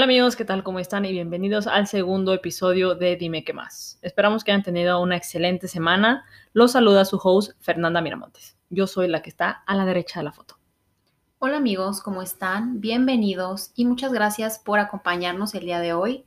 Hola 0.00 0.06
amigos, 0.06 0.34
¿qué 0.34 0.46
tal? 0.46 0.62
¿Cómo 0.62 0.78
están? 0.78 1.04
Y 1.04 1.12
bienvenidos 1.12 1.66
al 1.66 1.86
segundo 1.86 2.32
episodio 2.32 2.94
de 2.94 3.16
Dime 3.16 3.44
qué 3.44 3.52
más. 3.52 3.98
Esperamos 4.00 4.42
que 4.42 4.50
hayan 4.50 4.62
tenido 4.62 4.98
una 4.98 5.14
excelente 5.14 5.68
semana. 5.68 6.24
Los 6.54 6.72
saluda 6.72 7.04
su 7.04 7.20
host 7.22 7.52
Fernanda 7.60 8.00
Miramontes. 8.00 8.56
Yo 8.70 8.86
soy 8.86 9.08
la 9.08 9.20
que 9.20 9.28
está 9.28 9.62
a 9.66 9.74
la 9.74 9.84
derecha 9.84 10.20
de 10.20 10.24
la 10.24 10.32
foto. 10.32 10.58
Hola 11.38 11.58
amigos, 11.58 12.00
¿cómo 12.00 12.22
están? 12.22 12.80
Bienvenidos 12.80 13.72
y 13.74 13.84
muchas 13.84 14.10
gracias 14.10 14.58
por 14.58 14.78
acompañarnos 14.78 15.54
el 15.54 15.66
día 15.66 15.80
de 15.80 15.92
hoy. 15.92 16.24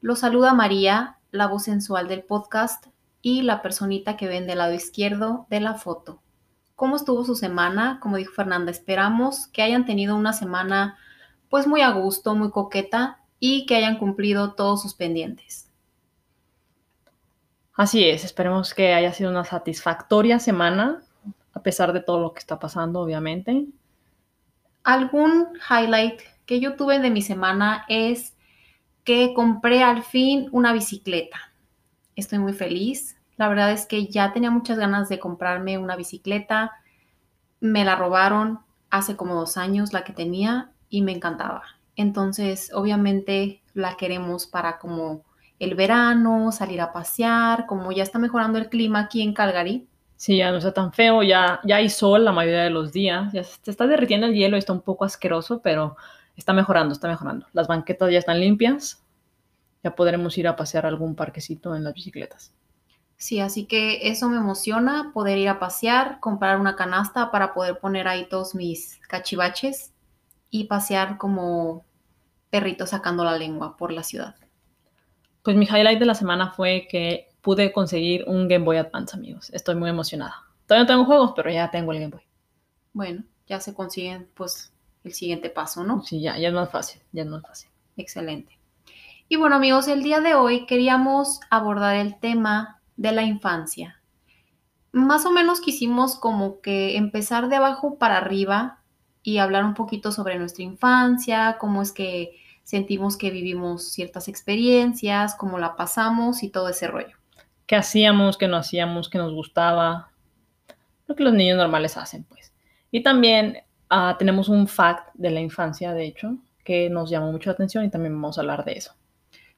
Los 0.00 0.20
saluda 0.20 0.54
María, 0.54 1.18
la 1.32 1.48
voz 1.48 1.64
sensual 1.64 2.08
del 2.08 2.22
podcast 2.22 2.86
y 3.20 3.42
la 3.42 3.60
personita 3.60 4.16
que 4.16 4.26
ven 4.26 4.46
del 4.46 4.56
lado 4.56 4.72
izquierdo 4.72 5.46
de 5.50 5.60
la 5.60 5.74
foto. 5.74 6.22
¿Cómo 6.76 6.96
estuvo 6.96 7.24
su 7.24 7.34
semana? 7.34 8.00
Como 8.00 8.16
dijo 8.16 8.32
Fernanda, 8.32 8.70
esperamos 8.70 9.48
que 9.48 9.60
hayan 9.60 9.84
tenido 9.84 10.16
una 10.16 10.32
semana 10.32 10.96
pues 11.52 11.66
muy 11.66 11.82
a 11.82 11.90
gusto, 11.90 12.34
muy 12.34 12.50
coqueta 12.50 13.20
y 13.38 13.66
que 13.66 13.76
hayan 13.76 13.98
cumplido 13.98 14.54
todos 14.54 14.80
sus 14.80 14.94
pendientes. 14.94 15.70
Así 17.74 18.08
es, 18.08 18.24
esperemos 18.24 18.72
que 18.72 18.94
haya 18.94 19.12
sido 19.12 19.30
una 19.30 19.44
satisfactoria 19.44 20.38
semana, 20.38 21.02
a 21.52 21.60
pesar 21.60 21.92
de 21.92 22.00
todo 22.00 22.20
lo 22.20 22.32
que 22.32 22.38
está 22.38 22.58
pasando, 22.58 23.00
obviamente. 23.00 23.66
Algún 24.82 25.48
highlight 25.68 26.22
que 26.46 26.58
yo 26.58 26.74
tuve 26.74 27.00
de 27.00 27.10
mi 27.10 27.20
semana 27.20 27.84
es 27.86 28.34
que 29.04 29.34
compré 29.34 29.82
al 29.82 30.04
fin 30.04 30.48
una 30.52 30.72
bicicleta. 30.72 31.52
Estoy 32.16 32.38
muy 32.38 32.54
feliz. 32.54 33.20
La 33.36 33.50
verdad 33.50 33.72
es 33.72 33.84
que 33.84 34.06
ya 34.06 34.32
tenía 34.32 34.50
muchas 34.50 34.78
ganas 34.78 35.10
de 35.10 35.18
comprarme 35.18 35.76
una 35.76 35.96
bicicleta. 35.96 36.72
Me 37.60 37.84
la 37.84 37.94
robaron 37.94 38.60
hace 38.88 39.16
como 39.16 39.34
dos 39.34 39.58
años 39.58 39.92
la 39.92 40.02
que 40.02 40.14
tenía 40.14 40.71
y 40.92 41.00
me 41.00 41.12
encantaba. 41.12 41.62
Entonces, 41.96 42.70
obviamente 42.74 43.62
la 43.72 43.96
queremos 43.96 44.46
para 44.46 44.78
como 44.78 45.24
el 45.58 45.74
verano, 45.74 46.52
salir 46.52 46.82
a 46.82 46.92
pasear, 46.92 47.64
como 47.66 47.92
ya 47.92 48.02
está 48.02 48.18
mejorando 48.18 48.58
el 48.58 48.68
clima 48.68 49.00
aquí 49.00 49.22
en 49.22 49.32
Calgary. 49.32 49.88
Sí, 50.16 50.36
ya 50.36 50.50
no 50.50 50.58
está 50.58 50.74
tan 50.74 50.92
feo, 50.92 51.22
ya, 51.22 51.60
ya 51.64 51.76
hay 51.76 51.88
sol 51.88 52.26
la 52.26 52.32
mayoría 52.32 52.64
de 52.64 52.70
los 52.70 52.92
días, 52.92 53.32
ya 53.32 53.42
se 53.42 53.70
está 53.70 53.86
derritiendo 53.86 54.26
el 54.26 54.34
hielo, 54.34 54.58
está 54.58 54.74
un 54.74 54.82
poco 54.82 55.06
asqueroso, 55.06 55.62
pero 55.62 55.96
está 56.36 56.52
mejorando, 56.52 56.92
está 56.92 57.08
mejorando. 57.08 57.46
Las 57.54 57.68
banquetas 57.68 58.12
ya 58.12 58.18
están 58.18 58.38
limpias, 58.38 59.02
ya 59.82 59.94
podremos 59.94 60.36
ir 60.36 60.46
a 60.46 60.56
pasear 60.56 60.84
a 60.84 60.88
algún 60.88 61.14
parquecito 61.14 61.74
en 61.74 61.84
las 61.84 61.94
bicicletas. 61.94 62.52
Sí, 63.16 63.40
así 63.40 63.64
que 63.64 64.08
eso 64.08 64.28
me 64.28 64.36
emociona, 64.36 65.10
poder 65.14 65.38
ir 65.38 65.48
a 65.48 65.58
pasear, 65.58 66.20
comprar 66.20 66.60
una 66.60 66.76
canasta 66.76 67.30
para 67.30 67.54
poder 67.54 67.78
poner 67.78 68.08
ahí 68.08 68.28
todos 68.28 68.54
mis 68.54 69.00
cachivaches 69.08 69.91
y 70.52 70.64
pasear 70.64 71.16
como 71.18 71.84
perrito 72.50 72.86
sacando 72.86 73.24
la 73.24 73.36
lengua 73.36 73.76
por 73.78 73.90
la 73.90 74.04
ciudad. 74.04 74.36
Pues 75.42 75.56
mi 75.56 75.64
highlight 75.64 75.98
de 75.98 76.06
la 76.06 76.14
semana 76.14 76.52
fue 76.52 76.86
que 76.88 77.30
pude 77.40 77.72
conseguir 77.72 78.24
un 78.28 78.46
Game 78.46 78.64
Boy 78.64 78.76
Advance, 78.76 79.16
amigos. 79.16 79.50
Estoy 79.50 79.74
muy 79.74 79.88
emocionada. 79.88 80.44
Todavía 80.66 80.84
no 80.84 80.86
tengo 80.86 81.04
juegos, 81.06 81.32
pero 81.34 81.50
ya 81.50 81.70
tengo 81.70 81.92
el 81.92 82.00
Game 82.00 82.12
Boy. 82.12 82.22
Bueno, 82.92 83.24
ya 83.46 83.60
se 83.60 83.72
consiguen 83.72 84.28
pues 84.34 84.72
el 85.02 85.14
siguiente 85.14 85.48
paso, 85.48 85.84
¿no? 85.84 86.02
Sí, 86.02 86.20
ya, 86.20 86.38
ya 86.38 86.48
es 86.48 86.54
más 86.54 86.70
fácil, 86.70 87.00
ya 87.12 87.22
es 87.22 87.28
más 87.28 87.42
fácil. 87.42 87.70
Excelente. 87.96 88.58
Y 89.28 89.36
bueno, 89.36 89.56
amigos, 89.56 89.88
el 89.88 90.02
día 90.02 90.20
de 90.20 90.34
hoy 90.34 90.66
queríamos 90.66 91.40
abordar 91.48 91.96
el 91.96 92.20
tema 92.20 92.82
de 92.98 93.12
la 93.12 93.22
infancia. 93.22 94.02
Más 94.92 95.24
o 95.24 95.30
menos 95.30 95.62
quisimos 95.62 96.16
como 96.16 96.60
que 96.60 96.98
empezar 96.98 97.48
de 97.48 97.56
abajo 97.56 97.96
para 97.96 98.18
arriba 98.18 98.81
y 99.22 99.38
hablar 99.38 99.64
un 99.64 99.74
poquito 99.74 100.12
sobre 100.12 100.38
nuestra 100.38 100.64
infancia, 100.64 101.56
cómo 101.58 101.82
es 101.82 101.92
que 101.92 102.38
sentimos 102.64 103.16
que 103.16 103.30
vivimos 103.30 103.84
ciertas 103.92 104.28
experiencias, 104.28 105.34
cómo 105.34 105.58
la 105.58 105.76
pasamos 105.76 106.42
y 106.42 106.50
todo 106.50 106.68
ese 106.68 106.88
rollo. 106.88 107.16
¿Qué 107.66 107.76
hacíamos, 107.76 108.36
qué 108.36 108.48
no 108.48 108.56
hacíamos, 108.56 109.08
qué 109.08 109.18
nos 109.18 109.32
gustaba? 109.32 110.10
Lo 111.06 111.14
que 111.14 111.24
los 111.24 111.32
niños 111.32 111.56
normales 111.56 111.96
hacen, 111.96 112.24
pues. 112.24 112.52
Y 112.90 113.02
también 113.02 113.58
uh, 113.90 114.16
tenemos 114.18 114.48
un 114.48 114.68
fact 114.68 115.10
de 115.14 115.30
la 115.30 115.40
infancia, 115.40 115.92
de 115.92 116.04
hecho, 116.06 116.36
que 116.64 116.90
nos 116.90 117.10
llamó 117.10 117.32
mucho 117.32 117.50
la 117.50 117.54
atención 117.54 117.84
y 117.84 117.90
también 117.90 118.14
vamos 118.14 118.38
a 118.38 118.42
hablar 118.42 118.64
de 118.64 118.72
eso. 118.72 118.94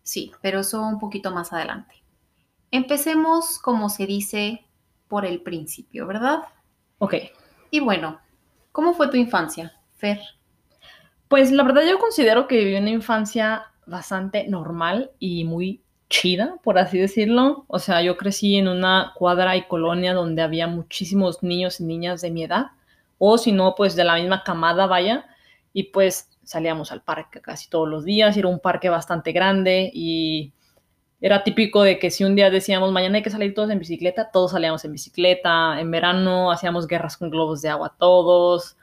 Sí, 0.02 0.32
pero 0.42 0.60
eso 0.60 0.82
un 0.82 0.98
poquito 0.98 1.30
más 1.30 1.52
adelante. 1.52 2.02
Empecemos, 2.70 3.58
como 3.58 3.88
se 3.88 4.06
dice, 4.06 4.66
por 5.08 5.24
el 5.24 5.42
principio, 5.42 6.06
¿verdad? 6.06 6.40
Ok. 6.98 7.14
Y 7.70 7.80
bueno, 7.80 8.20
¿Cómo 8.74 8.92
fue 8.92 9.08
tu 9.08 9.16
infancia, 9.16 9.72
Fer? 9.94 10.18
Pues 11.28 11.52
la 11.52 11.62
verdad 11.62 11.82
yo 11.88 12.00
considero 12.00 12.48
que 12.48 12.58
viví 12.58 12.74
una 12.74 12.90
infancia 12.90 13.66
bastante 13.86 14.48
normal 14.48 15.12
y 15.20 15.44
muy 15.44 15.80
chida, 16.10 16.56
por 16.60 16.76
así 16.78 16.98
decirlo. 16.98 17.66
O 17.68 17.78
sea, 17.78 18.02
yo 18.02 18.16
crecí 18.16 18.56
en 18.56 18.66
una 18.66 19.12
cuadra 19.14 19.56
y 19.56 19.68
colonia 19.68 20.12
donde 20.12 20.42
había 20.42 20.66
muchísimos 20.66 21.44
niños 21.44 21.78
y 21.78 21.84
niñas 21.84 22.20
de 22.20 22.32
mi 22.32 22.42
edad, 22.42 22.72
o 23.18 23.38
si 23.38 23.52
no, 23.52 23.76
pues 23.76 23.94
de 23.94 24.02
la 24.02 24.16
misma 24.16 24.42
camada, 24.42 24.88
vaya, 24.88 25.24
y 25.72 25.84
pues 25.84 26.36
salíamos 26.42 26.90
al 26.90 27.02
parque 27.02 27.40
casi 27.40 27.70
todos 27.70 27.88
los 27.88 28.04
días, 28.04 28.36
era 28.36 28.48
un 28.48 28.58
parque 28.58 28.88
bastante 28.88 29.30
grande 29.30 29.88
y 29.94 30.52
era 31.24 31.42
típico 31.42 31.82
de 31.82 31.98
que 31.98 32.10
si 32.10 32.22
un 32.22 32.36
día 32.36 32.50
decíamos 32.50 32.92
mañana 32.92 33.16
hay 33.16 33.22
que 33.22 33.30
salir 33.30 33.54
todos 33.54 33.70
en 33.70 33.78
bicicleta, 33.78 34.30
todos 34.30 34.50
salíamos 34.50 34.84
en 34.84 34.92
bicicleta. 34.92 35.80
En 35.80 35.90
verano 35.90 36.52
hacíamos 36.52 36.86
guerras 36.86 37.16
con 37.16 37.30
globos 37.30 37.62
de 37.62 37.70
agua 37.70 37.94
todos. 37.98 38.76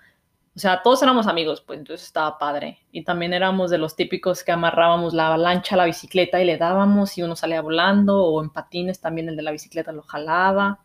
O 0.55 0.59
sea, 0.59 0.81
todos 0.81 1.03
éramos 1.03 1.27
amigos, 1.27 1.61
pues 1.61 1.77
entonces 1.77 2.07
estaba 2.07 2.39
padre. 2.39 2.79
Y 2.91 3.03
también 3.03 3.33
éramos 3.33 3.69
de 3.69 3.77
los 3.77 3.95
típicos 3.95 4.43
que 4.43 4.51
amarrábamos 4.51 5.13
la 5.13 5.37
lancha 5.37 5.75
a 5.75 5.77
la 5.77 5.85
bicicleta 5.85 6.41
y 6.41 6.45
le 6.45 6.57
dábamos 6.57 7.15
y 7.15 7.21
uno 7.21 7.35
salía 7.35 7.61
volando 7.61 8.23
o 8.23 8.41
en 8.41 8.49
patines 8.49 8.99
también 8.99 9.29
el 9.29 9.35
de 9.35 9.43
la 9.43 9.51
bicicleta 9.51 9.91
lo 9.91 10.01
jalaba. 10.01 10.79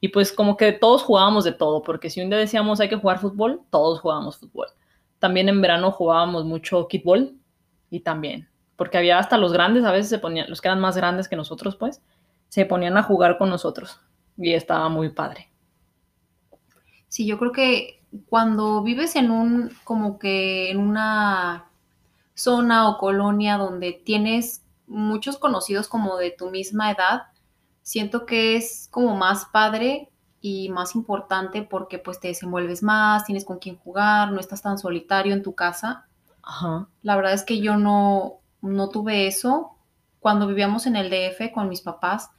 Y 0.00 0.08
pues 0.08 0.32
como 0.32 0.56
que 0.56 0.72
todos 0.72 1.04
jugábamos 1.04 1.44
de 1.44 1.52
todo, 1.52 1.84
porque 1.84 2.10
si 2.10 2.20
un 2.20 2.30
día 2.30 2.38
decíamos 2.40 2.80
hay 2.80 2.88
que 2.88 2.96
jugar 2.96 3.20
fútbol, 3.20 3.60
todos 3.70 4.00
jugábamos 4.00 4.38
fútbol. 4.38 4.66
También 5.20 5.48
en 5.48 5.60
verano 5.62 5.92
jugábamos 5.92 6.44
mucho 6.44 6.88
kickball 6.88 7.36
y 7.90 8.00
también 8.00 8.48
porque 8.76 8.98
había 8.98 9.18
hasta 9.18 9.38
los 9.38 9.52
grandes, 9.52 9.84
a 9.84 9.92
veces 9.92 10.08
se 10.08 10.18
ponían, 10.18 10.48
los 10.48 10.60
que 10.60 10.68
eran 10.68 10.80
más 10.80 10.96
grandes 10.96 11.28
que 11.28 11.36
nosotros, 11.36 11.76
pues, 11.76 12.02
se 12.48 12.66
ponían 12.66 12.96
a 12.96 13.02
jugar 13.02 13.38
con 13.38 13.50
nosotros 13.50 14.00
y 14.36 14.52
estaba 14.52 14.88
muy 14.88 15.10
padre. 15.10 15.48
Sí, 17.08 17.26
yo 17.26 17.38
creo 17.38 17.52
que 17.52 18.02
cuando 18.28 18.82
vives 18.82 19.16
en 19.16 19.30
un, 19.30 19.70
como 19.84 20.18
que 20.18 20.70
en 20.70 20.78
una 20.78 21.66
zona 22.34 22.88
o 22.88 22.98
colonia 22.98 23.56
donde 23.56 23.92
tienes 23.92 24.62
muchos 24.86 25.38
conocidos 25.38 25.88
como 25.88 26.16
de 26.16 26.30
tu 26.30 26.50
misma 26.50 26.90
edad, 26.90 27.22
siento 27.82 28.26
que 28.26 28.56
es 28.56 28.88
como 28.90 29.16
más 29.16 29.46
padre 29.46 30.10
y 30.40 30.68
más 30.68 30.94
importante 30.94 31.62
porque 31.62 31.98
pues 31.98 32.20
te 32.20 32.28
desenvuelves 32.28 32.82
más, 32.82 33.24
tienes 33.24 33.44
con 33.44 33.58
quién 33.58 33.76
jugar, 33.76 34.32
no 34.32 34.40
estás 34.40 34.62
tan 34.62 34.78
solitario 34.78 35.32
en 35.32 35.42
tu 35.42 35.54
casa. 35.54 36.06
Ajá. 36.42 36.88
La 37.02 37.16
verdad 37.16 37.32
es 37.32 37.44
que 37.44 37.60
yo 37.60 37.76
no, 37.76 38.40
no 38.64 38.88
tuve 38.88 39.26
eso. 39.26 39.76
Cuando 40.20 40.46
vivíamos 40.46 40.86
en 40.86 40.96
el 40.96 41.10
DF 41.10 41.52
con 41.52 41.68
mis 41.68 41.82
papás, 41.82 42.30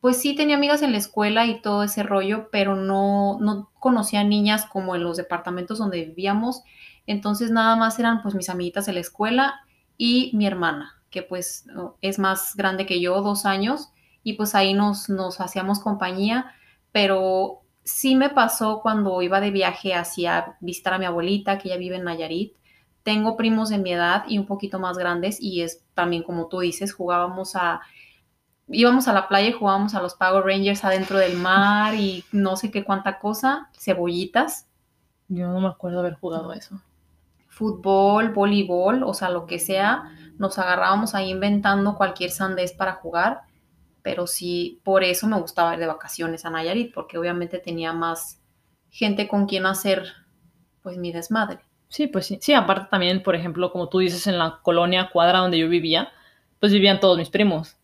pues 0.00 0.20
sí 0.20 0.34
tenía 0.34 0.56
amigas 0.56 0.82
en 0.82 0.92
la 0.92 0.98
escuela 0.98 1.46
y 1.46 1.60
todo 1.60 1.82
ese 1.82 2.02
rollo, 2.02 2.48
pero 2.50 2.76
no, 2.76 3.38
no 3.40 3.70
conocía 3.80 4.22
niñas 4.24 4.66
como 4.66 4.94
en 4.94 5.02
los 5.02 5.16
departamentos 5.16 5.78
donde 5.78 6.04
vivíamos. 6.04 6.62
Entonces 7.06 7.50
nada 7.50 7.76
más 7.76 7.98
eran 7.98 8.22
pues 8.22 8.34
mis 8.34 8.48
amiguitas 8.48 8.86
de 8.86 8.92
la 8.92 9.00
escuela 9.00 9.60
y 9.96 10.30
mi 10.34 10.46
hermana, 10.46 11.02
que 11.10 11.22
pues 11.22 11.66
es 12.02 12.18
más 12.18 12.54
grande 12.56 12.86
que 12.86 13.00
yo, 13.00 13.20
dos 13.22 13.46
años, 13.46 13.90
y 14.22 14.34
pues 14.34 14.54
ahí 14.54 14.74
nos, 14.74 15.08
nos 15.08 15.40
hacíamos 15.40 15.80
compañía, 15.80 16.52
pero 16.92 17.62
sí 17.84 18.16
me 18.16 18.28
pasó 18.28 18.80
cuando 18.82 19.22
iba 19.22 19.40
de 19.40 19.50
viaje 19.50 19.94
hacia 19.94 20.56
visitar 20.60 20.94
a 20.94 20.98
mi 20.98 21.04
abuelita, 21.04 21.58
que 21.58 21.68
ella 21.68 21.78
vive 21.78 21.96
en 21.96 22.04
Nayarit, 22.04 22.54
tengo 23.06 23.36
primos 23.36 23.68
de 23.68 23.78
mi 23.78 23.92
edad 23.92 24.24
y 24.26 24.36
un 24.36 24.46
poquito 24.46 24.80
más 24.80 24.98
grandes 24.98 25.40
y 25.40 25.62
es 25.62 25.84
también 25.94 26.24
como 26.24 26.48
tú 26.48 26.58
dices, 26.58 26.92
jugábamos 26.92 27.54
a, 27.54 27.80
íbamos 28.66 29.06
a 29.06 29.12
la 29.12 29.28
playa 29.28 29.50
y 29.50 29.52
jugábamos 29.52 29.94
a 29.94 30.02
los 30.02 30.14
Power 30.16 30.44
Rangers 30.44 30.84
adentro 30.84 31.16
del 31.16 31.36
mar 31.36 31.94
y 31.94 32.24
no 32.32 32.56
sé 32.56 32.72
qué 32.72 32.82
cuánta 32.82 33.20
cosa, 33.20 33.70
cebollitas. 33.78 34.66
Yo 35.28 35.46
no 35.46 35.60
me 35.60 35.68
acuerdo 35.68 36.00
haber 36.00 36.14
jugado 36.14 36.52
eso. 36.52 36.82
Fútbol, 37.46 38.32
voleibol, 38.32 39.04
o 39.04 39.14
sea, 39.14 39.30
lo 39.30 39.46
que 39.46 39.60
sea, 39.60 40.10
nos 40.36 40.58
agarrábamos 40.58 41.14
ahí 41.14 41.30
inventando 41.30 41.96
cualquier 41.96 42.32
sandés 42.32 42.72
para 42.72 42.94
jugar, 42.94 43.42
pero 44.02 44.26
sí, 44.26 44.80
por 44.82 45.04
eso 45.04 45.28
me 45.28 45.40
gustaba 45.40 45.74
ir 45.74 45.78
de 45.78 45.86
vacaciones 45.86 46.44
a 46.44 46.50
Nayarit, 46.50 46.92
porque 46.92 47.18
obviamente 47.18 47.60
tenía 47.60 47.92
más 47.92 48.40
gente 48.90 49.28
con 49.28 49.46
quien 49.46 49.64
hacer 49.64 50.12
pues 50.82 50.98
mi 50.98 51.12
desmadre. 51.12 51.65
Sí, 51.88 52.06
pues 52.08 52.26
sí. 52.26 52.38
Sí, 52.40 52.52
aparte 52.52 52.88
también, 52.90 53.22
por 53.22 53.34
ejemplo, 53.34 53.70
como 53.72 53.88
tú 53.88 53.98
dices, 54.00 54.26
en 54.26 54.38
la 54.38 54.60
colonia 54.62 55.10
cuadra 55.12 55.38
donde 55.38 55.58
yo 55.58 55.68
vivía, 55.68 56.10
pues 56.60 56.72
vivían 56.72 57.00
todos 57.00 57.16
mis 57.18 57.30
primos. 57.30 57.76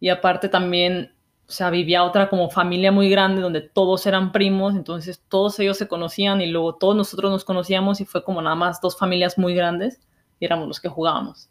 Y 0.00 0.08
aparte 0.08 0.48
también, 0.48 1.14
o 1.48 1.52
sea, 1.52 1.70
vivía 1.70 2.04
otra 2.04 2.28
como 2.28 2.50
familia 2.50 2.92
muy 2.92 3.08
grande 3.10 3.40
donde 3.42 3.60
todos 3.62 4.06
eran 4.06 4.32
primos, 4.32 4.74
entonces 4.74 5.22
todos 5.28 5.58
ellos 5.60 5.78
se 5.78 5.88
conocían 5.88 6.40
y 6.40 6.46
luego 6.46 6.76
todos 6.76 6.96
nosotros 6.96 7.30
nos 7.30 7.44
conocíamos 7.44 8.00
y 8.00 8.04
fue 8.04 8.24
como 8.24 8.42
nada 8.42 8.56
más 8.56 8.80
dos 8.80 8.98
familias 8.98 9.38
muy 9.38 9.54
grandes. 9.54 10.00
y 10.40 10.46
éramos 10.46 10.68
los 10.68 10.80
que 10.80 10.88
jugábamos. 10.88 11.48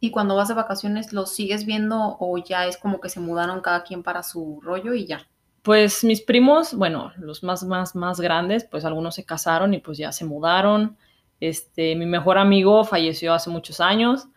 ¿Y 0.00 0.10
cuando 0.10 0.36
vas 0.36 0.48
de 0.48 0.54
vacaciones 0.54 1.12
los 1.12 1.34
sigues 1.34 1.66
viendo 1.66 2.16
o 2.18 2.38
ya 2.38 2.66
es 2.66 2.78
como 2.78 2.98
que 2.98 3.10
se 3.10 3.20
mudaron 3.20 3.60
cada 3.60 3.82
quien 3.84 4.02
para 4.02 4.22
su 4.22 4.58
rollo 4.62 4.94
y 4.94 5.04
ya? 5.06 5.28
Pues 5.66 6.04
mis 6.04 6.22
primos, 6.22 6.74
bueno, 6.74 7.10
los 7.18 7.42
más, 7.42 7.64
más, 7.64 7.96
más 7.96 8.20
grandes, 8.20 8.62
pues 8.62 8.84
algunos 8.84 9.16
se 9.16 9.24
casaron 9.24 9.74
y 9.74 9.78
pues 9.78 9.98
ya 9.98 10.12
se 10.12 10.24
mudaron. 10.24 10.96
Este, 11.40 11.96
mi 11.96 12.06
mejor 12.06 12.38
amigo 12.38 12.84
falleció 12.84 13.34
hace 13.34 13.50
muchos 13.50 13.80
años 13.80 14.28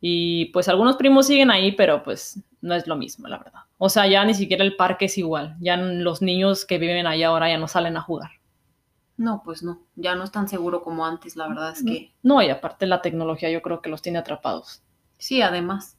y 0.00 0.44
pues 0.52 0.68
algunos 0.68 0.94
primos 0.94 1.26
siguen 1.26 1.50
ahí, 1.50 1.72
pero 1.72 2.04
pues 2.04 2.40
no 2.60 2.76
es 2.76 2.86
lo 2.86 2.94
mismo, 2.94 3.26
la 3.26 3.38
verdad. 3.38 3.62
O 3.78 3.88
sea, 3.88 4.06
ya 4.06 4.24
ni 4.24 4.32
siquiera 4.32 4.62
el 4.62 4.76
parque 4.76 5.06
es 5.06 5.18
igual. 5.18 5.56
Ya 5.58 5.76
los 5.76 6.22
niños 6.22 6.64
que 6.64 6.78
viven 6.78 7.08
ahí 7.08 7.24
ahora 7.24 7.48
ya 7.48 7.58
no 7.58 7.66
salen 7.66 7.96
a 7.96 8.02
jugar. 8.02 8.30
No, 9.16 9.42
pues 9.44 9.64
no, 9.64 9.82
ya 9.96 10.14
no 10.14 10.22
es 10.22 10.30
tan 10.30 10.46
seguro 10.46 10.84
como 10.84 11.04
antes, 11.04 11.34
la 11.34 11.48
verdad 11.48 11.72
es 11.72 11.82
que... 11.82 12.12
No, 12.22 12.40
y 12.42 12.48
aparte 12.48 12.86
la 12.86 13.02
tecnología 13.02 13.50
yo 13.50 13.60
creo 13.60 13.82
que 13.82 13.90
los 13.90 14.02
tiene 14.02 14.18
atrapados. 14.18 14.84
Sí, 15.18 15.42
además. 15.42 15.98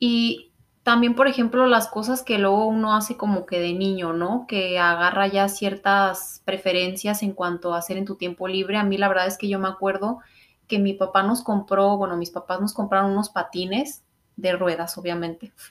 Y 0.00 0.49
también, 0.82 1.14
por 1.14 1.28
ejemplo, 1.28 1.66
las 1.66 1.88
cosas 1.88 2.22
que 2.22 2.38
luego 2.38 2.66
uno 2.66 2.94
hace 2.94 3.16
como 3.16 3.44
que 3.44 3.60
de 3.60 3.74
niño, 3.74 4.12
¿no? 4.12 4.46
Que 4.48 4.78
agarra 4.78 5.26
ya 5.26 5.48
ciertas 5.48 6.42
preferencias 6.44 7.22
en 7.22 7.32
cuanto 7.32 7.74
a 7.74 7.78
hacer 7.78 7.98
en 7.98 8.06
tu 8.06 8.16
tiempo 8.16 8.48
libre. 8.48 8.78
A 8.78 8.84
mí 8.84 8.96
la 8.96 9.08
verdad 9.08 9.26
es 9.26 9.36
que 9.36 9.48
yo 9.48 9.58
me 9.58 9.68
acuerdo 9.68 10.20
que 10.66 10.78
mi 10.78 10.94
papá 10.94 11.22
nos 11.22 11.42
compró, 11.42 11.96
bueno, 11.98 12.16
mis 12.16 12.30
papás 12.30 12.60
nos 12.60 12.72
compraron 12.72 13.10
unos 13.12 13.28
patines 13.28 14.04
de 14.36 14.52
ruedas, 14.52 14.96
obviamente. 14.98 15.52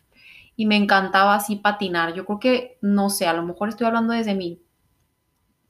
Y 0.55 0.65
me 0.65 0.75
encantaba 0.75 1.35
así 1.35 1.55
patinar. 1.55 2.13
Yo 2.13 2.25
creo 2.25 2.39
que, 2.41 2.77
no 2.81 3.09
sé, 3.09 3.27
a 3.27 3.33
lo 3.33 3.43
mejor 3.43 3.69
estoy 3.69 3.87
hablando 3.87 4.11
desde 4.11 4.35
mi 4.35 4.61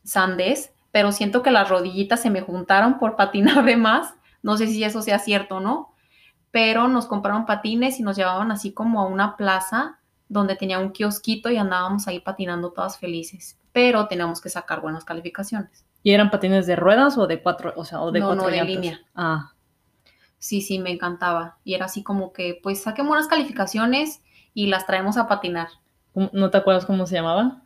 sandés, 0.04 0.74
pero 0.90 1.12
siento 1.12 1.44
que 1.44 1.52
las 1.52 1.70
rodillitas 1.70 2.24
se 2.24 2.32
me 2.32 2.42
juntaron 2.42 2.98
por 2.98 3.16
patinar 3.16 3.64
de 3.66 3.78
más. 3.78 4.16
No 4.42 4.58
sé 4.58 4.66
si 4.66 4.84
eso 4.84 5.04
sea 5.04 5.20
cierto 5.20 5.60
no, 5.60 5.94
pero 6.52 6.88
nos 6.88 7.06
compraron 7.08 7.46
patines 7.46 8.00
y 8.00 8.04
nos 8.04 8.18
llevaban 8.18 8.52
así 8.52 8.74
como 8.74 9.02
a 9.02 9.08
una 9.08 9.38
plaza 9.38 10.00
donde 10.28 10.56
tenía 10.56 10.80
un 10.80 10.92
kiosquito 10.92 11.50
y 11.50 11.58
andábamos 11.58 12.08
ahí 12.08 12.20
patinando 12.20 12.72
todas 12.72 13.00
felices, 13.00 13.60
pero 13.72 14.08
teníamos 14.08 14.42
que 14.42 14.50
sacar 14.50 14.82
buenas 14.82 15.04
calificaciones. 15.06 15.86
¿Y 16.04 16.12
eran 16.12 16.32
patines 16.32 16.66
de 16.68 16.76
ruedas 16.76 17.18
o 17.18 17.28
de 17.28 17.42
cuatro, 17.42 17.74
o 17.76 17.84
sea, 17.84 18.02
o 18.02 18.12
de 18.12 18.20
no, 18.20 18.28
cuatro 18.28 18.44
no, 18.46 18.50
de 18.50 18.64
línea. 18.64 19.00
Ah, 19.16 19.52
Sí, 20.38 20.62
sí, 20.62 20.80
me 20.80 20.92
encantaba. 20.92 21.58
Y 21.66 21.74
era 21.74 21.86
así 21.86 22.02
como 22.02 22.32
que, 22.32 22.58
pues 22.64 22.82
saquemos 22.84 23.10
buenas 23.10 23.28
calificaciones 23.28 24.22
y 24.54 24.68
las 24.68 24.86
traemos 24.86 25.18
a 25.18 25.28
patinar. 25.28 25.68
¿cómo- 26.14 26.30
¿no 26.34 26.50
te 26.50 26.58
acuerdas 26.58 26.86
cómo 26.86 27.06
se 27.06 27.16
llamaba? 27.16 27.64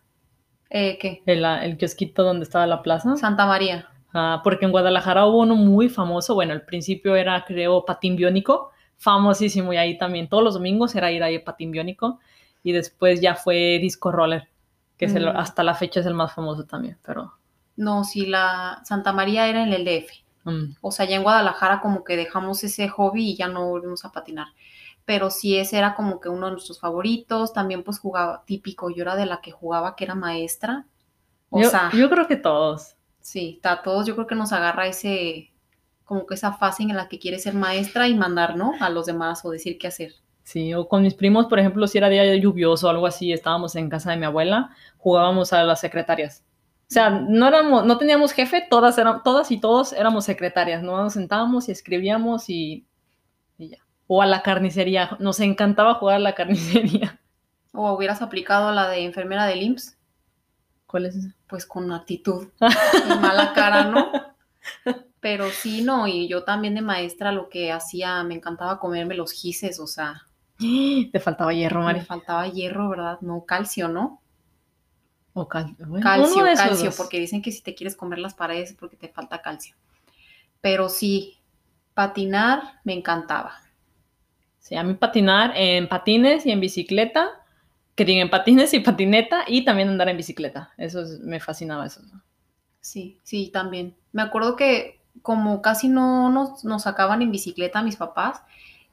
Eh, 0.72 0.98
¿Qué? 1.00 1.22
El, 1.28 1.46
ah, 1.46 1.64
el 1.64 1.78
kiosquito 1.78 2.24
donde 2.24 2.44
estaba 2.44 2.66
la 2.66 2.82
plaza. 2.82 3.16
Santa 3.16 3.46
María. 3.46 3.88
Ah, 4.12 4.42
porque 4.44 4.66
en 4.66 4.72
Guadalajara 4.72 5.26
hubo 5.28 5.42
uno 5.42 5.56
muy 5.56 5.88
famoso. 5.88 6.34
Bueno, 6.34 6.54
al 6.54 6.66
principio 6.66 7.16
era, 7.16 7.46
creo, 7.46 7.86
patín 7.86 8.16
biónico, 8.16 8.72
famosísimo. 9.04 9.74
Y 9.74 9.78
ahí 9.78 9.98
también, 9.98 10.30
todos 10.30 10.44
los 10.44 10.56
domingos 10.56 10.96
era 10.96 11.12
ir 11.12 11.24
ahí 11.24 11.36
a 11.38 11.44
patín 11.46 11.72
biónico. 11.72 12.20
Y 12.64 12.72
después 12.74 13.22
ya 13.22 13.36
fue 13.36 13.80
disco 13.82 14.12
roller, 14.12 14.50
que 14.98 15.06
es 15.06 15.16
el- 15.16 15.28
Mm. 15.28 15.38
hasta 15.38 15.64
la 15.64 15.76
fecha 15.76 16.00
es 16.02 16.06
el 16.08 16.14
más 16.16 16.34
famoso 16.34 16.66
también. 16.66 16.98
Pero 17.06 17.34
No, 17.76 18.04
sí, 18.04 18.26
la 18.28 18.82
Santa 18.86 19.14
María 19.14 19.48
era 19.48 19.64
en 19.64 19.74
el 19.74 19.86
DF. 19.86 20.14
mm, 20.46 20.76
O 20.82 20.92
sea, 20.92 21.06
ya 21.06 21.16
en 21.16 21.24
Guadalajara 21.24 21.82
como 21.82 22.04
que 22.04 22.18
dejamos 22.18 22.64
ese 22.64 22.90
hobby 22.90 23.32
y 23.32 23.38
ya 23.38 23.48
no 23.48 23.68
volvimos 23.70 24.06
a 24.06 24.12
patinar. 24.12 24.48
Pero 25.06 25.30
sí, 25.32 25.58
ese 25.58 25.78
era 25.78 25.96
como 25.96 26.20
que 26.20 26.30
uno 26.30 26.48
de 26.48 26.54
nuestros 26.54 26.80
favoritos. 26.80 27.54
También 27.54 27.84
pues 27.84 28.00
jugaba 28.00 28.44
típico. 28.46 28.90
Yo 28.92 29.04
era 29.04 29.16
de 29.16 29.26
la 29.26 29.42
que 29.42 29.52
jugaba 29.52 29.96
que 29.96 30.06
era 30.06 30.16
maestra. 30.16 30.88
O 31.50 31.60
yo, 31.62 31.70
sea, 31.70 31.92
yo 31.92 32.10
creo 32.10 32.28
que 32.28 32.36
todos. 32.36 32.96
sí, 33.22 33.60
a 33.64 33.82
todos 33.82 34.06
yo 34.06 34.16
creo 34.16 34.28
que 34.28 34.36
nos 34.36 34.54
agarra 34.54 34.88
ese, 34.88 35.53
como 36.06 36.26
que 36.26 36.36
esa 36.36 36.54
fase 36.54 36.84
en 36.84 36.96
la 36.96 37.08
que 37.08 37.20
quieres 37.20 37.44
ser 37.44 37.54
maestra 37.54 38.08
y 38.08 38.16
mandar, 38.16 38.56
¿no? 38.56 38.74
A 38.80 38.90
los 38.90 39.06
demás 39.06 39.44
o 39.46 39.52
decir 39.52 39.78
qué 39.78 39.88
hacer. 39.88 40.14
Sí, 40.44 40.74
o 40.74 40.88
con 40.88 41.02
mis 41.02 41.14
primos, 41.14 41.46
por 41.48 41.60
ejemplo, 41.60 41.88
si 41.88 41.98
era 41.98 42.10
día 42.10 42.36
lluvioso 42.36 42.88
o 42.88 42.90
algo 42.90 43.08
así, 43.08 43.32
estábamos 43.32 43.76
en 43.76 43.90
casa 43.90 44.12
de 44.12 44.18
mi 44.18 44.26
abuela, 44.26 44.72
jugábamos 44.98 45.54
a 45.54 45.64
las 45.64 45.80
secretarias. 45.80 46.44
O 46.90 46.94
sea, 46.94 47.10
no 47.10 47.48
éramos, 47.48 47.86
no 47.86 47.98
teníamos 47.98 48.34
jefe, 48.34 48.66
todas 48.70 48.98
eran, 48.98 49.24
todas 49.24 49.52
y 49.52 49.60
todos 49.60 49.94
éramos 49.94 50.26
secretarias, 50.26 50.84
¿no? 50.84 51.02
Nos 51.02 51.14
sentábamos 51.14 51.70
y 51.70 51.72
escribíamos 51.72 52.50
y, 52.50 52.86
y 53.58 53.70
ya. 53.70 53.78
O 54.08 54.22
a 54.22 54.26
la 54.26 54.42
carnicería, 54.42 55.16
nos 55.20 55.40
encantaba 55.40 55.96
jugar 55.96 56.18
a 56.18 56.20
la 56.20 56.36
carnicería. 56.36 57.20
O 57.76 57.92
hubieras 57.92 58.22
aplicado 58.22 58.72
la 58.72 58.88
de 58.88 59.04
enfermera 59.04 59.48
del 59.48 59.64
IMSS, 59.64 59.98
¿Cuál 60.86 61.08
es 61.08 61.16
esa? 61.16 61.36
pues 61.48 61.66
con 61.66 61.92
actitud 61.92 62.50
y 62.62 63.20
mala 63.20 63.52
cara, 63.54 63.86
¿no? 63.86 64.12
Pero 65.24 65.50
sí, 65.50 65.82
no, 65.82 66.08
y 66.08 66.28
yo 66.28 66.44
también 66.44 66.76
de 66.76 66.82
maestra 66.84 67.32
lo 67.32 67.50
que 67.50 67.72
hacía, 67.72 68.24
me 68.24 68.36
encantaba 68.36 68.80
comerme 68.80 69.16
los 69.16 69.32
gises, 69.32 69.80
o 69.80 69.88
sea, 69.88 70.28
Te 71.12 71.20
faltaba 71.20 71.54
hierro, 71.54 71.82
me 71.86 71.94
Mari. 71.94 72.02
faltaba 72.02 72.48
hierro, 72.48 72.90
¿verdad? 72.90 73.22
No, 73.22 73.46
calcio, 73.46 73.88
¿no? 73.88 74.22
O 75.36 75.48
cal- 75.48 75.76
bueno, 75.80 76.06
Calcio, 76.06 76.24
uno 76.24 76.44
de 76.44 76.54
esos 76.54 76.66
calcio, 76.66 76.80
dos. 76.80 76.96
porque 76.96 77.20
dicen 77.20 77.42
que 77.42 77.52
si 77.52 77.64
te 77.64 77.74
quieres 77.74 77.96
comer 77.96 78.20
las 78.20 78.36
paredes 78.36 78.70
es 78.72 78.76
porque 78.78 78.96
te 78.98 79.10
falta 79.10 79.42
calcio. 79.42 79.76
Pero 80.62 80.90
sí, 80.90 81.40
patinar 81.96 82.82
me 82.86 82.94
encantaba. 82.94 83.62
Sí, 84.60 84.76
a 84.76 84.84
mí 84.84 84.94
patinar 84.96 85.54
en 85.56 85.88
patines 85.88 86.46
y 86.46 86.52
en 86.52 86.60
bicicleta, 86.60 87.30
que 87.96 88.06
diga 88.06 88.22
en 88.22 88.30
patines 88.30 88.74
y 88.74 88.80
patineta, 88.80 89.44
y 89.48 89.66
también 89.66 89.90
andar 89.90 90.10
en 90.10 90.18
bicicleta. 90.18 90.74
Eso 90.78 91.02
es- 91.04 91.20
me 91.20 91.40
fascinaba 91.40 91.86
eso. 91.86 92.02
Sí, 92.82 93.20
sí, 93.24 93.50
también. 93.52 93.96
Me 94.12 94.22
acuerdo 94.22 94.56
que 94.56 95.00
como 95.22 95.62
casi 95.62 95.88
no 95.90 96.30
nos, 96.30 96.64
nos 96.66 96.84
sacaban 96.84 97.22
en 97.22 97.32
bicicleta 97.32 97.82
mis 97.82 97.96
papás, 97.96 98.42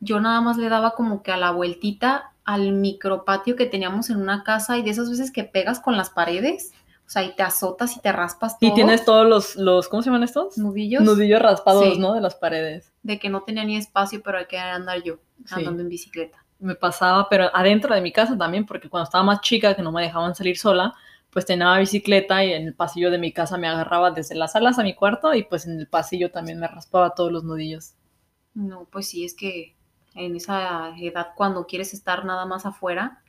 yo 0.01 0.21
nada 0.21 0.41
más 0.41 0.57
le 0.57 0.69
daba 0.69 0.93
como 0.93 1.23
que 1.23 1.33
a 1.33 1.37
la 1.37 1.51
vueltita 1.51 2.33
al 2.45 2.73
micropatio 2.73 3.57
que 3.57 3.67
teníamos 3.67 4.11
en 4.11 4.17
una 4.21 4.45
casa 4.45 4.79
y 4.79 4.83
de 4.83 4.91
esas 4.91 5.11
veces 5.11 5.31
que 5.31 5.45
pegas 5.45 5.81
con 5.81 5.97
las 5.97 6.11
paredes, 6.11 6.73
o 7.07 7.11
sea, 7.11 7.23
y 7.25 7.35
te 7.35 7.43
azotas 7.43 7.97
y 7.97 8.01
te 8.01 8.13
raspas 8.13 8.59
todo. 8.59 8.71
Y 8.71 8.75
tienes 8.75 9.05
todos 9.05 9.27
los, 9.27 9.57
los, 9.57 9.89
¿cómo 9.89 10.03
se 10.03 10.09
llaman 10.11 10.23
estos? 10.23 10.57
nudillos 10.57 11.03
Nudillos 11.03 11.43
raspados, 11.43 11.85
Sí. 11.85 11.99
¿no? 11.99 12.15
De 12.15 12.21
las 12.21 12.35
paredes. 12.37 12.93
de 13.03 13.19
que 13.19 13.29
no 13.31 13.43
tenía 13.43 13.65
ni 13.65 13.77
espacio, 13.77 14.23
pero 14.23 14.39
hay 14.39 14.47
que 14.47 14.59
andar 14.59 15.03
yo 15.03 15.17
Sí. 15.47 15.55
andando 15.57 15.83
en 15.83 15.89
bicicleta. 15.89 16.45
Me 16.59 16.75
pasaba, 16.75 17.29
pero 17.31 17.51
adentro 17.55 17.95
de 17.95 18.01
mi 18.03 18.13
casa 18.13 18.37
también, 18.37 18.67
porque 18.67 18.89
cuando 18.91 19.05
estaba 19.05 19.25
más 19.25 19.41
chica, 19.41 19.75
que 19.75 19.83
no 19.83 19.91
me 19.91 20.03
dejaban 20.03 20.35
salir 20.35 20.59
sola, 20.59 20.93
pues 21.31 21.47
tenía 21.47 21.79
bicicleta 21.79 22.45
y 22.45 22.53
en 22.53 22.67
el 22.67 22.75
pasillo 22.75 23.11
de 23.11 23.19
mi 23.19 23.33
casa 23.33 23.57
me 23.57 23.69
agarraba 23.69 24.11
desde 24.11 24.35
las 24.35 24.53
salas 24.53 24.79
a 24.79 24.83
mi 24.83 24.95
cuarto 24.95 25.35
y 25.35 25.45
pues 25.45 25.67
en 25.67 25.79
el 25.79 25.87
pasillo 25.87 26.31
también 26.31 26.59
me 26.59 26.69
raspaba 26.69 27.15
todos 27.15 27.33
los 27.33 27.45
nudillos. 27.45 27.95
No, 28.55 28.87
pues 28.91 29.09
sí, 29.09 29.25
es 29.25 29.35
que 29.35 29.77
en 30.15 30.35
esa 30.37 30.97
edad 30.99 31.29
cuando 31.37 31.67
quieres 31.67 31.95
estar 31.95 32.25
nada 32.25 32.47
más 32.47 32.67
afuera 32.67 33.23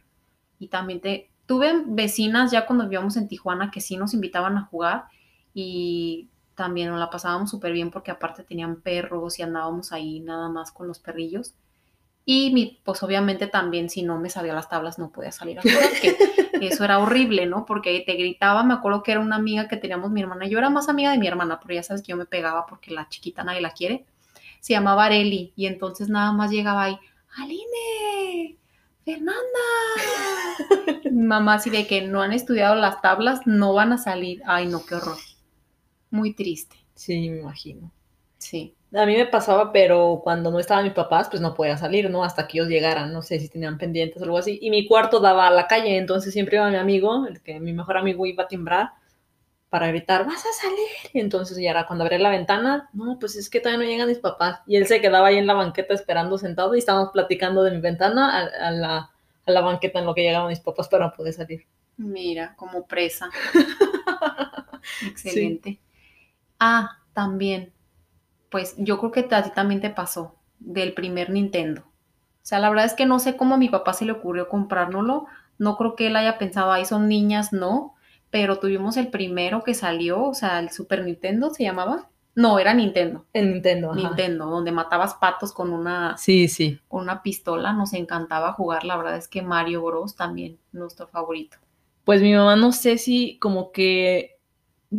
y 0.60 0.67
también 0.67 1.01
te... 1.01 1.27
Tuve 1.46 1.84
vecinas 1.86 2.51
ya 2.51 2.65
cuando 2.65 2.86
vivíamos 2.86 3.17
en 3.17 3.27
Tijuana 3.27 3.72
que 3.72 3.81
sí 3.81 3.98
nos 3.98 4.13
invitaban 4.13 4.58
a 4.58 4.65
jugar 4.65 5.05
y 5.53 6.29
también 6.55 6.89
nos 6.89 7.00
la 7.00 7.10
pasábamos 7.10 7.50
súper 7.50 7.74
bien 7.74 7.91
porque 7.91 8.12
aparte 8.12 8.43
tenían 8.43 8.79
perros 8.81 9.38
y 9.38 9.41
andábamos 9.41 9.91
ahí 9.91 10.22
nada 10.22 10.48
más 10.48 10.72
con 10.72 10.88
los 10.88 11.00
perrillos. 11.00 11.53
Y 12.34 12.54
mi, 12.54 12.80
pues 12.86 13.04
obviamente 13.04 13.48
también 13.48 13.90
si 13.90 14.04
no 14.04 14.18
me 14.18 14.30
sabía 14.30 14.54
las 14.54 14.70
tablas 14.70 14.98
no 14.98 15.12
podía 15.12 15.34
salir 15.34 15.60
a 15.60 15.64
jugar, 15.64 15.90
que 16.02 16.16
eso 16.66 16.86
era 16.86 17.00
horrible, 17.00 17.46
¿no? 17.46 17.66
Porque 17.66 18.02
te 18.06 18.14
gritaba, 18.14 18.64
me 18.64 18.74
acuerdo 18.74 19.04
que 19.04 19.12
era 19.12 19.20
una 19.20 19.36
amiga 19.36 19.68
que 19.68 19.76
teníamos 19.76 20.12
mi 20.12 20.22
hermana, 20.22 20.48
yo 20.48 20.58
era 20.58 20.70
más 20.70 20.88
amiga 20.88 21.12
de 21.12 21.18
mi 21.18 21.28
hermana, 21.28 21.60
pero 21.60 21.74
ya 21.74 21.84
sabes 21.84 22.02
que 22.02 22.12
yo 22.12 22.16
me 22.16 22.26
pegaba 22.26 22.66
porque 22.68 22.92
la 22.92 23.10
chiquita 23.10 23.44
nadie 23.44 23.60
la 23.60 23.72
quiere 23.72 24.06
se 24.62 24.74
llamaba 24.74 25.06
Areli 25.06 25.52
y 25.58 25.66
entonces 25.66 26.08
nada 26.08 26.32
más 26.32 26.52
llegaba 26.52 26.84
ahí, 26.84 26.98
Aline, 27.36 28.58
Fernanda. 29.04 29.60
Mamá 31.12 31.56
así 31.56 31.70
de 31.70 31.86
que 31.86 32.04
no 32.04 32.22
han 32.22 32.32
estudiado 32.32 32.76
las 32.76 33.02
tablas, 33.02 33.42
no 33.46 33.74
van 33.74 33.92
a 33.92 33.98
salir. 33.98 34.42
Ay, 34.46 34.68
no, 34.68 34.86
qué 34.86 34.96
horror. 34.96 35.18
Muy 36.12 36.34
triste, 36.34 36.78
Sí, 36.96 37.30
me 37.30 37.40
imagino. 37.40 37.92
sí. 38.38 38.76
A 38.93 39.05
mí 39.05 39.15
me 39.15 39.25
pasaba, 39.25 39.71
pero 39.71 40.19
cuando 40.24 40.51
no 40.51 40.60
estaban 40.60 40.83
mis 40.83 40.93
papás, 40.93 41.29
pues 41.29 41.41
no 41.41 41.53
podía 41.53 41.77
salir, 41.77 42.10
¿no? 42.10 42.24
Hasta 42.25 42.48
que 42.48 42.57
ellos 42.57 42.67
llegaran, 42.67 43.13
no 43.13 43.21
sé 43.21 43.39
si 43.39 43.48
tenían 43.48 43.77
pendientes 43.77 44.21
o 44.21 44.25
algo 44.25 44.38
así. 44.38 44.60
Y 44.62 44.69
mi 44.69 44.86
cuarto 44.88 45.19
daba 45.21 45.48
a 45.48 45.51
la 45.51 45.67
calle, 45.67 45.98
entonces 45.98 46.33
siempre 46.33 46.57
iba 46.57 46.69
mi 46.69 46.75
amigo, 46.75 47.25
el 47.27 47.41
que 47.41 47.60
mi 47.62 47.71
mejor 47.74 47.98
amigo 47.98 48.25
iba 48.25 48.43
a 48.43 48.48
timbrar 48.48 48.91
para 49.69 49.88
gritar, 49.88 50.25
vas 50.25 50.45
a 50.45 50.53
salir. 50.53 50.88
Y 51.13 51.19
entonces 51.21 51.57
ya 51.57 51.71
era 51.71 51.88
cuando 51.88 52.03
abría 52.05 52.19
la 52.19 52.29
ventana, 52.31 52.89
no, 52.93 53.17
pues 53.19 53.36
es 53.38 53.50
que 53.50 53.60
todavía 53.62 53.86
no 53.86 53.91
llegan 53.91 54.10
mis 54.10 54.19
papás. 54.19 54.62
Y 54.67 54.77
él 54.77 54.88
se 54.88 55.01
quedaba 55.01 55.27
ahí 55.27 55.38
en 55.38 55.48
la 55.48 55.53
banqueta 55.55 55.93
esperando 55.93 56.38
sentado 56.38 56.75
y 56.75 56.79
estábamos 56.79 57.12
platicando 57.13 57.63
de 57.63 57.71
mi 57.71 57.81
ventana 57.81 58.39
a, 58.39 58.67
a 58.67 58.71
la, 58.71 59.12
a 59.45 59.51
la 59.51 59.62
banqueta 59.62 60.00
en 60.00 60.05
lo 60.07 60.15
que 60.15 60.24
llegaban 60.24 60.50
mis 60.50 60.62
papás 60.62 60.89
para 60.89 61.13
poder 61.13 61.33
salir. 61.33 61.65
Mira, 61.98 62.55
como 62.55 62.86
presa. 62.88 63.29
Excelente. 65.00 65.79
Ah, 66.60 67.00
también. 67.13 67.74
Pues 68.51 68.75
yo 68.77 69.00
creo 69.00 69.12
que 69.12 69.27
a 69.34 69.43
ti 69.43 69.50
también 69.55 69.81
te 69.81 69.89
pasó 69.89 70.36
del 70.60 70.93
primer 70.93 71.31
Nintendo. 71.31 71.81
O 71.81 72.43
sea, 72.43 72.60
la 72.60 72.70
verdad 72.70 72.86
es 72.86 72.93
que 72.93 73.05
no 73.05 73.17
sé 73.20 73.36
cómo 73.38 73.55
a 73.55 73.58
mi 73.58 73.70
papá 73.70 73.93
se 73.93 74.05
le 74.05 74.12
ocurrió 74.12 74.48
comprárnoslo. 74.50 75.25
No 75.58 75.77
creo 75.77 75.96
que 75.96 76.08
él 76.08 76.15
haya 76.15 76.38
pensado, 76.38 76.72
ahí 76.72 76.86
son 76.86 77.08
niñas, 77.08 77.53
no. 77.53 77.96
Pero 78.29 78.60
tuvimos 78.60 78.98
el 78.98 79.08
primero 79.10 79.63
que 79.63 79.74
salió, 79.74 80.24
o 80.24 80.34
sea, 80.34 80.60
el 80.60 80.70
Super 80.70 81.03
Nintendo 81.03 81.50
se 81.51 81.63
llamaba. 81.63 82.10
No, 82.34 82.60
era 82.60 82.74
Nintendo. 82.74 83.25
En 83.34 83.51
Nintendo. 83.53 83.91
ajá. 83.91 84.00
Nintendo, 84.00 84.46
donde 84.46 84.72
matabas 84.72 85.15
patos 85.15 85.51
con 85.53 85.72
una, 85.72 86.17
Sí, 86.17 86.48
sí. 86.48 86.79
con 86.88 87.01
una 87.03 87.22
pistola. 87.24 87.74
Nos 87.74 87.93
encantaba 87.93 88.53
jugar. 88.53 88.86
La 88.86 88.96
verdad 88.98 89.17
es 89.17 89.27
que 89.27 89.41
Mario 89.41 89.84
Bros. 89.84 90.15
también, 90.15 90.58
nuestro 90.72 91.08
favorito. 91.08 91.58
Pues 92.05 92.22
mi 92.22 92.34
mamá 92.34 92.55
no 92.55 92.72
sé 92.72 92.98
si 92.98 93.38
como 93.39 93.72
que, 93.72 94.39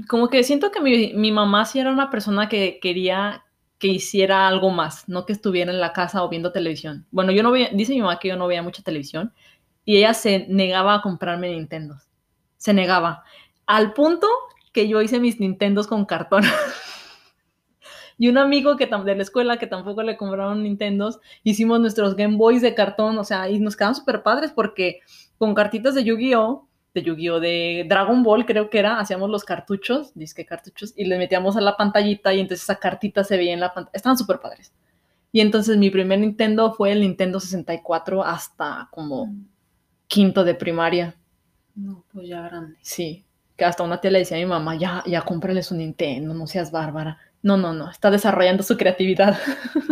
como 0.09 0.29
que 0.29 0.43
siento 0.45 0.71
que 0.71 0.81
mi, 0.81 1.13
mi 1.15 1.33
mamá 1.33 1.65
sí 1.65 1.79
era 1.79 1.91
una 1.91 2.11
persona 2.11 2.49
que 2.49 2.79
quería 2.81 3.45
que 3.79 3.89
hiciera 3.89 4.47
algo 4.47 4.71
más, 4.71 5.09
no 5.09 5.27
que 5.27 5.33
estuviera 5.33 5.73
en 5.73 5.81
la 5.81 5.93
casa 5.93 6.23
o 6.23 6.29
viendo 6.29 6.53
televisión. 6.53 7.05
Bueno, 7.11 7.33
yo 7.33 7.43
no 7.43 7.51
veía, 7.51 7.69
dice 7.73 7.93
mi 7.93 8.01
mamá 8.01 8.21
que 8.21 8.29
yo 8.29 8.37
no 8.37 8.47
veía 8.47 8.63
mucha 8.63 8.83
televisión 8.83 9.35
y 9.85 9.97
ella 9.97 10.15
se 10.15 10.47
negaba 10.49 10.95
a 10.95 11.03
comprarme 11.03 11.51
Nintendo. 11.51 11.97
Se 12.59 12.73
negaba. 12.73 13.25
Al 13.67 13.93
punto 13.93 14.29
que 14.73 14.87
yo 14.87 15.03
hice 15.03 15.19
mis 15.19 15.41
Nintendos 15.41 15.89
con 15.89 16.05
cartón. 16.05 16.45
y 18.19 18.29
un 18.29 18.39
amigo 18.39 18.77
que 18.77 18.87
de 18.87 19.17
la 19.17 19.23
escuela 19.23 19.57
que 19.57 19.67
tampoco 19.67 20.05
le 20.05 20.17
compraron 20.17 20.63
Nintendos, 20.63 21.19
hicimos 21.43 21.81
nuestros 21.81 22.15
Game 22.15 22.37
Boys 22.37 22.63
de 22.63 22.75
cartón, 22.75 23.19
o 23.19 23.25
sea, 23.25 23.51
y 23.51 23.59
nos 23.59 23.75
quedaban 23.75 23.97
súper 23.97 24.23
padres 24.23 24.53
porque 24.53 25.01
con 25.39 25.55
cartitas 25.55 25.97
de 25.97 26.05
Yu-Gi-Oh! 26.05 26.69
De 26.95 27.03
Yu-Gi-Oh! 27.03 27.41
de 27.41 27.87
Dragon 27.89 28.23
Ball, 28.23 28.45
creo 28.45 28.71
que 28.71 28.79
era, 28.79 28.99
hacíamos 28.99 29.31
los 29.31 29.45
cartuchos, 29.45 30.13
disque 30.15 30.45
cartuchos, 30.45 30.93
y 30.97 31.05
le 31.05 31.19
metíamos 31.19 31.57
a 31.57 31.61
la 31.61 31.77
pantallita 31.77 32.35
y 32.35 32.41
entonces 32.41 32.65
esa 32.65 32.77
cartita 32.77 33.25
se 33.25 33.37
veía 33.37 33.53
en 33.53 33.61
la 33.61 33.73
pantalla. 33.73 33.97
Estaban 33.97 34.19
súper 34.19 34.41
padres. 34.41 34.73
Y 35.33 35.41
entonces 35.41 35.79
mi 35.79 35.91
primer 35.91 36.19
Nintendo 36.19 36.73
fue 36.75 36.93
el 36.93 37.01
Nintendo 37.01 37.41
64 37.41 38.23
hasta 38.23 38.89
como 38.91 39.35
quinto 40.07 40.45
de 40.45 40.55
primaria. 40.55 41.17
No, 41.75 42.05
pues 42.13 42.29
ya 42.29 42.43
grande. 42.43 42.77
Sí, 42.83 43.25
que 43.57 43.65
hasta 43.65 43.83
una 43.83 43.99
tía 43.99 44.11
le 44.11 44.19
decía 44.19 44.37
a 44.37 44.41
mi 44.41 44.47
mamá, 44.47 44.77
ya, 44.77 45.03
ya 45.07 45.23
cómprale 45.23 45.63
su 45.63 45.75
Nintendo, 45.75 46.35
no 46.35 46.47
seas 46.47 46.71
bárbara. 46.71 47.19
No, 47.43 47.57
no, 47.57 47.73
no, 47.73 47.91
está 47.91 48.11
desarrollando 48.11 48.63
su 48.63 48.77
creatividad. 48.77 49.37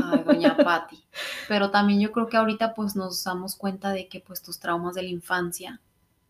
Ay, 0.04 0.22
doña 0.24 0.56
Patti. 0.64 1.02
Pero 1.48 1.70
también 1.70 2.00
yo 2.00 2.12
creo 2.12 2.28
que 2.28 2.36
ahorita 2.36 2.74
pues 2.74 2.94
nos 2.94 3.24
damos 3.24 3.56
cuenta 3.56 3.90
de 3.90 4.08
que 4.08 4.20
pues 4.20 4.42
tus 4.42 4.60
traumas 4.60 4.94
de 4.94 5.02
la 5.02 5.08
infancia, 5.08 5.80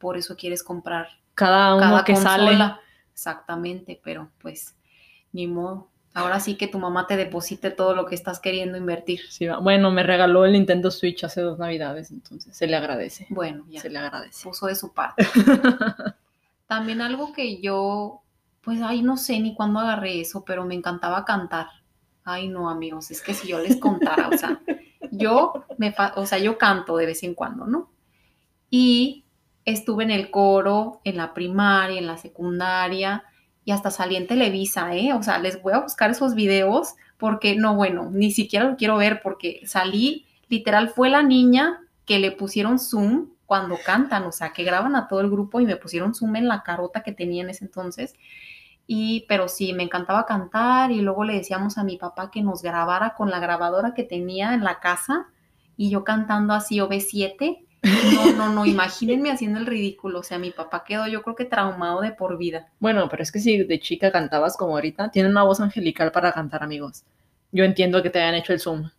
por 0.00 0.16
eso 0.16 0.36
quieres 0.36 0.64
comprar 0.64 1.06
Cada 1.34 1.74
uno 1.76 1.82
cada 1.82 2.04
que 2.04 2.16
sale. 2.16 2.58
Exactamente, 3.12 4.00
pero 4.02 4.30
pues 4.40 4.74
ni 5.32 5.46
modo. 5.46 5.88
Ahora 6.12 6.40
sí 6.40 6.56
que 6.56 6.66
tu 6.66 6.78
mamá 6.80 7.06
te 7.06 7.16
deposite 7.16 7.70
todo 7.70 7.94
lo 7.94 8.04
que 8.06 8.16
estás 8.16 8.40
queriendo 8.40 8.76
invertir. 8.76 9.20
Sí, 9.28 9.46
bueno, 9.62 9.92
me 9.92 10.02
regaló 10.02 10.44
el 10.44 10.52
Nintendo 10.52 10.90
Switch 10.90 11.22
hace 11.22 11.40
dos 11.40 11.58
navidades, 11.58 12.10
entonces 12.10 12.56
se 12.56 12.66
le 12.66 12.74
agradece. 12.74 13.26
Bueno, 13.30 13.64
ya 13.68 13.80
Se 13.80 13.90
le 13.90 13.98
agradece. 13.98 14.42
puso 14.42 14.66
de 14.66 14.74
su 14.74 14.92
parte. 14.92 15.24
También 16.66 17.00
algo 17.00 17.32
que 17.32 17.60
yo, 17.60 18.22
pues, 18.62 18.80
ay, 18.82 19.02
no 19.02 19.16
sé 19.16 19.38
ni 19.38 19.54
cuándo 19.54 19.78
agarré 19.78 20.20
eso, 20.20 20.44
pero 20.44 20.64
me 20.64 20.74
encantaba 20.74 21.24
cantar. 21.24 21.68
Ay, 22.24 22.48
no, 22.48 22.68
amigos, 22.68 23.10
es 23.12 23.22
que 23.22 23.34
si 23.34 23.46
yo 23.48 23.58
les 23.60 23.76
contara, 23.76 24.28
o 24.28 24.36
sea, 24.36 24.60
yo 25.12 25.64
me, 25.78 25.94
o 26.16 26.26
sea, 26.26 26.38
yo 26.38 26.58
canto 26.58 26.96
de 26.96 27.06
vez 27.06 27.22
en 27.22 27.34
cuando, 27.34 27.66
¿no? 27.66 27.90
Y 28.68 29.24
estuve 29.64 30.04
en 30.04 30.10
el 30.10 30.30
coro, 30.30 31.00
en 31.04 31.16
la 31.16 31.34
primaria, 31.34 31.98
en 31.98 32.06
la 32.06 32.16
secundaria, 32.16 33.24
y 33.64 33.72
hasta 33.72 33.90
salí 33.90 34.16
en 34.16 34.26
Televisa, 34.26 34.94
¿eh? 34.94 35.12
O 35.12 35.22
sea, 35.22 35.38
les 35.38 35.60
voy 35.62 35.74
a 35.74 35.80
buscar 35.80 36.10
esos 36.10 36.34
videos 36.34 36.94
porque, 37.18 37.56
no, 37.56 37.76
bueno, 37.76 38.10
ni 38.10 38.30
siquiera 38.30 38.64
lo 38.64 38.76
quiero 38.76 38.96
ver 38.96 39.20
porque 39.22 39.60
salí, 39.66 40.26
literal, 40.48 40.88
fue 40.88 41.10
la 41.10 41.22
niña 41.22 41.80
que 42.06 42.18
le 42.18 42.32
pusieron 42.32 42.78
zoom 42.78 43.28
cuando 43.46 43.76
cantan, 43.84 44.24
o 44.24 44.32
sea, 44.32 44.52
que 44.52 44.64
graban 44.64 44.96
a 44.96 45.08
todo 45.08 45.20
el 45.20 45.30
grupo 45.30 45.60
y 45.60 45.66
me 45.66 45.76
pusieron 45.76 46.14
zoom 46.14 46.36
en 46.36 46.48
la 46.48 46.62
carota 46.62 47.02
que 47.02 47.12
tenía 47.12 47.42
en 47.42 47.50
ese 47.50 47.64
entonces. 47.64 48.14
Y, 48.86 49.26
pero 49.28 49.48
sí, 49.48 49.72
me 49.72 49.84
encantaba 49.84 50.26
cantar 50.26 50.90
y 50.90 51.00
luego 51.00 51.24
le 51.24 51.34
decíamos 51.34 51.78
a 51.78 51.84
mi 51.84 51.96
papá 51.96 52.30
que 52.30 52.42
nos 52.42 52.62
grabara 52.62 53.14
con 53.14 53.30
la 53.30 53.38
grabadora 53.38 53.94
que 53.94 54.02
tenía 54.02 54.54
en 54.54 54.64
la 54.64 54.80
casa 54.80 55.28
y 55.76 55.90
yo 55.90 56.02
cantando 56.04 56.54
así 56.54 56.78
OV7. 56.78 57.64
No, 57.82 58.32
no, 58.32 58.52
no, 58.52 58.66
imagínense 58.66 59.30
haciendo 59.30 59.58
el 59.58 59.66
ridículo. 59.66 60.20
O 60.20 60.22
sea, 60.22 60.38
mi 60.38 60.50
papá 60.50 60.84
quedó 60.84 61.06
yo 61.06 61.22
creo 61.22 61.34
que 61.34 61.44
traumado 61.44 62.00
de 62.00 62.12
por 62.12 62.36
vida. 62.36 62.68
Bueno, 62.78 63.08
pero 63.08 63.22
es 63.22 63.32
que 63.32 63.40
si 63.40 63.64
de 63.64 63.80
chica 63.80 64.12
cantabas 64.12 64.56
como 64.56 64.74
ahorita, 64.74 65.10
tiene 65.10 65.28
una 65.28 65.44
voz 65.44 65.60
angelical 65.60 66.12
para 66.12 66.32
cantar, 66.32 66.62
amigos. 66.62 67.04
Yo 67.52 67.64
entiendo 67.64 68.02
que 68.02 68.10
te 68.10 68.20
hayan 68.20 68.34
hecho 68.34 68.52
el 68.52 68.60
Zoom. 68.60 68.90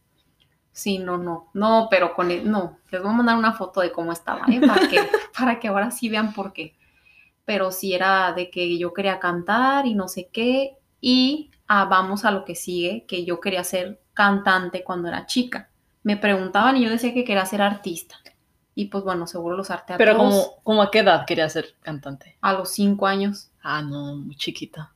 Sí, 0.73 0.99
no, 0.99 1.17
no, 1.17 1.49
no, 1.53 1.87
pero 1.91 2.13
con 2.13 2.31
el, 2.31 2.49
no, 2.49 2.77
les 2.91 3.01
voy 3.01 3.11
a 3.11 3.13
mandar 3.13 3.37
una 3.37 3.53
foto 3.53 3.81
de 3.81 3.91
cómo 3.91 4.13
estaba, 4.13 4.45
¿eh? 4.47 4.61
Para 4.65 4.87
que, 4.87 4.99
para 5.37 5.59
que 5.59 5.67
ahora 5.67 5.91
sí 5.91 6.09
vean 6.09 6.33
por 6.33 6.53
qué. 6.53 6.75
Pero 7.45 7.71
sí 7.71 7.93
era 7.93 8.31
de 8.33 8.49
que 8.49 8.77
yo 8.77 8.93
quería 8.93 9.19
cantar 9.19 9.85
y 9.85 9.95
no 9.95 10.07
sé 10.07 10.29
qué, 10.31 10.77
y 11.01 11.51
ah, 11.67 11.85
vamos 11.85 12.23
a 12.23 12.31
lo 12.31 12.45
que 12.45 12.55
sigue, 12.55 13.05
que 13.07 13.25
yo 13.25 13.39
quería 13.41 13.63
ser 13.63 14.01
cantante 14.13 14.83
cuando 14.83 15.09
era 15.09 15.25
chica. 15.25 15.69
Me 16.03 16.17
preguntaban 16.17 16.77
y 16.77 16.83
yo 16.85 16.89
decía 16.89 17.13
que 17.13 17.25
quería 17.25 17.45
ser 17.45 17.61
artista. 17.61 18.15
Y 18.73 18.85
pues 18.85 19.03
bueno, 19.03 19.27
seguro 19.27 19.57
los 19.57 19.69
arteatros 19.69 19.97
Pero 19.97 20.17
como, 20.17 20.55
como 20.63 20.81
a 20.81 20.91
qué 20.91 20.99
edad 20.99 21.25
quería 21.25 21.49
ser 21.49 21.75
cantante. 21.81 22.37
a 22.41 22.53
los 22.53 22.69
cinco 22.69 23.05
años, 23.07 23.49
Ah, 23.63 23.81
no, 23.81 24.15
muy 24.15 24.35
chiquita. 24.35 24.93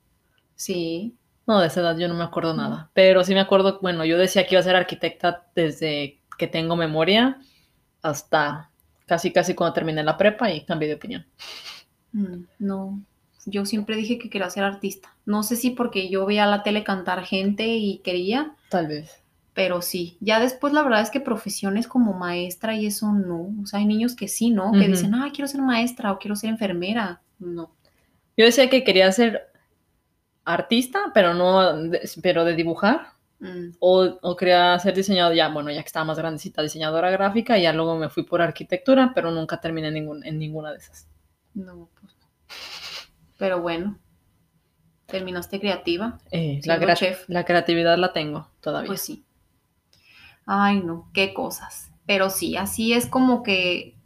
sí. 0.56 1.16
No, 1.48 1.60
de 1.60 1.68
esa 1.68 1.82
edad 1.82 1.96
yo 1.96 2.08
no 2.08 2.16
me 2.16 2.24
acuerdo 2.24 2.56
nada. 2.56 2.90
Pero 2.96 3.24
sí 3.24 3.36
me 3.36 3.40
acuerdo, 3.40 3.78
bueno, 3.80 4.04
yo 4.04 4.18
decía 4.18 4.48
que 4.48 4.56
iba 4.56 4.62
a 4.62 4.64
ser 4.64 4.76
arquitecta 4.76 5.46
desde 5.54 6.20
que 6.40 6.48
tengo 6.48 6.76
memoria 6.76 7.40
hasta 8.02 8.72
casi 9.06 9.32
casi 9.32 9.54
cuando 9.54 9.74
terminé 9.74 10.04
la 10.04 10.18
prepa 10.18 10.50
y 10.52 10.66
cambié 10.66 10.90
de 10.90 10.96
opinión. 10.96 11.28
Mm, 12.14 12.46
No, 12.58 13.00
yo 13.46 13.66
siempre 13.68 13.96
dije 13.96 14.18
que 14.18 14.32
quería 14.32 14.50
ser 14.50 14.64
artista. 14.64 15.16
No 15.28 15.44
sé 15.44 15.56
si 15.56 15.70
porque 15.70 16.10
yo 16.10 16.26
veía 16.26 16.48
la 16.48 16.64
tele 16.64 16.84
cantar 16.84 17.24
gente 17.26 17.68
y 17.68 18.00
quería, 18.00 18.56
Tal 18.70 18.88
vez. 18.88 19.22
Pero 19.56 19.82
sí. 19.82 20.18
Ya 20.20 20.40
después 20.40 20.72
la 20.74 20.84
verdad 20.84 21.02
es 21.02 21.10
que 21.10 21.20
profesiones 21.22 21.88
como 21.88 22.14
maestra 22.14 22.76
y 22.76 22.86
eso 22.86 23.12
no. 23.12 23.50
O 23.64 23.66
sea, 23.66 23.80
hay 23.80 23.86
niños 23.86 24.16
que 24.16 24.28
sí, 24.28 24.52
¿no? 24.52 24.72
Que 24.74 24.88
dicen, 24.90 25.16
ah, 25.16 25.32
quiero 25.34 25.48
ser 25.48 25.62
maestra 25.62 26.12
o 26.12 26.20
quiero 26.20 26.36
ser 26.36 26.52
enfermera. 26.52 27.22
No. 27.40 27.72
Yo 28.38 28.46
decía 28.46 28.70
que 28.70 28.84
quería 28.84 29.12
ser 29.12 29.48
artista, 30.44 31.00
pero 31.14 31.34
no, 31.34 31.76
de- 31.90 32.08
pero 32.22 32.46
de 32.46 32.54
dibujar. 32.56 33.08
Mm, 33.40 33.72
O, 33.80 34.18
o 34.22 34.36
quería 34.36 34.78
ser 34.80 34.94
diseñador, 34.94 35.36
ya, 35.36 35.50
bueno, 35.50 35.70
ya 35.72 35.82
que 35.82 35.88
estaba 35.88 36.06
más 36.06 36.18
grandecita, 36.18 36.62
diseñadora 36.62 37.10
gráfica, 37.12 37.58
y 37.58 37.64
ya 37.64 37.74
luego 37.74 37.98
me 37.98 38.10
fui 38.10 38.24
por 38.24 38.42
arquitectura, 38.42 39.12
pero 39.16 39.32
nunca 39.32 39.60
terminé 39.60 39.88
en, 39.90 39.94
ningún- 39.96 40.26
en 40.26 40.38
ninguna 40.40 40.72
de 40.72 40.78
esas. 40.78 41.08
no, 41.54 41.90
pues 42.00 42.14
no. 42.20 42.28
Pero 43.38 43.62
bueno, 43.62 43.98
terminaste 45.06 45.60
creativa. 45.60 46.20
Eh, 46.32 46.62
la, 46.66 46.94
chef. 46.96 47.24
la 47.28 47.44
creatividad 47.46 47.98
la 47.98 48.14
tengo 48.14 48.50
todavía. 48.62 48.88
Pues 48.88 49.02
sí. 49.02 49.24
Ay, 50.46 50.82
no, 50.82 51.10
qué 51.14 51.34
cosas. 51.34 51.92
Pero 52.06 52.30
sí, 52.30 52.56
así 52.58 52.94
es 52.94 53.08
como 53.08 53.44
que, 53.44 53.98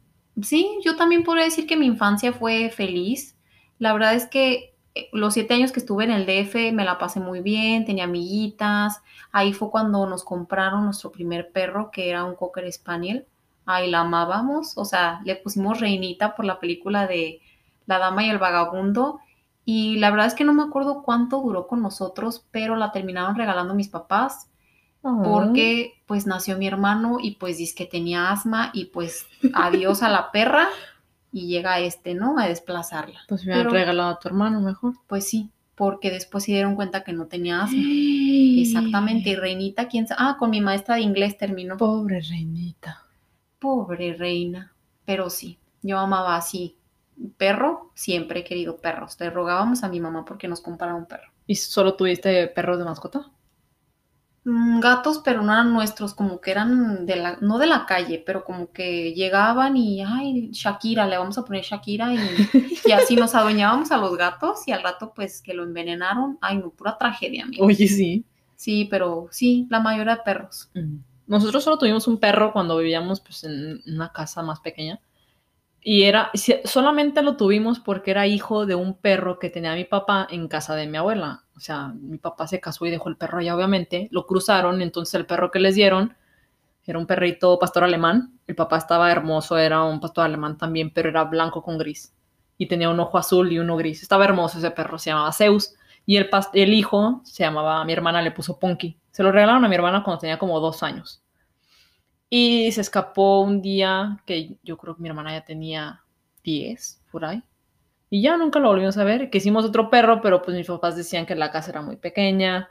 sí, 0.42 0.80
yo 0.84 0.96
también 0.96 1.24
podría 1.24 1.46
decir 1.46 1.68
que 1.68 1.78
mi 1.78 1.86
infancia 1.86 2.32
fue 2.34 2.70
feliz. 2.70 3.38
La 3.78 3.94
verdad 3.94 4.14
es 4.16 4.26
que 4.28 4.76
eh, 4.96 5.10
los 5.14 5.34
siete 5.34 5.54
años 5.54 5.72
que 5.72 5.80
estuve 5.80 6.06
en 6.06 6.12
el 6.12 6.26
DF 6.26 6.74
me 6.74 6.86
la 6.86 6.98
pasé 6.98 7.20
muy 7.20 7.42
bien, 7.42 7.86
tenía 7.86 8.06
amiguitas. 8.06 9.02
Ahí 9.32 9.54
fue 9.54 9.70
cuando 9.72 10.06
nos 10.08 10.24
compraron 10.24 10.86
nuestro 10.86 11.12
primer 11.12 11.52
perro, 11.52 11.92
que 11.92 12.10
era 12.10 12.24
un 12.24 12.36
Cocker 12.36 12.72
Spaniel. 12.72 13.28
Ahí 13.66 13.90
la 13.92 14.02
amábamos, 14.02 14.78
o 14.78 14.86
sea, 14.86 15.22
le 15.26 15.36
pusimos 15.36 15.80
Reinita 15.80 16.36
por 16.36 16.46
la 16.46 16.60
película 16.60 17.06
de 17.08 17.42
La 17.86 18.00
Dama 18.00 18.26
y 18.26 18.30
el 18.30 18.40
Vagabundo. 18.40 19.20
Y 19.66 19.98
la 19.98 20.10
verdad 20.10 20.28
es 20.28 20.34
que 20.34 20.44
no 20.46 20.54
me 20.54 20.64
acuerdo 20.64 21.04
cuánto 21.04 21.42
duró 21.42 21.68
con 21.68 21.82
nosotros, 21.82 22.48
pero 22.52 22.76
la 22.76 22.92
terminaron 22.92 23.36
regalando 23.36 23.76
mis 23.76 23.90
papás 23.90 24.49
Porque 25.02 26.02
pues 26.06 26.28
nació 26.28 26.58
mi 26.58 26.68
hermano 26.68 27.18
y 27.22 27.36
pues 27.36 27.58
dice 27.58 27.76
que 27.76 27.86
tenía 27.86 28.32
asma 28.32 28.72
y 28.74 28.86
pues 28.86 29.28
adiós 29.54 30.04
a 30.04 30.10
la 30.10 30.32
perra 30.32 30.68
y 31.32 31.48
llega 31.48 31.80
este, 31.80 32.16
¿no? 32.16 32.38
A 32.38 32.48
desplazarla. 32.48 33.22
Pues 33.28 33.46
me 33.46 33.54
han 33.54 33.70
regalado 33.70 34.10
a 34.10 34.20
tu 34.20 34.28
hermano 34.28 34.60
mejor. 34.60 34.96
Pues 35.08 35.28
sí, 35.28 35.52
porque 35.76 36.12
después 36.12 36.44
se 36.44 36.52
dieron 36.52 36.76
cuenta 36.76 37.04
que 37.04 37.14
no 37.14 37.28
tenía 37.28 37.64
asma. 37.64 37.82
Exactamente, 38.60 39.30
y 39.30 39.36
Reinita, 39.36 39.88
¿quién 39.88 40.08
sabe? 40.08 40.22
Ah, 40.22 40.36
con 40.38 40.50
mi 40.50 40.60
maestra 40.60 40.96
de 40.96 41.02
inglés 41.02 41.38
terminó. 41.38 41.78
Pobre 41.78 42.20
reinita. 42.22 43.06
Pobre 43.60 44.14
reina, 44.14 44.74
pero 45.06 45.30
sí, 45.30 45.60
yo 45.82 45.98
amaba 45.98 46.36
así. 46.36 46.76
Perro, 47.38 47.92
siempre 47.96 48.42
he 48.42 48.44
querido 48.44 48.78
perros. 48.78 49.18
Le 49.20 49.30
rogábamos 49.30 49.84
a 49.84 49.90
mi 49.90 50.00
mamá 50.00 50.26
porque 50.26 50.48
nos 50.48 50.62
comprara 50.62 50.96
un 50.96 51.06
perro. 51.06 51.32
¿Y 51.48 51.56
solo 51.56 51.96
tuviste 51.96 52.48
perros 52.48 52.78
de 52.78 52.86
mascota? 52.86 53.30
Mm, 54.50 54.80
Gatos, 54.80 55.22
pero 55.24 55.44
no 55.44 55.54
eran 55.54 55.72
nuestros, 55.72 56.16
como 56.16 56.42
que 56.42 56.50
eran 56.50 57.06
de 57.06 57.16
la, 57.18 57.38
no 57.40 57.60
de 57.60 57.68
la 57.68 57.86
calle, 57.86 58.24
pero 58.26 58.44
como 58.44 58.72
que 58.72 59.14
llegaban 59.14 59.78
y, 59.78 60.02
ay, 60.02 60.50
Shakira, 60.52 61.06
le 61.06 61.20
vamos 61.20 61.38
a 61.38 61.46
poner 61.46 61.64
Shakira 61.64 62.12
y, 62.14 62.18
y 62.86 62.92
así 62.92 63.16
nos 63.16 63.36
adueñábamos 63.36 63.92
a 63.92 63.98
los 63.98 64.18
gatos 64.18 64.68
y 64.68 64.72
al 64.72 64.82
rato 64.82 65.14
pues 65.16 65.42
que 65.44 65.54
lo 65.54 65.64
envenenaron. 65.64 66.40
Ay, 66.42 66.58
no, 66.58 66.72
pura 66.72 66.98
tragedia, 66.98 67.44
amigo. 67.44 67.64
Oye, 67.66 67.88
sí. 67.88 68.26
Sí, 68.56 68.88
pero 68.90 69.28
sí, 69.30 69.68
la 69.70 69.80
mayoría 69.80 70.16
de 70.16 70.22
perros. 70.24 70.72
Mm. 70.74 70.98
Nosotros 71.28 71.64
solo 71.64 71.78
tuvimos 71.78 72.08
un 72.08 72.20
perro 72.20 72.52
cuando 72.52 72.78
vivíamos 72.78 73.22
pues, 73.22 73.44
en 73.44 73.82
una 73.86 74.12
casa 74.12 74.42
más 74.42 74.62
pequeña. 74.62 75.00
Y 75.82 76.04
era, 76.04 76.32
solamente 76.66 77.22
lo 77.22 77.38
tuvimos 77.38 77.80
porque 77.80 78.12
era 78.12 78.28
hijo 78.28 78.66
de 78.66 78.76
un 78.76 78.96
perro 78.96 79.40
que 79.40 79.50
tenía 79.50 79.76
mi 79.76 79.86
papá 79.86 80.28
en 80.30 80.48
casa 80.48 80.76
de 80.76 80.88
mi 80.88 80.98
abuela. 80.98 81.46
O 81.56 81.62
sea, 81.62 81.90
mi 81.90 82.18
papá 82.18 82.48
se 82.48 82.60
casó 82.60 82.86
y 82.86 82.90
dejó 82.90 83.10
el 83.10 83.18
perro 83.18 83.40
allá, 83.40 83.56
obviamente. 83.56 84.10
Lo 84.12 84.26
cruzaron, 84.26 84.82
entonces 84.82 85.16
el 85.16 85.26
perro 85.26 85.52
que 85.52 85.60
les 85.60 85.76
dieron 85.76 86.16
era 86.86 87.00
un 87.00 87.06
perrito 87.06 87.58
pastor 87.60 87.84
alemán. 87.84 88.40
El 88.48 88.56
papá 88.56 88.78
estaba 88.78 89.12
hermoso, 89.12 89.58
era 89.58 89.84
un 89.84 90.00
pastor 90.00 90.26
alemán 90.26 90.58
también, 90.58 90.92
pero 90.94 91.10
era 91.10 91.24
blanco 91.24 91.62
con 91.62 91.78
gris. 91.78 92.14
Y 92.58 92.68
tenía 92.68 92.90
un 92.90 93.00
ojo 93.00 93.18
azul 93.18 93.52
y 93.52 93.60
uno 93.60 93.78
gris. 93.78 94.02
Estaba 94.02 94.26
hermoso 94.26 94.58
ese 94.58 94.72
perro, 94.72 94.98
se 94.98 95.12
llamaba 95.12 95.32
Zeus. 95.32 95.76
Y 96.06 96.18
el, 96.18 96.30
el 96.54 96.74
hijo 96.74 97.22
se 97.24 97.44
llamaba, 97.44 97.86
mi 97.86 97.94
hermana 97.94 98.22
le 98.22 98.32
puso 98.32 98.60
Ponky. 98.60 98.98
Se 99.12 99.24
lo 99.24 99.32
regalaron 99.32 99.64
a 99.64 99.70
mi 99.70 99.76
hermana 99.76 100.04
cuando 100.04 100.20
tenía 100.20 100.40
como 100.40 100.60
dos 100.60 100.84
años. 100.84 101.22
Y 102.30 102.72
se 102.72 102.82
escapó 102.82 103.42
un 103.42 103.62
día 103.62 104.22
que 104.26 104.58
yo 104.64 104.78
creo 104.78 104.96
que 104.96 105.02
mi 105.02 105.10
hermana 105.10 105.34
ya 105.34 105.46
tenía 105.46 106.04
10 106.44 107.02
por 107.12 107.26
ahí. 107.26 107.44
Y 108.10 108.22
ya 108.24 108.38
nunca 108.38 108.60
lo 108.60 108.70
volvimos 108.70 108.98
a 108.98 109.04
ver. 109.04 109.30
Que 109.30 109.40
hicimos 109.40 109.66
otro 109.66 109.90
perro, 109.90 110.22
pero 110.22 110.42
pues 110.42 110.56
mis 110.58 110.68
papás 110.68 110.96
decían 110.96 111.26
que 111.26 111.36
la 111.36 111.52
casa 111.52 111.72
era 111.72 111.82
muy 111.82 111.98
pequeña. 111.98 112.70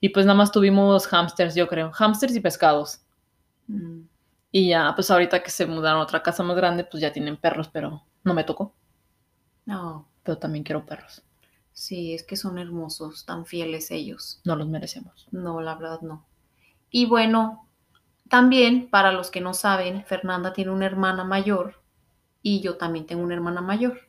Y 0.00 0.10
pues 0.10 0.26
nada 0.26 0.36
más 0.38 0.52
tuvimos 0.52 1.06
hamsters, 1.08 1.54
yo 1.54 1.68
creo. 1.68 1.92
Hamsters 1.98 2.36
y 2.36 2.40
pescados. 2.40 3.02
Mm, 3.68 4.06
Y 4.52 4.68
ya, 4.70 4.92
pues 4.94 5.10
ahorita 5.10 5.42
que 5.42 5.50
se 5.50 5.66
mudaron 5.66 6.00
a 6.00 6.04
otra 6.04 6.22
casa 6.22 6.42
más 6.42 6.56
grande, 6.56 6.84
pues 6.84 7.02
ya 7.02 7.12
tienen 7.12 7.36
perros, 7.36 7.68
pero 7.68 8.04
no 8.24 8.32
me 8.34 8.44
tocó. 8.44 8.74
No, 9.66 10.08
Pero 10.22 10.38
también 10.38 10.64
quiero 10.64 10.86
perros. 10.86 11.22
sí, 11.72 12.14
es 12.14 12.22
que 12.22 12.36
son 12.36 12.58
hermosos, 12.58 13.26
tan 13.26 13.44
fieles 13.46 13.90
ellos. 13.90 14.40
No 14.44 14.56
los 14.56 14.68
merecemos. 14.68 15.30
No, 15.30 15.60
la 15.60 15.74
verdad 15.74 16.00
no. 16.02 16.24
Y 16.90 17.06
bueno, 17.06 17.68
también 18.28 18.88
para 18.90 19.12
los 19.12 19.30
que 19.30 19.40
no 19.40 19.54
saben, 19.54 20.04
Fernanda 20.04 20.52
tiene 20.52 20.70
una 20.72 20.86
hermana 20.86 21.24
mayor 21.24 21.82
y 22.42 22.60
yo 22.60 22.76
también 22.78 23.06
tengo 23.06 23.22
una 23.24 23.34
hermana 23.34 23.62
mayor. 23.62 24.00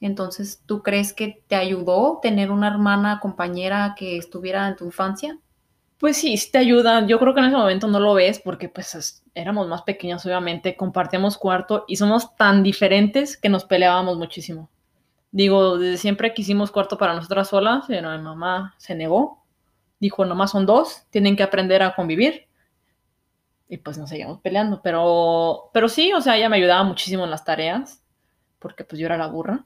Entonces, 0.00 0.62
¿tú 0.66 0.82
crees 0.82 1.12
que 1.14 1.44
te 1.48 1.56
ayudó 1.56 2.20
tener 2.22 2.50
una 2.52 2.68
hermana 2.68 3.20
compañera 3.20 3.94
que 3.98 4.16
estuviera 4.18 4.68
en 4.68 4.76
tu 4.76 4.86
infancia? 4.86 5.38
Pues 5.98 6.16
sí, 6.16 6.36
sí 6.36 6.50
te 6.50 6.58
ayuda. 6.58 7.06
Yo 7.06 7.18
creo 7.18 7.32
que 7.34 7.40
en 7.40 7.46
ese 7.46 7.56
momento 7.56 7.86
no 7.86 8.00
lo 8.00 8.14
ves 8.14 8.40
porque 8.40 8.68
pues 8.68 8.94
es- 8.94 9.22
éramos 9.34 9.68
más 9.68 9.82
pequeños, 9.82 10.24
obviamente, 10.26 10.76
compartíamos 10.76 11.38
cuarto 11.38 11.84
y 11.86 11.96
somos 11.96 12.34
tan 12.36 12.62
diferentes 12.62 13.36
que 13.36 13.48
nos 13.48 13.64
peleábamos 13.64 14.18
muchísimo. 14.18 14.68
Digo, 15.32 15.78
desde 15.78 15.98
siempre 15.98 16.34
quisimos 16.34 16.70
cuarto 16.72 16.98
para 16.98 17.14
nosotras 17.14 17.48
solas, 17.48 17.84
pero 17.88 18.10
mi 18.12 18.18
mamá 18.22 18.74
se 18.78 18.94
negó. 18.94 19.44
Dijo, 20.00 20.24
nomás 20.26 20.52
son 20.52 20.66
dos, 20.66 21.04
tienen 21.10 21.36
que 21.36 21.42
aprender 21.44 21.82
a 21.82 21.94
convivir. 21.94 22.46
Y 23.72 23.78
pues 23.78 23.96
nos 23.96 24.10
seguíamos 24.10 24.38
peleando, 24.40 24.82
pero, 24.82 25.70
pero 25.72 25.88
sí, 25.88 26.12
o 26.12 26.20
sea, 26.20 26.36
ella 26.36 26.50
me 26.50 26.58
ayudaba 26.58 26.84
muchísimo 26.84 27.24
en 27.24 27.30
las 27.30 27.42
tareas, 27.42 28.04
porque 28.58 28.84
pues 28.84 29.00
yo 29.00 29.06
era 29.06 29.16
la 29.16 29.28
burra, 29.28 29.64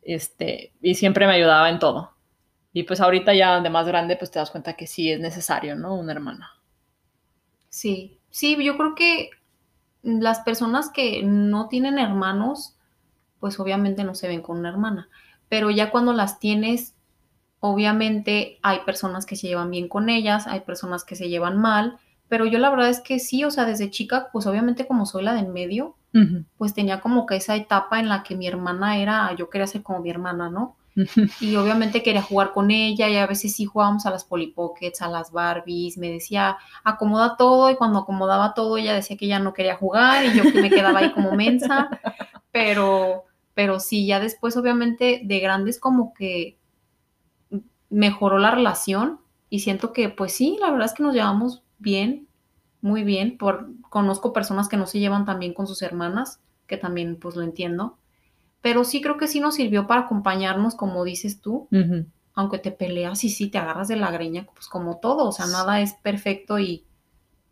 este, 0.00 0.72
y 0.80 0.94
siempre 0.94 1.26
me 1.26 1.34
ayudaba 1.34 1.68
en 1.68 1.78
todo. 1.78 2.16
Y 2.72 2.84
pues 2.84 2.98
ahorita 3.02 3.34
ya 3.34 3.60
de 3.60 3.68
más 3.68 3.86
grande, 3.86 4.16
pues 4.16 4.30
te 4.30 4.38
das 4.38 4.50
cuenta 4.50 4.72
que 4.72 4.86
sí 4.86 5.12
es 5.12 5.20
necesario, 5.20 5.76
¿no? 5.76 5.96
Una 5.96 6.12
hermana. 6.12 6.48
Sí, 7.68 8.22
sí, 8.30 8.56
yo 8.64 8.78
creo 8.78 8.94
que 8.94 9.28
las 10.02 10.40
personas 10.40 10.88
que 10.88 11.22
no 11.22 11.68
tienen 11.68 11.98
hermanos, 11.98 12.78
pues 13.38 13.60
obviamente 13.60 14.02
no 14.02 14.14
se 14.14 14.28
ven 14.28 14.40
con 14.40 14.60
una 14.60 14.70
hermana, 14.70 15.10
pero 15.50 15.70
ya 15.70 15.90
cuando 15.90 16.14
las 16.14 16.38
tienes, 16.38 16.94
obviamente 17.60 18.58
hay 18.62 18.78
personas 18.86 19.26
que 19.26 19.36
se 19.36 19.48
llevan 19.48 19.70
bien 19.70 19.88
con 19.90 20.08
ellas, 20.08 20.46
hay 20.46 20.60
personas 20.60 21.04
que 21.04 21.16
se 21.16 21.28
llevan 21.28 21.58
mal, 21.58 21.98
pero 22.28 22.46
yo 22.46 22.58
la 22.58 22.70
verdad 22.70 22.88
es 22.88 23.00
que 23.00 23.18
sí, 23.18 23.44
o 23.44 23.50
sea, 23.50 23.64
desde 23.64 23.90
chica, 23.90 24.28
pues 24.32 24.46
obviamente 24.46 24.86
como 24.86 25.06
soy 25.06 25.22
la 25.24 25.34
del 25.34 25.48
medio, 25.48 25.96
Ujú. 26.14 26.44
pues 26.56 26.74
tenía 26.74 27.00
como 27.00 27.26
que 27.26 27.36
esa 27.36 27.56
etapa 27.56 28.00
en 28.00 28.08
la 28.08 28.22
que 28.22 28.36
mi 28.36 28.46
hermana 28.46 28.98
era, 28.98 29.34
yo 29.36 29.50
quería 29.50 29.66
ser 29.66 29.82
como 29.82 30.00
mi 30.00 30.10
hermana, 30.10 30.50
¿no? 30.50 30.76
Y 31.40 31.56
obviamente 31.56 32.02
quería 32.02 32.22
jugar 32.22 32.52
con 32.52 32.70
ella 32.70 33.06
y 33.10 33.16
a 33.18 33.26
veces 33.26 33.54
sí 33.54 33.66
jugábamos 33.66 34.06
a 34.06 34.10
las 34.10 34.24
Polly 34.24 34.46
Pockets, 34.46 35.02
a 35.02 35.08
las 35.08 35.30
Barbies, 35.30 35.98
me 35.98 36.10
decía, 36.10 36.56
acomoda 36.84 37.36
todo 37.36 37.68
y 37.70 37.76
cuando 37.76 37.98
acomodaba 37.98 38.54
todo 38.54 38.78
ella 38.78 38.94
decía 38.94 39.18
que 39.18 39.26
ya 39.26 39.38
no 39.38 39.52
quería 39.52 39.76
jugar 39.76 40.24
y 40.24 40.32
yo 40.32 40.42
que 40.50 40.58
me 40.58 40.70
quedaba 40.70 41.00
ahí 41.00 41.12
como 41.12 41.32
mensa, 41.32 41.90
pero, 42.50 43.24
pero 43.52 43.78
sí, 43.78 44.06
ya 44.06 44.20
después 44.20 44.56
obviamente 44.56 45.20
de 45.22 45.38
grandes 45.38 45.78
como 45.78 46.14
que 46.14 46.56
mejoró 47.90 48.38
la 48.38 48.50
relación 48.50 49.20
y 49.50 49.60
siento 49.60 49.92
que 49.92 50.08
pues 50.08 50.32
sí, 50.32 50.56
la 50.60 50.70
verdad 50.70 50.86
es 50.86 50.94
que 50.94 51.02
nos 51.02 51.14
llevamos 51.14 51.62
bien, 51.78 52.28
muy 52.80 53.04
bien, 53.04 53.38
por, 53.38 53.68
conozco 53.88 54.32
personas 54.32 54.68
que 54.68 54.76
no 54.76 54.86
se 54.86 55.00
llevan 55.00 55.24
tan 55.24 55.38
bien 55.38 55.54
con 55.54 55.66
sus 55.66 55.82
hermanas, 55.82 56.40
que 56.66 56.76
también 56.76 57.16
pues 57.16 57.36
lo 57.36 57.42
entiendo, 57.42 57.98
pero 58.60 58.84
sí 58.84 59.00
creo 59.00 59.16
que 59.16 59.28
sí 59.28 59.40
nos 59.40 59.54
sirvió 59.54 59.86
para 59.86 60.02
acompañarnos, 60.02 60.74
como 60.74 61.04
dices 61.04 61.40
tú, 61.40 61.68
aunque 62.34 62.58
te 62.58 62.70
peleas 62.72 63.24
y 63.24 63.30
sí 63.30 63.48
te 63.48 63.58
agarras 63.58 63.88
de 63.88 63.96
la 63.96 64.10
greña, 64.10 64.46
pues 64.54 64.68
como 64.68 64.98
todo, 64.98 65.28
o 65.28 65.32
sea, 65.32 65.46
nada 65.46 65.80
es 65.80 65.94
perfecto 65.94 66.58
y 66.58 66.84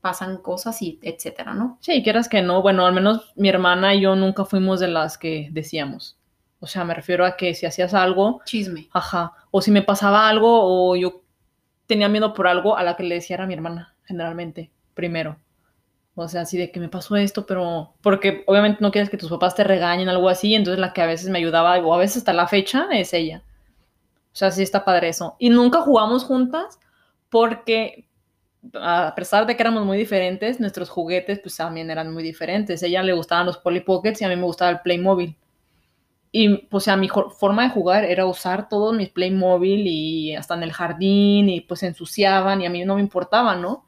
pasan 0.01 0.37
cosas 0.37 0.83
y 0.83 0.99
etcétera, 1.03 1.55
¿no? 1.55 1.79
Sí, 1.81 2.03
quieras 2.03 2.29
que 2.29 2.43
no, 2.43 2.61
bueno, 2.61 2.85
al 2.85 2.93
menos 2.93 3.33
mi 3.37 3.49
hermana 3.49 3.95
y 3.95 4.03
yo 4.03 4.15
nunca 4.17 4.45
fuimos 4.45 4.79
de 4.79 4.89
las 4.89 5.17
que 5.17 5.49
decíamos. 5.53 6.19
O 6.61 6.67
sea, 6.67 6.85
me 6.85 6.95
refiero 6.95 7.25
a 7.25 7.37
que 7.37 7.55
si 7.55 7.65
hacías 7.65 7.95
algo, 7.95 8.43
Chisme. 8.45 8.89
ajá, 8.93 9.33
o 9.51 9.63
si 9.63 9.71
me 9.71 9.83
pasaba 9.83 10.29
algo 10.29 10.61
o 10.63 10.95
yo 10.97 11.23
tenía 11.87 12.09
miedo 12.09 12.35
por 12.35 12.47
algo, 12.49 12.77
a 12.77 12.83
la 12.83 12.97
que 12.97 13.03
le 13.03 13.15
decía 13.15 13.37
era 13.37 13.47
mi 13.47 13.55
hermana, 13.55 13.94
generalmente, 14.05 14.71
primero. 14.95 15.39
O 16.17 16.29
sea, 16.29 16.43
así 16.43 16.57
de 16.57 16.71
que 16.71 16.81
me 16.81 16.89
pasó 16.89 17.17
esto, 17.17 17.45
pero 17.47 17.95
porque 18.01 18.45
obviamente 18.47 18.79
no 18.81 18.93
quieres 18.93 19.11
que 19.11 19.17
tus 19.17 19.31
papás 19.31 19.55
te 19.55 19.65
regañen, 19.65 20.09
algo 20.09 20.29
así, 20.29 20.55
entonces 20.55 20.79
la 20.79 20.93
que 20.93 21.03
a 21.03 21.07
veces 21.07 21.29
me 21.29 21.39
ayudaba, 21.39 21.77
o 21.79 21.95
a 21.95 21.99
veces 21.99 22.19
hasta 22.19 22.33
la 22.33 22.47
fecha, 22.47 22.87
es 22.93 23.13
ella. 23.13 23.43
O 24.33 24.37
sea, 24.37 24.51
sí 24.51 24.63
está 24.63 24.85
padre 24.85 25.09
eso. 25.09 25.37
Y 25.39 25.51
nunca 25.51 25.81
jugamos 25.81 26.25
juntas 26.25 26.79
porque 27.31 28.07
a 28.75 29.13
pesar 29.15 29.47
de 29.47 29.57
que 29.57 29.63
éramos 29.63 29.85
muy 29.85 29.99
diferentes, 29.99 30.61
nuestros 30.61 30.89
juguetes 30.89 31.41
pues 31.41 31.57
también 31.57 31.91
eran 31.91 32.13
muy 32.13 32.23
diferentes. 32.23 32.83
A 32.83 32.87
ella 32.87 33.03
le 33.03 33.13
gustaban 33.13 33.47
los 33.47 33.59
Polly 33.59 33.81
Pockets 33.81 34.21
y 34.21 34.25
a 34.25 34.29
mí 34.29 34.37
me 34.37 34.45
gustaba 34.45 34.71
el 34.71 34.81
Playmobil. 34.81 35.37
Y 36.33 36.57
pues, 36.67 36.85
sea, 36.85 36.97
mi 36.97 37.09
forma 37.09 37.63
de 37.65 37.71
jugar 37.71 38.05
era 38.05 38.27
usar 38.27 38.69
todos 38.69 38.95
mis 38.95 39.11
Playmobil 39.11 39.87
y 39.87 40.35
hasta 40.35 40.55
en 40.55 40.65
el 40.65 40.73
jardín 40.73 41.49
y 41.49 41.61
pues 41.61 41.83
ensuciaban 41.85 42.61
y 42.61 42.67
a 42.67 42.71
mí 42.71 42.85
no 42.85 42.97
me 42.97 43.01
importaba, 43.01 43.55
¿no? 43.55 43.87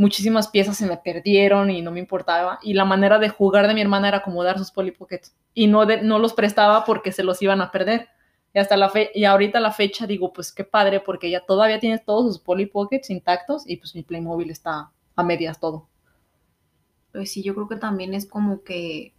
Muchísimas 0.00 0.48
piezas 0.48 0.76
se 0.78 0.86
me 0.86 0.96
perdieron 0.96 1.70
y 1.70 1.82
no 1.82 1.90
me 1.92 2.00
importaba. 2.00 2.58
Y 2.62 2.74
la 2.74 2.84
manera 2.84 3.18
de 3.18 3.28
jugar 3.28 3.68
de 3.68 3.74
mi 3.74 3.80
hermana 3.82 4.08
era 4.08 4.18
acomodar 4.18 4.58
sus 4.58 4.70
Polly 4.72 4.92
Pockets 4.92 5.34
y 5.54 5.66
no, 5.66 5.86
de- 5.86 6.02
no 6.02 6.18
los 6.18 6.32
prestaba 6.34 6.84
porque 6.84 7.12
se 7.12 7.22
los 7.24 7.40
iban 7.42 7.60
a 7.60 7.70
perder. 7.70 8.08
Y 8.54 8.58
hasta 8.58 8.76
la 8.76 8.88
fe 8.88 9.10
y 9.14 9.24
ahorita 9.24 9.60
la 9.60 9.72
fecha 9.72 10.06
digo, 10.06 10.32
pues 10.32 10.52
qué 10.52 10.64
padre 10.64 11.00
porque 11.00 11.28
ella 11.28 11.44
todavía 11.46 11.78
tiene 11.80 11.98
todos 11.98 12.26
sus 12.34 12.38
Polly 12.42 12.66
Pockets 12.66 13.10
intactos 13.10 13.68
y 13.68 13.76
pues 13.76 13.94
mi 13.94 14.02
Playmobil 14.02 14.50
está 14.50 14.90
a 15.16 15.22
medias 15.22 15.60
todo. 15.60 15.88
Pues 17.12 17.32
sí, 17.32 17.42
yo 17.42 17.54
creo 17.54 17.68
que 17.68 17.76
también 17.76 18.14
es 18.14 18.26
como 18.26 18.62
que 18.62 19.12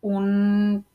un 0.00 0.86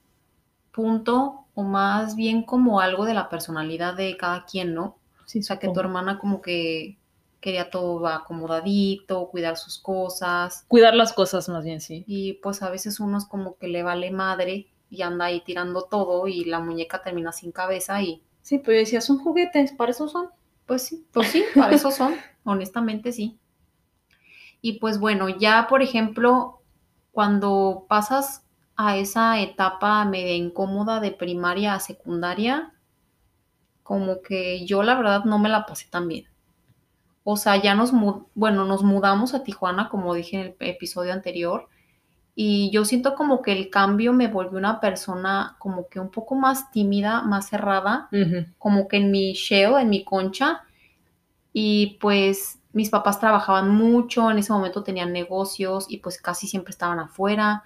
punto 0.73 1.45
o 1.55 1.63
más 1.63 2.17
bien 2.17 2.43
como 2.43 2.81
algo 2.81 3.05
de 3.05 3.15
la 3.15 3.29
personalidad 3.29 3.95
de 3.95 4.17
cada 4.17 4.45
quien, 4.45 4.75
¿no? 4.75 4.97
Sí, 5.27 5.41
O 5.41 5.43
sea, 5.43 5.59
que 5.59 5.69
tu 5.69 5.81
hermana 5.81 6.19
como 6.19 6.41
que 6.43 6.98
quería 7.41 7.69
todo 7.69 8.07
acomodadito, 8.07 9.29
cuidar 9.29 9.57
sus 9.57 9.79
cosas 9.79 10.65
Cuidar 10.67 10.95
las 10.95 11.13
cosas 11.13 11.49
más 11.49 11.63
bien, 11.63 11.81
sí. 11.81 12.03
y 12.07 12.33
pues 12.33 12.61
a 12.61 12.69
veces 12.69 12.99
uno 12.99 13.17
es 13.17 13.25
como 13.25 13.57
que 13.57 13.67
le 13.67 13.83
vale 13.83 14.11
madre 14.11 14.67
y 14.89 15.01
anda 15.03 15.25
ahí 15.25 15.41
tirando 15.41 15.83
todo 15.83 16.27
y 16.27 16.45
la 16.45 16.59
muñeca 16.59 17.01
termina 17.03 17.31
sin 17.31 17.51
cabeza 17.51 18.01
y 18.01 18.23
Sí, 18.41 18.57
pues 18.57 18.67
yo 18.75 18.79
decía, 18.79 19.01
son 19.01 19.19
juguetes, 19.19 19.73
para 19.73 19.91
eso 19.91 20.07
son. 20.07 20.29
Pues 20.65 20.83
sí, 20.83 21.05
pues 21.11 21.27
sí, 21.29 21.43
para 21.55 21.75
eso 21.75 21.91
son, 21.91 22.15
honestamente 22.43 23.11
sí. 23.11 23.37
Y 24.61 24.79
pues 24.79 24.99
bueno, 24.99 25.29
ya 25.29 25.67
por 25.69 25.81
ejemplo, 25.81 26.61
cuando 27.11 27.85
pasas 27.87 28.43
a 28.75 28.97
esa 28.97 29.39
etapa 29.39 30.03
media 30.05 30.35
incómoda 30.35 30.99
de 30.99 31.11
primaria 31.11 31.73
a 31.73 31.79
secundaria, 31.79 32.73
como 33.83 34.21
que 34.21 34.65
yo 34.65 34.83
la 34.83 34.95
verdad 34.95 35.25
no 35.25 35.39
me 35.39 35.49
la 35.49 35.65
pasé 35.65 35.87
tan 35.89 36.07
bien. 36.07 36.25
O 37.23 37.37
sea, 37.37 37.57
ya 37.57 37.75
nos, 37.75 37.91
bueno, 38.33 38.65
nos 38.65 38.83
mudamos 38.83 39.33
a 39.33 39.43
Tijuana, 39.43 39.89
como 39.89 40.13
dije 40.13 40.37
en 40.37 40.55
el 40.59 40.69
episodio 40.69 41.13
anterior, 41.13 41.67
y 42.41 42.69
yo 42.71 42.85
siento 42.85 43.15
como 43.15 43.41
que 43.41 43.51
el 43.51 43.69
cambio 43.69 44.13
me 44.13 44.27
volvió 44.27 44.57
una 44.57 44.79
persona 44.79 45.57
como 45.59 45.89
que 45.89 45.99
un 45.99 46.09
poco 46.09 46.35
más 46.35 46.71
tímida, 46.71 47.21
más 47.23 47.49
cerrada 47.49 48.07
como 48.57 48.87
que 48.87 48.95
en 48.95 49.11
mi 49.11 49.33
shell, 49.33 49.73
en 49.77 49.89
mi 49.89 50.05
concha. 50.05 50.61
Y 51.51 51.97
pues 51.99 52.59
mis 52.71 52.89
papás 52.89 53.19
trabajaban 53.19 53.69
mucho, 53.69 54.31
en 54.31 54.37
ese 54.37 54.53
momento 54.53 54.83
tenían 54.83 55.11
negocios 55.11 55.87
y 55.89 55.97
pues 55.97 56.21
casi 56.21 56.47
siempre 56.47 56.71
estaban 56.71 56.99
afuera. 56.99 57.63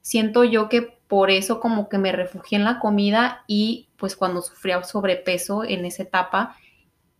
Siento 0.00 0.42
yo 0.42 0.70
que 0.70 0.98
por 1.06 1.30
eso 1.30 1.60
como 1.60 1.90
que 1.90 1.98
me 1.98 2.12
refugié 2.12 2.56
en 2.56 2.64
la 2.64 2.78
comida 2.78 3.44
y 3.46 3.90
pues 3.98 4.16
cuando 4.16 4.40
sufría 4.40 4.82
sobrepeso 4.84 5.64
en 5.64 5.84
esa 5.84 6.04
etapa 6.04 6.56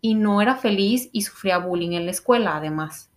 y 0.01 0.15
no 0.15 0.41
era 0.43 0.57
feliz 0.57 1.09
y 1.13 1.23
sufría 1.23 1.59
bullying 1.59 1.93
en 1.93 2.05
la 2.07 2.13
escuela 2.13 2.57
además. 2.57 3.11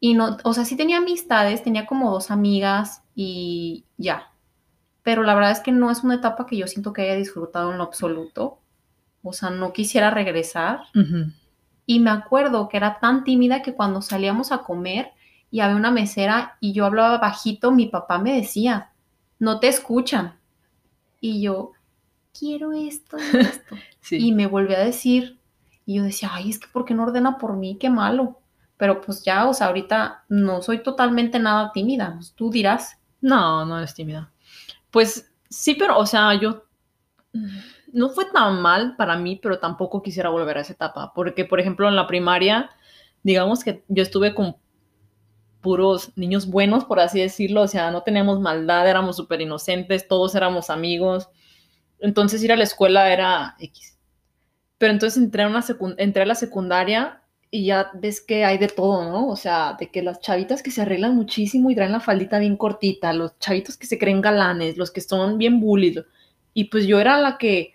Y 0.00 0.14
no, 0.14 0.36
o 0.44 0.54
sea, 0.54 0.64
sí 0.64 0.76
tenía 0.76 0.98
amistades, 0.98 1.62
tenía 1.62 1.86
como 1.86 2.10
dos 2.12 2.30
amigas 2.30 3.02
y 3.14 3.84
ya. 3.96 4.32
pero 5.02 5.22
la 5.22 5.34
verdad 5.34 5.52
es 5.52 5.60
que 5.60 5.72
no 5.72 5.90
es 5.90 6.04
una 6.04 6.16
etapa 6.16 6.46
que 6.46 6.56
yo 6.56 6.66
siento 6.66 6.92
que 6.92 7.02
haya 7.02 7.16
disfrutado 7.16 7.72
en 7.72 7.78
lo 7.78 7.84
absoluto. 7.84 8.60
O 9.22 9.32
sea, 9.32 9.50
no 9.50 9.72
quisiera 9.72 10.10
regresar. 10.10 10.82
Y 11.86 12.00
me 12.00 12.10
acuerdo 12.10 12.68
que 12.68 12.76
era 12.76 12.98
tan 13.00 13.24
tímida 13.24 13.62
que 13.62 13.74
cuando 13.74 14.02
salíamos 14.02 14.52
a 14.52 14.58
comer 14.58 15.12
y 15.50 15.60
había 15.60 15.76
una 15.76 15.90
mesera 15.90 16.58
y 16.60 16.72
yo 16.72 16.84
hablaba 16.84 17.18
bajito, 17.18 17.72
mi 17.72 17.86
papá 17.86 18.18
me 18.18 18.34
decía, 18.34 18.92
no 19.38 19.60
te 19.60 19.68
escuchan. 19.68 20.38
Y 21.20 21.40
yo, 21.42 21.72
quiero 22.38 22.72
esto 22.72 23.16
y 23.18 23.40
esto. 23.40 23.76
Sí. 24.00 24.28
Y 24.28 24.32
me 24.32 24.46
volvió 24.46 24.76
a 24.76 24.80
decir, 24.80 25.37
y 25.88 25.94
yo 25.94 26.02
decía, 26.02 26.28
ay, 26.34 26.50
es 26.50 26.58
que 26.58 26.68
¿por 26.70 26.84
qué 26.84 26.92
no 26.92 27.04
ordena 27.04 27.38
por 27.38 27.56
mí? 27.56 27.78
Qué 27.80 27.88
malo. 27.88 28.42
Pero 28.76 29.00
pues 29.00 29.24
ya, 29.24 29.48
o 29.48 29.54
sea, 29.54 29.68
ahorita 29.68 30.26
no 30.28 30.60
soy 30.60 30.82
totalmente 30.82 31.38
nada 31.38 31.72
tímida. 31.72 32.12
Pues, 32.16 32.34
tú 32.34 32.50
dirás. 32.50 33.00
No, 33.22 33.64
no 33.64 33.80
es 33.80 33.94
tímida. 33.94 34.30
Pues 34.90 35.32
sí, 35.48 35.76
pero, 35.76 35.96
o 35.96 36.04
sea, 36.04 36.34
yo 36.34 36.64
no 37.90 38.10
fue 38.10 38.26
tan 38.26 38.60
mal 38.60 38.96
para 38.96 39.16
mí, 39.16 39.36
pero 39.42 39.60
tampoco 39.60 40.02
quisiera 40.02 40.28
volver 40.28 40.58
a 40.58 40.60
esa 40.60 40.74
etapa, 40.74 41.14
porque, 41.14 41.46
por 41.46 41.58
ejemplo, 41.58 41.88
en 41.88 41.96
la 41.96 42.06
primaria, 42.06 42.68
digamos 43.22 43.64
que 43.64 43.82
yo 43.88 44.02
estuve 44.02 44.34
con 44.34 44.56
puros 45.62 46.12
niños 46.16 46.50
buenos, 46.50 46.84
por 46.84 47.00
así 47.00 47.18
decirlo, 47.18 47.62
o 47.62 47.66
sea, 47.66 47.90
no 47.90 48.02
teníamos 48.02 48.40
maldad, 48.40 48.86
éramos 48.86 49.16
súper 49.16 49.40
inocentes, 49.40 50.06
todos 50.06 50.34
éramos 50.34 50.68
amigos, 50.68 51.30
entonces 51.98 52.44
ir 52.44 52.52
a 52.52 52.56
la 52.56 52.64
escuela 52.64 53.10
era 53.10 53.56
X. 53.58 53.97
Pero 54.78 54.92
entonces 54.92 55.22
entré 55.22 55.42
a, 55.42 55.64
entré 55.98 56.22
a 56.22 56.26
la 56.26 56.34
secundaria 56.34 57.22
y 57.50 57.66
ya 57.66 57.90
ves 57.94 58.20
que 58.20 58.44
hay 58.44 58.58
de 58.58 58.68
todo, 58.68 59.04
¿no? 59.04 59.28
O 59.28 59.36
sea, 59.36 59.76
de 59.78 59.90
que 59.90 60.02
las 60.02 60.20
chavitas 60.20 60.62
que 60.62 60.70
se 60.70 60.82
arreglan 60.82 61.16
muchísimo 61.16 61.70
y 61.70 61.74
traen 61.74 61.92
la 61.92 62.00
faldita 62.00 62.38
bien 62.38 62.56
cortita, 62.56 63.12
los 63.12 63.38
chavitos 63.38 63.76
que 63.76 63.86
se 63.86 63.98
creen 63.98 64.20
galanes, 64.20 64.76
los 64.76 64.90
que 64.90 65.00
son 65.00 65.38
bien 65.38 65.60
bullies. 65.60 66.04
Y 66.54 66.64
pues 66.64 66.86
yo 66.86 67.00
era 67.00 67.18
la 67.18 67.38
que, 67.38 67.74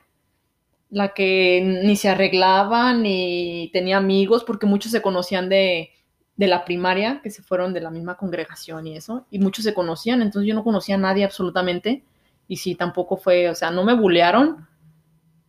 la 0.89 1.13
que 1.13 1.81
ni 1.85 1.95
se 1.95 2.09
arreglaba 2.09 2.93
ni 2.93 3.69
tenía 3.73 3.97
amigos, 3.97 4.43
porque 4.43 4.67
muchos 4.67 4.91
se 4.91 5.01
conocían 5.01 5.49
de, 5.49 5.89
de 6.35 6.47
la 6.47 6.65
primaria, 6.65 7.21
que 7.23 7.31
se 7.31 7.43
fueron 7.43 7.73
de 7.73 7.81
la 7.81 7.91
misma 7.91 8.17
congregación 8.17 8.87
y 8.87 8.97
eso, 8.97 9.25
y 9.29 9.39
muchos 9.39 9.65
se 9.65 9.73
conocían, 9.73 10.21
entonces 10.21 10.47
yo 10.47 10.55
no 10.55 10.63
conocía 10.63 10.95
a 10.95 10.99
nadie 10.99 11.23
absolutamente, 11.23 12.03
y 12.47 12.57
sí, 12.57 12.75
tampoco 12.75 13.17
fue, 13.17 13.49
o 13.49 13.55
sea, 13.55 13.71
no 13.71 13.83
me 13.83 13.95
bullearon, 13.95 14.67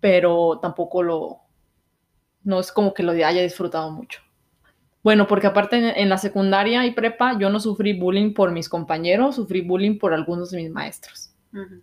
pero 0.00 0.58
tampoco 0.60 1.02
lo, 1.02 1.43
no 2.44 2.61
es 2.61 2.70
como 2.70 2.94
que 2.94 3.02
lo 3.02 3.12
haya 3.12 3.42
disfrutado 3.42 3.90
mucho. 3.90 4.20
Bueno, 5.02 5.26
porque 5.26 5.46
aparte 5.48 5.76
en, 5.76 5.85
en 5.85 6.09
la 6.09 6.18
secundaria 6.18 6.87
y 6.87 6.92
prepa 6.92 7.38
yo 7.38 7.50
no 7.50 7.61
sufrí 7.61 7.98
bullying 7.98 8.33
por 8.33 8.52
mis 8.52 8.68
compañeros, 8.68 9.37
sufrí 9.37 9.61
bullying 9.61 9.98
por 9.98 10.14
algunos 10.14 10.50
de 10.50 10.62
mis 10.62 10.70
maestros. 10.70 11.30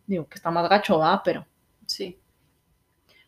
Digo 0.06 0.28
que 0.28 0.36
está 0.36 0.52
más 0.52 0.70
gacho, 0.70 0.98
¿va? 0.98 1.22
Pero 1.24 1.46
Sí. 1.92 2.18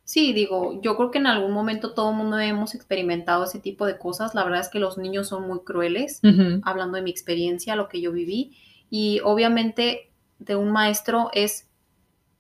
Sí, 0.06 0.34
digo, 0.34 0.82
yo 0.82 0.98
creo 0.98 1.12
que 1.12 1.18
en 1.18 1.28
algún 1.28 1.52
momento 1.52 1.94
todo 1.94 2.12
el 2.12 2.18
mundo 2.18 2.38
hemos 2.40 2.76
experimentado 2.76 3.46
ese 3.46 3.60
tipo 3.60 3.86
de 3.86 3.98
cosas. 3.98 4.36
La 4.36 4.44
verdad 4.44 4.60
es 4.60 4.70
que 4.70 4.80
los 4.80 4.98
niños 4.98 5.30
son 5.30 5.48
muy 5.48 5.62
crueles, 5.62 6.22
hablando 6.64 6.98
de 6.98 7.04
mi 7.04 7.12
experiencia, 7.12 7.76
lo 7.76 7.88
que 7.88 8.02
yo 8.02 8.12
viví. 8.12 8.58
Y 8.90 9.22
obviamente 9.24 10.12
de 10.40 10.56
un 10.58 10.72
maestro 10.72 11.30
es, 11.34 11.70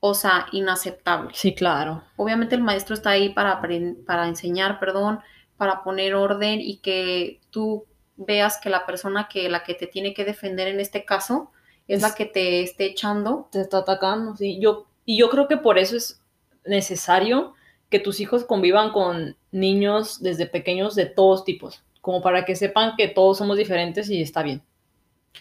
o 0.05 0.13
sea, 0.13 0.47
inaceptable. 0.51 1.31
sí, 1.33 1.55
claro. 1.55 2.03
Obviamente 2.17 2.55
el 2.55 2.61
maestro 2.61 2.93
está 2.93 3.11
ahí 3.11 3.29
para, 3.29 3.61
para 4.05 4.27
enseñar, 4.27 4.77
perdón, 4.79 5.19
para 5.55 5.81
poner 5.83 6.13
orden 6.15 6.59
y 6.59 6.77
que 6.79 7.39
tú 7.51 7.85
veas 8.17 8.57
que 8.59 8.69
la 8.69 8.85
persona 8.85 9.29
que 9.29 9.47
la 9.49 9.63
que 9.63 9.75
te 9.75 9.87
tiene 9.87 10.13
que 10.13 10.25
defender 10.25 10.67
en 10.67 10.81
este 10.81 11.05
caso 11.05 11.51
es, 11.87 11.97
Es- 11.97 12.01
la 12.01 12.15
que 12.15 12.25
te 12.25 12.61
esté 12.63 12.85
echando. 12.87 13.47
Te 13.51 13.61
está 13.61 13.77
atacando, 13.77 14.35
sí. 14.35 14.59
Yo, 14.59 14.87
y 15.05 15.17
yo 15.17 15.29
creo 15.29 15.47
que 15.47 15.55
por 15.57 15.77
eso 15.77 15.95
es 15.95 16.21
necesario 16.65 17.53
que 17.89 17.99
tus 17.99 18.19
hijos 18.19 18.43
convivan 18.43 18.91
con 18.91 19.37
niños 19.51 20.21
desde 20.21 20.47
pequeños 20.47 20.95
de 20.95 21.05
todos 21.05 21.45
tipos, 21.45 21.81
como 22.01 22.21
para 22.21 22.43
que 22.43 22.55
sepan 22.57 22.95
que 22.97 23.07
todos 23.07 23.37
somos 23.37 23.55
diferentes 23.57 24.09
y 24.09 24.21
está 24.21 24.43
bien. 24.43 24.61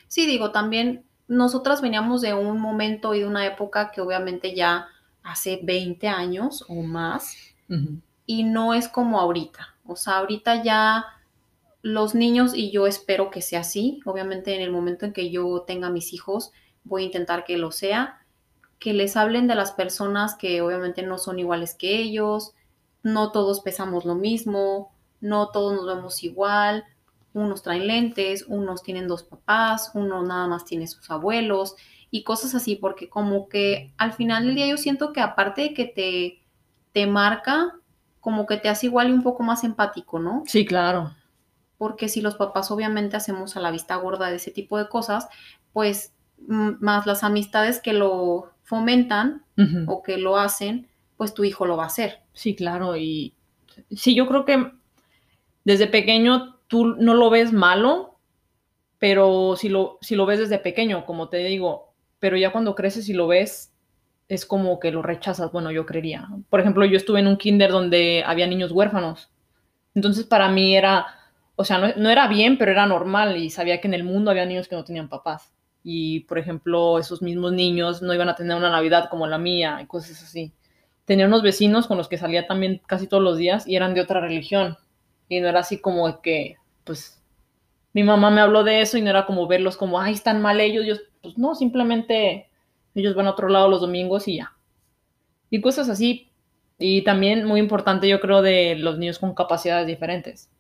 Sí, 0.07 0.27
digo, 0.27 0.53
también 0.53 1.05
nosotras 1.33 1.81
veníamos 1.81 2.21
de 2.21 2.35
un 2.35 2.61
momento 2.61 3.15
y 3.15 3.21
de 3.21 3.27
una 3.27 3.47
época 3.47 3.91
que 3.91 4.03
obviamente 4.03 4.55
ya 4.55 4.89
hace 5.23 5.61
20 5.63 6.07
años 6.09 6.63
o 6.69 6.83
más 6.83 7.37
y 8.27 8.45
no 8.45 8.75
es 8.75 8.87
como 8.87 9.19
ahorita. 9.19 9.75
O 9.87 9.97
sea, 9.97 10.19
ahorita 10.19 10.63
ya 10.63 11.07
los 11.81 12.15
niños 12.15 12.53
y 12.55 12.71
yo 12.71 12.87
espero 12.87 13.31
que 13.31 13.41
sea 13.41 13.61
así. 13.61 14.01
Obviamente 14.05 14.55
en 14.55 14.61
el 14.61 14.71
momento 14.71 15.07
en 15.07 15.15
que 15.15 15.31
yo 15.31 15.63
tenga 15.67 15.89
mis 15.89 16.13
hijos 16.13 16.53
voy 16.85 17.05
a 17.05 17.07
intentar 17.07 17.45
que 17.45 17.57
lo 17.57 17.71
sea, 17.71 18.21
que 18.79 18.93
les 18.93 19.17
hablen 19.17 19.47
de 19.47 19.55
las 19.55 19.73
personas 19.73 20.35
que 20.35 20.61
obviamente 20.61 21.03
no 21.03 21.17
son 21.17 21.39
iguales 21.39 21.75
que 21.75 21.99
ellos, 21.99 22.53
no 23.03 23.33
todos 23.33 23.61
pesamos 23.61 24.05
lo 24.05 24.17
mismo, 24.17 24.93
no 25.21 25.49
todos 25.49 25.75
nos 25.75 25.87
vemos 25.87 26.25
igual, 26.25 26.85
unos 27.35 27.63
traen 27.63 27.87
lentes, 27.87 28.45
unos 28.49 28.83
tienen 28.83 29.09
dos 29.09 29.23
papás, 29.23 29.91
uno 29.95 30.23
nada 30.23 30.47
más 30.49 30.65
tiene 30.65 30.87
sus 30.87 31.11
abuelos 31.11 31.77
y 32.11 32.25
cosas 32.25 32.55
así, 32.55 32.77
porque 32.77 33.09
como 33.09 33.49
que 33.49 33.93
al 33.97 34.13
final 34.13 34.45
del 34.47 34.55
día 34.55 34.67
yo 34.67 34.77
siento 34.77 35.13
que 35.13 35.21
aparte 35.21 35.63
de 35.63 35.75
que 35.75 35.87
te, 35.87 36.43
te 36.93 37.07
marca, 37.07 37.75
como 38.21 38.47
que 38.47 38.57
te 38.59 38.69
hace 38.69 38.87
igual 38.87 39.09
y 39.09 39.13
un 39.13 39.23
poco 39.23 39.43
más 39.43 39.65
empático, 39.65 40.19
¿no? 40.19 40.43
Sí, 40.47 40.65
claro. 40.67 41.13
porque 41.79 42.09
si 42.09 42.21
los 42.21 42.37
papás 42.37 42.71
obviamente 42.71 43.17
hacemos 43.17 43.57
a 43.57 43.61
la 43.61 43.73
vista 43.73 43.97
gorda 43.97 44.31
de 44.31 44.37
ese 44.37 44.53
tipo 44.53 44.79
de 44.79 44.89
cosas, 44.89 45.27
pues 45.73 46.15
más 46.47 47.07
las 47.07 47.25
amistades 47.25 47.81
que 47.81 47.93
lo 47.93 48.53
fomentan 48.63 49.45
o 49.89 50.03
que 50.03 50.17
lo 50.17 50.37
hacen, 50.37 50.89
pues 51.17 51.35
tu 51.35 51.43
hijo 51.45 51.67
lo 51.67 51.77
va 51.77 51.85
a 51.85 51.87
hacer. 51.89 52.21
Sí, 52.35 52.55
claro. 52.55 52.97
Y 52.97 53.35
sí, 53.91 54.15
yo 54.15 54.29
creo 54.29 54.45
que 54.45 54.71
desde 55.65 55.87
pequeño 55.89 56.61
tú 56.73 56.87
no 56.87 57.13
lo 57.13 57.29
ves 57.29 57.53
malo, 57.53 58.17
pero 58.99 59.57
si 59.57 59.69
lo, 59.69 59.99
si 60.01 60.17
lo 60.17 60.25
ves 60.25 60.39
desde 60.39 60.59
pequeño, 60.59 61.05
como 61.05 61.29
te 61.29 61.37
digo, 61.37 61.93
pero 62.19 62.39
ya 62.39 62.51
cuando 62.51 62.75
creces 62.75 63.11
y 63.11 63.13
lo 63.13 63.27
ves, 63.27 63.75
es 64.27 64.47
como 64.47 64.81
que 64.81 64.91
lo 64.91 65.03
rechazas. 65.03 65.53
Bueno, 65.53 65.71
yo 65.71 65.85
creería. 65.85 66.27
Por 66.49 66.61
ejemplo, 66.61 66.87
yo 66.87 66.97
estuve 66.97 67.21
en 67.21 67.27
un 67.27 67.37
kinder 67.37 67.71
donde 67.71 68.25
había 68.25 68.47
niños 68.47 68.73
huérfanos. 68.73 69.31
Entonces 69.95 70.25
para 70.25 70.49
mí 70.49 70.75
era, 70.75 71.05
o 71.57 71.65
sea, 71.65 71.77
no, 71.77 71.89
no 71.95 72.09
era 72.09 72.27
bien, 72.27 72.57
pero 72.57 72.73
era 72.73 72.87
normal 72.87 73.37
y 73.37 73.51
sabía 73.51 73.79
que 73.79 73.89
en 73.89 73.95
el 73.95 74.05
mundo 74.05 74.31
había 74.31 74.47
niños 74.47 74.67
que 74.67 74.77
no 74.77 74.85
tenían 74.85 75.11
papás. 75.11 75.53
Y, 75.85 76.21
por 76.21 76.39
ejemplo, 76.39 76.99
esos 76.99 77.21
mismos 77.21 77.53
niños 77.53 78.01
no 78.01 78.15
iban 78.15 78.31
a 78.31 78.37
tener 78.37 78.57
una 78.57 78.71
Navidad 78.71 79.11
como 79.11 79.27
la 79.27 79.37
mía 79.37 79.79
y 79.83 79.87
cosas 79.87 80.23
así 80.23 80.55
tenía 81.05 81.27
unos 81.27 81.43
vecinos 81.43 81.87
con 81.87 81.99
los 81.99 82.09
que 82.09 82.19
salía 82.19 82.47
también 82.47 82.81
casi 82.87 83.07
todos 83.07 83.23
los 83.23 83.37
días 83.37 83.67
y 83.67 83.77
eran 83.77 83.95
de 83.95 84.01
otra 84.01 84.21
religión. 84.21 84.79
Y 85.29 85.41
no 85.41 85.49
era 85.49 85.61
así 85.61 85.81
como 85.81 86.21
que, 86.21 86.57
pues, 86.85 87.23
mi 87.93 88.03
mamá 88.03 88.31
me 88.31 88.41
habló 88.41 88.65
de 88.65 88.81
eso 88.81 88.99
y 88.99 89.03
no 89.03 89.11
era 89.11 89.27
como 89.27 89.47
verlos 89.47 89.77
como, 89.77 90.01
ay, 90.01 90.15
están 90.15 90.41
mal 90.43 90.61
ellos. 90.61 90.87
Yo, 90.87 90.95
pues 91.23 91.39
no, 91.39 91.55
simplemente 91.55 92.49
ellos 92.95 93.15
van 93.15 93.27
a 93.27 93.31
otro 93.31 93.49
lado 93.49 93.69
los 93.69 93.81
domingos 93.81 94.29
y 94.29 94.37
ya. 94.37 94.57
Y 95.51 95.61
cosas 95.61 95.89
así. 95.89 96.31
Y 96.79 97.03
también 97.03 97.45
muy 97.45 97.61
importante, 97.61 98.09
yo 98.09 98.21
creo, 98.21 98.43
de 98.43 98.77
los 98.77 98.99
niños 98.99 99.19
con 99.19 99.35
capacidades 99.35 99.87
diferentes. 99.87 100.51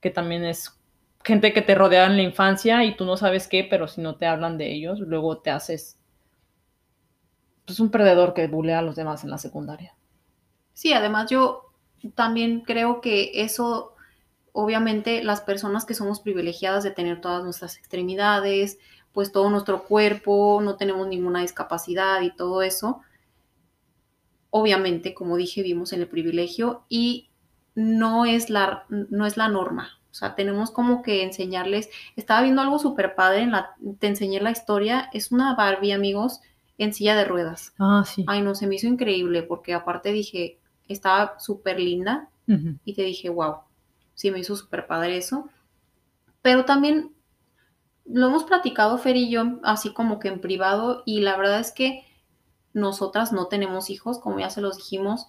Que 0.00 0.10
también 0.10 0.44
es 0.44 0.78
gente 1.24 1.52
que 1.52 1.62
te 1.62 1.74
rodea 1.74 2.06
en 2.06 2.16
la 2.16 2.22
infancia 2.22 2.84
y 2.84 2.96
tú 2.96 3.04
no 3.04 3.16
sabes 3.16 3.46
qué, 3.46 3.64
pero 3.64 3.86
si 3.86 4.00
no 4.00 4.16
te 4.16 4.26
hablan 4.26 4.58
de 4.58 4.72
ellos, 4.72 5.00
luego 5.00 5.38
te 5.38 5.50
haces 5.50 5.98
pues 7.64 7.78
un 7.80 7.90
perdedor 7.90 8.34
que 8.34 8.48
bulea 8.48 8.80
a 8.80 8.82
los 8.82 8.96
demás 8.96 9.22
en 9.24 9.30
la 9.30 9.38
secundaria. 9.38 9.94
Sí, 10.74 10.92
además 10.92 11.30
yo 11.30 11.72
también 12.14 12.62
creo 12.62 13.00
que 13.00 13.30
eso, 13.34 13.91
obviamente 14.52 15.24
las 15.24 15.40
personas 15.40 15.84
que 15.84 15.94
somos 15.94 16.20
privilegiadas 16.20 16.84
de 16.84 16.90
tener 16.90 17.20
todas 17.20 17.42
nuestras 17.42 17.76
extremidades, 17.76 18.78
pues 19.12 19.32
todo 19.32 19.50
nuestro 19.50 19.84
cuerpo, 19.84 20.60
no 20.62 20.76
tenemos 20.76 21.06
ninguna 21.06 21.40
discapacidad 21.40 22.22
y 22.22 22.34
todo 22.34 22.62
eso, 22.62 23.00
obviamente, 24.50 25.14
como 25.14 25.36
dije, 25.36 25.62
vivimos 25.62 25.92
en 25.92 26.00
el 26.00 26.08
privilegio 26.08 26.84
y 26.88 27.30
no 27.74 28.26
es 28.26 28.50
la, 28.50 28.84
no 28.88 29.26
es 29.26 29.36
la 29.36 29.48
norma. 29.48 29.98
O 30.10 30.14
sea, 30.14 30.34
tenemos 30.34 30.70
como 30.70 31.02
que 31.02 31.22
enseñarles. 31.22 31.88
Estaba 32.16 32.42
viendo 32.42 32.60
algo 32.60 32.78
súper 32.78 33.14
padre, 33.14 33.42
en 33.42 33.52
la, 33.52 33.74
te 33.98 34.08
enseñé 34.08 34.40
la 34.40 34.50
historia. 34.50 35.08
Es 35.14 35.32
una 35.32 35.54
Barbie, 35.54 35.92
amigos, 35.92 36.42
en 36.76 36.92
silla 36.92 37.16
de 37.16 37.24
ruedas. 37.24 37.72
Ah, 37.78 38.04
sí. 38.06 38.26
Ay, 38.28 38.42
no, 38.42 38.54
se 38.54 38.66
me 38.66 38.74
hizo 38.74 38.86
increíble 38.86 39.42
porque 39.42 39.72
aparte 39.72 40.12
dije, 40.12 40.58
estaba 40.86 41.38
súper 41.38 41.80
linda 41.80 42.28
y 42.84 42.92
te 42.92 43.02
dije, 43.02 43.30
wow, 43.30 43.60
sí 44.14 44.30
me 44.30 44.38
hizo 44.38 44.56
súper 44.56 44.86
padre 44.86 45.16
eso. 45.16 45.48
Pero 46.42 46.64
también 46.64 47.12
lo 48.04 48.28
hemos 48.28 48.44
platicado 48.44 48.98
Fer 48.98 49.16
y 49.16 49.30
yo 49.30 49.60
así 49.62 49.92
como 49.92 50.18
que 50.18 50.28
en 50.28 50.40
privado 50.40 51.02
y 51.06 51.20
la 51.20 51.36
verdad 51.36 51.60
es 51.60 51.72
que 51.72 52.04
nosotras 52.72 53.32
no 53.32 53.46
tenemos 53.46 53.90
hijos, 53.90 54.18
como 54.18 54.40
ya 54.40 54.50
se 54.50 54.60
los 54.60 54.76
dijimos, 54.78 55.26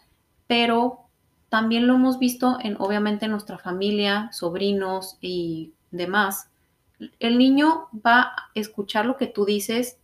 pero 0.48 1.02
también 1.50 1.88
lo 1.88 1.96
hemos 1.96 2.17
visto 2.17 2.58
en 2.62 2.78
obviamente 2.80 3.26
en 3.26 3.32
nuestra 3.32 3.58
familia, 3.58 4.30
sobrinos 4.32 5.17
y 5.22 5.74
demás. 5.91 6.50
El 7.19 7.38
niño 7.38 7.89
va 7.93 8.22
a 8.22 8.50
escuchar 8.56 9.06
lo 9.06 9.17
que 9.17 9.28
tú 9.28 9.46
dices 9.46 9.98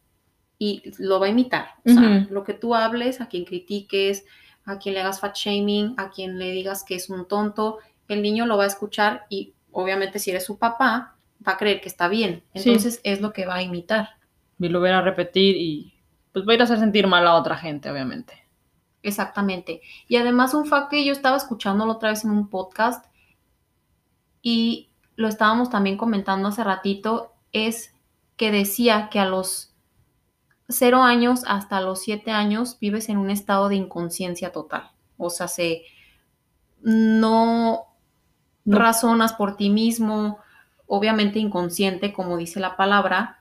y 0.60 0.84
lo 1.00 1.20
va 1.20 1.28
a 1.28 1.30
imitar. 1.30 1.70
O 1.86 1.90
sea, 1.90 2.28
lo 2.30 2.44
que 2.44 2.54
tú 2.54 2.76
hables, 2.76 3.22
a 3.22 3.30
quien 3.30 3.46
critiques, 3.46 4.26
a 4.66 4.78
quien 4.78 4.94
le 4.94 5.02
hagas 5.02 5.22
fat 5.22 5.36
shaming, 5.36 5.96
a 5.98 6.10
quien 6.10 6.38
le 6.38 6.52
digas 6.52 6.84
que 6.84 6.96
es 6.96 7.10
un 7.10 7.28
tonto, 7.28 7.80
el 8.10 8.22
niño 8.22 8.46
lo 8.46 8.58
va 8.58 8.66
a 8.66 8.68
escuchar 8.68 9.26
y 9.30 9.54
obviamente 9.72 10.20
si 10.20 10.32
eres 10.32 10.46
su 10.46 10.58
papá, 10.58 11.16
va 11.48 11.54
a 11.54 11.58
creer 11.58 11.80
que 11.80 11.88
está 11.88 12.08
bien. 12.08 12.44
Sí. 12.56 12.70
Entonces 12.70 13.00
es 13.04 13.22
lo 13.22 13.32
que 13.32 13.46
va 13.46 13.56
a 13.56 13.62
imitar. 13.62 14.18
Y 14.60 14.68
lo 14.68 14.84
a 14.84 15.02
repetir 15.02 15.56
y 15.56 15.94
pues 16.34 16.44
voy 16.46 16.54
a 16.54 16.56
ir 16.56 16.62
a 16.62 16.64
hacer 16.66 16.80
sentir 16.80 17.08
mal 17.08 17.26
a 17.26 17.36
otra 17.36 17.56
gente, 17.56 17.90
obviamente. 17.90 18.34
Exactamente. 19.02 19.82
Y 20.08 20.18
además 20.18 20.54
un 20.54 20.66
fact 20.66 20.92
que 20.92 21.06
yo 21.06 21.14
estaba 21.14 21.38
escuchándolo 21.38 21.94
otra 21.94 22.10
vez 22.10 22.26
en 22.26 22.32
un 22.32 22.50
podcast 22.50 23.06
y 24.42 24.90
lo 25.16 25.28
estábamos 25.28 25.70
también 25.70 25.98
comentando 25.98 26.48
hace 26.48 26.64
ratito, 26.64 27.34
es 27.52 27.96
que 28.38 28.52
decía 28.52 29.10
que 29.10 29.20
a 29.20 29.26
los 29.26 29.74
cero 30.68 31.02
años 31.02 31.42
hasta 31.48 31.82
los 31.82 32.02
siete 32.02 32.32
años 32.32 32.78
vives 32.80 33.10
en 33.10 33.18
un 33.18 33.30
estado 33.30 33.70
de 33.70 33.76
inconsciencia 33.76 34.52
total. 34.52 34.92
O 35.18 35.30
sea, 35.30 35.48
se 35.48 35.84
no, 36.82 37.89
No. 38.66 38.78
razonas 38.78 39.34
por 39.34 39.58
ti 39.58 39.70
mismo, 39.70 40.40
obviamente 40.88 41.40
inconsciente, 41.40 42.14
como 42.14 42.38
dice 42.38 42.60
la 42.60 42.76
palabra, 42.78 43.40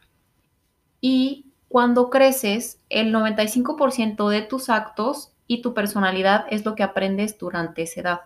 y 1.00 1.46
cuando 1.68 2.10
creces, 2.10 2.80
el 2.88 3.12
95% 3.12 4.28
de 4.30 4.42
tus 4.42 4.70
actos 4.70 5.32
y 5.46 5.60
tu 5.62 5.74
personalidad 5.74 6.46
es 6.50 6.64
lo 6.64 6.74
que 6.74 6.82
aprendes 6.82 7.38
durante 7.38 7.82
esa 7.82 8.00
edad. 8.00 8.20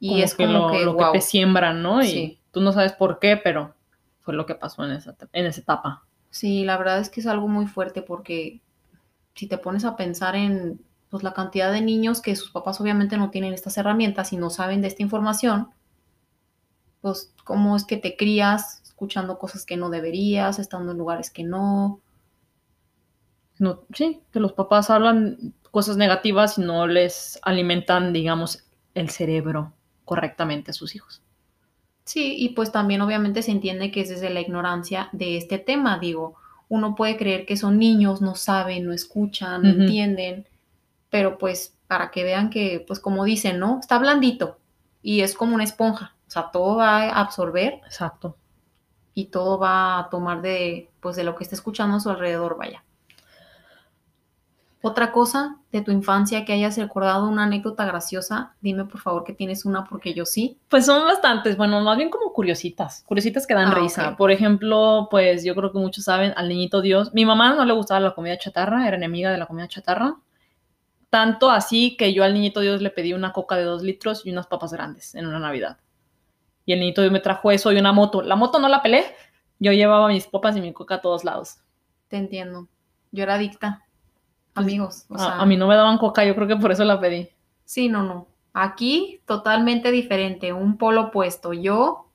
Y 0.00 0.08
Como 0.10 0.22
es 0.22 0.34
que 0.34 0.46
como 0.46 0.58
lo, 0.58 0.72
que, 0.72 0.84
lo 0.84 0.94
wow. 0.94 1.12
que 1.12 1.18
te 1.18 1.24
siembran, 1.24 1.82
¿no? 1.82 2.02
Y 2.02 2.06
Sí. 2.08 2.38
tú 2.50 2.60
no 2.60 2.72
sabes 2.72 2.92
por 2.92 3.18
qué, 3.18 3.36
pero 3.36 3.74
fue 4.20 4.34
lo 4.34 4.46
que 4.46 4.54
pasó 4.54 4.84
en 4.84 4.92
esa, 4.92 5.16
en 5.32 5.46
esa 5.46 5.60
etapa. 5.60 6.04
Sí, 6.30 6.64
la 6.64 6.76
verdad 6.76 6.98
es 7.00 7.08
que 7.10 7.20
es 7.20 7.26
algo 7.26 7.48
muy 7.48 7.66
fuerte 7.66 8.02
porque 8.02 8.60
si 9.34 9.46
te 9.46 9.58
pones 9.58 9.84
a 9.84 9.96
pensar 9.96 10.34
en 10.36 10.80
pues, 11.10 11.22
la 11.22 11.32
cantidad 11.34 11.72
de 11.72 11.80
niños 11.82 12.20
que 12.20 12.36
sus 12.36 12.50
papás 12.50 12.80
obviamente 12.80 13.16
no 13.16 13.30
tienen 13.30 13.52
estas 13.54 13.76
herramientas 13.78 14.32
y 14.32 14.36
no 14.36 14.50
saben 14.50 14.80
de 14.82 14.88
esta 14.88 15.02
información, 15.02 15.70
pues 17.02 17.34
cómo 17.44 17.76
es 17.76 17.84
que 17.84 17.98
te 17.98 18.16
crías 18.16 18.80
escuchando 18.84 19.38
cosas 19.38 19.66
que 19.66 19.76
no 19.76 19.90
deberías, 19.90 20.58
estando 20.58 20.92
en 20.92 20.98
lugares 20.98 21.30
que 21.30 21.44
no. 21.44 22.00
No, 23.58 23.82
sí, 23.92 24.22
que 24.32 24.40
los 24.40 24.52
papás 24.54 24.88
hablan 24.88 25.54
cosas 25.70 25.96
negativas 25.96 26.56
y 26.56 26.62
no 26.62 26.86
les 26.86 27.38
alimentan, 27.42 28.12
digamos, 28.12 28.64
el 28.94 29.10
cerebro 29.10 29.72
correctamente 30.04 30.70
a 30.70 30.74
sus 30.74 30.94
hijos. 30.94 31.22
Sí, 32.04 32.34
y 32.38 32.50
pues 32.50 32.72
también 32.72 33.00
obviamente 33.00 33.42
se 33.42 33.52
entiende 33.52 33.90
que 33.90 34.00
es 34.00 34.08
desde 34.08 34.30
la 34.30 34.40
ignorancia 34.40 35.08
de 35.12 35.36
este 35.36 35.58
tema, 35.58 35.98
digo, 35.98 36.36
uno 36.68 36.94
puede 36.94 37.16
creer 37.16 37.46
que 37.46 37.56
son 37.56 37.78
niños, 37.78 38.20
no 38.20 38.34
saben, 38.34 38.86
no 38.86 38.92
escuchan, 38.92 39.62
no 39.62 39.68
entienden, 39.82 40.46
pero 41.10 41.38
pues 41.38 41.76
para 41.86 42.10
que 42.10 42.24
vean 42.24 42.50
que, 42.50 42.84
pues 42.86 42.98
como 42.98 43.24
dicen, 43.24 43.58
¿no? 43.58 43.78
Está 43.78 43.98
blandito 43.98 44.58
y 45.02 45.20
es 45.20 45.34
como 45.34 45.54
una 45.54 45.64
esponja, 45.64 46.16
sea, 46.32 46.50
todo 46.50 46.76
va 46.76 47.02
a 47.04 47.20
absorber 47.20 47.74
Exacto. 47.84 48.36
y 49.14 49.26
todo 49.26 49.58
va 49.58 49.98
a 49.98 50.08
tomar 50.10 50.40
de, 50.42 50.90
pues 51.00 51.16
de 51.16 51.24
lo 51.24 51.34
que 51.36 51.44
está 51.44 51.54
escuchando 51.54 51.96
a 51.96 52.00
su 52.00 52.10
alrededor, 52.10 52.56
vaya. 52.58 52.82
Otra 54.84 55.12
cosa 55.12 55.58
de 55.70 55.80
tu 55.80 55.92
infancia 55.92 56.44
que 56.44 56.52
hayas 56.52 56.76
recordado, 56.76 57.28
una 57.28 57.44
anécdota 57.44 57.84
graciosa, 57.84 58.56
dime 58.60 58.84
por 58.84 59.00
favor 59.00 59.22
que 59.22 59.32
tienes 59.32 59.64
una 59.64 59.84
porque 59.84 60.12
yo 60.12 60.24
sí. 60.26 60.58
Pues 60.68 60.86
son 60.86 61.04
bastantes, 61.04 61.56
bueno, 61.56 61.80
más 61.82 61.96
bien 61.96 62.10
como 62.10 62.32
curiositas, 62.32 63.04
curiositas 63.06 63.46
que 63.46 63.54
dan 63.54 63.68
Ah, 63.68 63.74
risa. 63.76 64.16
Por 64.16 64.32
ejemplo, 64.32 65.06
pues 65.08 65.44
yo 65.44 65.54
creo 65.54 65.70
que 65.70 65.78
muchos 65.78 66.04
saben 66.06 66.32
al 66.36 66.48
niñito 66.48 66.80
Dios. 66.80 67.14
Mi 67.14 67.24
mamá 67.24 67.54
no 67.54 67.64
le 67.64 67.72
gustaba 67.72 68.00
la 68.00 68.12
comida 68.12 68.36
chatarra, 68.38 68.88
era 68.88 68.96
enemiga 68.96 69.30
de 69.30 69.38
la 69.38 69.46
comida 69.46 69.68
chatarra. 69.68 70.16
Tanto 71.10 71.50
así 71.50 71.96
que 71.96 72.12
yo 72.12 72.24
al 72.24 72.34
niñito 72.34 72.58
Dios 72.58 72.82
le 72.82 72.90
pedí 72.90 73.12
una 73.12 73.32
coca 73.32 73.54
de 73.54 73.62
dos 73.62 73.82
litros 73.82 74.26
y 74.26 74.32
unas 74.32 74.48
papas 74.48 74.72
grandes 74.72 75.14
en 75.14 75.26
una 75.26 75.38
Navidad. 75.38 75.76
Y 76.64 76.72
el 76.72 76.80
niñito 76.80 77.08
me 77.10 77.20
trajo 77.20 77.50
eso 77.50 77.72
y 77.72 77.78
una 77.78 77.92
moto. 77.92 78.22
La 78.22 78.36
moto 78.36 78.58
no 78.58 78.68
la 78.68 78.82
pelé, 78.82 79.04
yo 79.58 79.72
llevaba 79.72 80.08
mis 80.08 80.26
papas 80.26 80.56
y 80.56 80.60
mi 80.60 80.72
coca 80.72 80.96
a 80.96 81.00
todos 81.00 81.24
lados. 81.24 81.58
Te 82.08 82.16
entiendo. 82.16 82.68
Yo 83.10 83.22
era 83.24 83.34
adicta. 83.34 83.84
Amigos. 84.54 85.06
o 85.08 85.14
A- 85.14 85.18
sea, 85.18 85.36
a, 85.40 85.46
mí 85.46 85.56
no 85.56 85.66
me 85.66 85.74
daban 85.76 85.98
coca, 85.98 86.24
yo 86.24 86.34
creo 86.34 86.46
que 86.46 86.56
por 86.56 86.72
eso 86.72 86.84
la 86.84 87.00
pedí. 87.00 87.28
Sí, 87.64 87.88
no, 87.88 88.02
no. 88.02 88.26
Aquí 88.52 89.20
totalmente 89.26 89.90
diferente, 89.90 90.52
un 90.52 90.76
polo 90.76 91.04
opuesto. 91.04 91.52
Yo, 91.54 92.08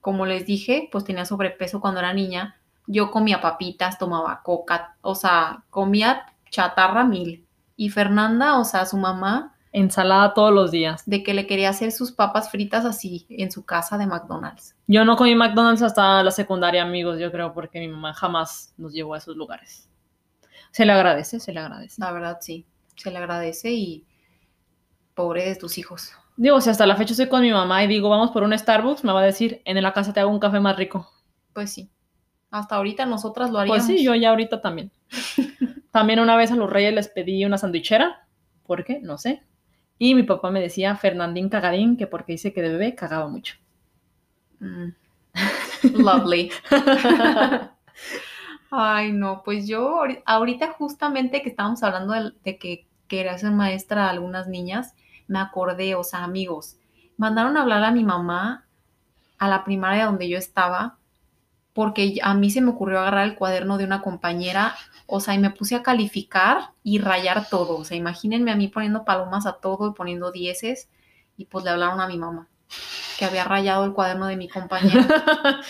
como 0.00 0.26
les 0.26 0.44
dije, 0.46 0.88
pues 0.90 1.04
tenía 1.04 1.24
sobrepeso 1.24 1.80
cuando 1.80 2.00
era 2.00 2.12
niña. 2.12 2.56
Yo 2.88 3.10
comía 3.10 3.40
papitas, 3.40 3.98
tomaba 3.98 4.42
coca, 4.42 4.96
o 5.00 5.14
sea, 5.14 5.64
comía 5.70 6.26
chatarra 6.50 7.04
mil. 7.04 7.46
Y 7.76 7.90
Fernanda, 7.90 8.58
o 8.58 8.64
sea, 8.64 8.86
su 8.86 8.96
mamá, 8.96 9.55
Ensalada 9.78 10.32
todos 10.32 10.54
los 10.54 10.70
días. 10.70 11.02
de 11.04 11.22
que 11.22 11.34
le 11.34 11.46
quería 11.46 11.68
hacer 11.68 11.92
sus 11.92 12.10
papas 12.10 12.50
fritas 12.50 12.86
así 12.86 13.26
en 13.28 13.50
su 13.50 13.66
casa 13.66 13.98
de 13.98 14.06
McDonald's. 14.06 14.74
Yo 14.86 15.04
no 15.04 15.16
comí 15.16 15.34
McDonald's 15.34 15.82
hasta 15.82 16.22
la 16.22 16.30
secundaria, 16.30 16.82
amigos, 16.82 17.18
yo 17.18 17.30
creo, 17.30 17.52
porque 17.52 17.80
mi 17.80 17.88
mamá 17.88 18.14
jamás 18.14 18.72
nos 18.78 18.94
llevó 18.94 19.12
a 19.12 19.18
esos 19.18 19.36
lugares. 19.36 19.90
Se 20.70 20.86
le 20.86 20.92
agradece, 20.92 21.40
se 21.40 21.52
le 21.52 21.60
agradece. 21.60 22.00
La 22.00 22.10
verdad, 22.10 22.38
sí. 22.40 22.64
Se 22.96 23.10
le 23.10 23.18
agradece 23.18 23.70
y 23.70 24.06
pobre 25.12 25.46
de 25.46 25.56
tus 25.56 25.76
hijos. 25.76 26.10
Digo, 26.38 26.58
si 26.62 26.70
hasta 26.70 26.86
la 26.86 26.96
fecha 26.96 27.12
estoy 27.12 27.28
con 27.28 27.42
mi 27.42 27.52
mamá 27.52 27.84
y 27.84 27.86
digo, 27.86 28.08
vamos 28.08 28.30
por 28.30 28.44
un 28.44 28.56
Starbucks, 28.56 29.04
me 29.04 29.12
va 29.12 29.20
a 29.20 29.24
decir, 29.24 29.60
en 29.66 29.82
la 29.82 29.92
casa 29.92 30.14
te 30.14 30.20
hago 30.20 30.30
un 30.30 30.40
café 30.40 30.58
más 30.58 30.76
rico. 30.76 31.06
Pues 31.52 31.70
sí. 31.70 31.90
Hasta 32.50 32.76
ahorita 32.76 33.04
nosotras 33.04 33.50
lo 33.50 33.58
haríamos. 33.58 33.84
Pues 33.84 33.98
sí, 33.98 34.02
yo 34.02 34.14
ya 34.14 34.30
ahorita 34.30 34.62
también. 34.62 34.90
también 35.90 36.20
una 36.20 36.34
vez 36.34 36.50
a 36.50 36.56
los 36.56 36.70
reyes 36.70 36.94
les 36.94 37.08
pedí 37.08 37.44
una 37.44 37.58
sandwichera, 37.58 38.26
¿por 38.64 38.82
qué? 38.82 39.00
No 39.02 39.18
sé. 39.18 39.42
Y 39.98 40.14
mi 40.14 40.22
papá 40.24 40.50
me 40.50 40.60
decía, 40.60 40.94
Fernandín 40.96 41.48
cagadín, 41.48 41.96
que 41.96 42.06
porque 42.06 42.32
dice 42.32 42.52
que 42.52 42.62
de 42.62 42.70
bebé 42.70 42.94
cagaba 42.94 43.28
mucho. 43.28 43.56
Mm. 44.60 44.88
Lovely. 45.98 46.50
Ay, 48.70 49.12
no, 49.12 49.42
pues 49.44 49.66
yo 49.68 49.88
ahori- 50.02 50.22
ahorita 50.26 50.72
justamente 50.72 51.42
que 51.42 51.48
estábamos 51.50 51.82
hablando 51.82 52.12
de, 52.14 52.32
de 52.44 52.58
que 52.58 52.86
quería 53.08 53.38
ser 53.38 53.52
maestra 53.52 54.06
a 54.06 54.10
algunas 54.10 54.48
niñas, 54.48 54.94
me 55.28 55.38
acordé, 55.38 55.94
o 55.94 56.02
sea, 56.04 56.24
amigos, 56.24 56.76
mandaron 57.16 57.56
a 57.56 57.62
hablar 57.62 57.84
a 57.84 57.92
mi 57.92 58.04
mamá 58.04 58.66
a 59.38 59.48
la 59.48 59.64
primaria 59.64 60.06
donde 60.06 60.28
yo 60.28 60.38
estaba, 60.38 60.98
porque 61.76 62.18
a 62.22 62.32
mí 62.32 62.48
se 62.48 62.62
me 62.62 62.70
ocurrió 62.70 63.00
agarrar 63.00 63.28
el 63.28 63.34
cuaderno 63.34 63.76
de 63.76 63.84
una 63.84 64.00
compañera, 64.00 64.74
o 65.04 65.20
sea, 65.20 65.34
y 65.34 65.38
me 65.38 65.50
puse 65.50 65.74
a 65.74 65.82
calificar 65.82 66.70
y 66.82 66.98
rayar 67.00 67.50
todo, 67.50 67.76
o 67.76 67.84
sea, 67.84 67.98
imagínense 67.98 68.50
a 68.50 68.56
mí 68.56 68.68
poniendo 68.68 69.04
palomas 69.04 69.44
a 69.44 69.58
todo 69.58 69.90
y 69.90 69.92
poniendo 69.92 70.32
dieces, 70.32 70.88
y 71.36 71.44
pues 71.44 71.66
le 71.66 71.70
hablaron 71.72 72.00
a 72.00 72.08
mi 72.08 72.16
mamá, 72.16 72.48
que 73.18 73.26
había 73.26 73.44
rayado 73.44 73.84
el 73.84 73.92
cuaderno 73.92 74.26
de 74.26 74.36
mi 74.36 74.48
compañera. 74.48 75.06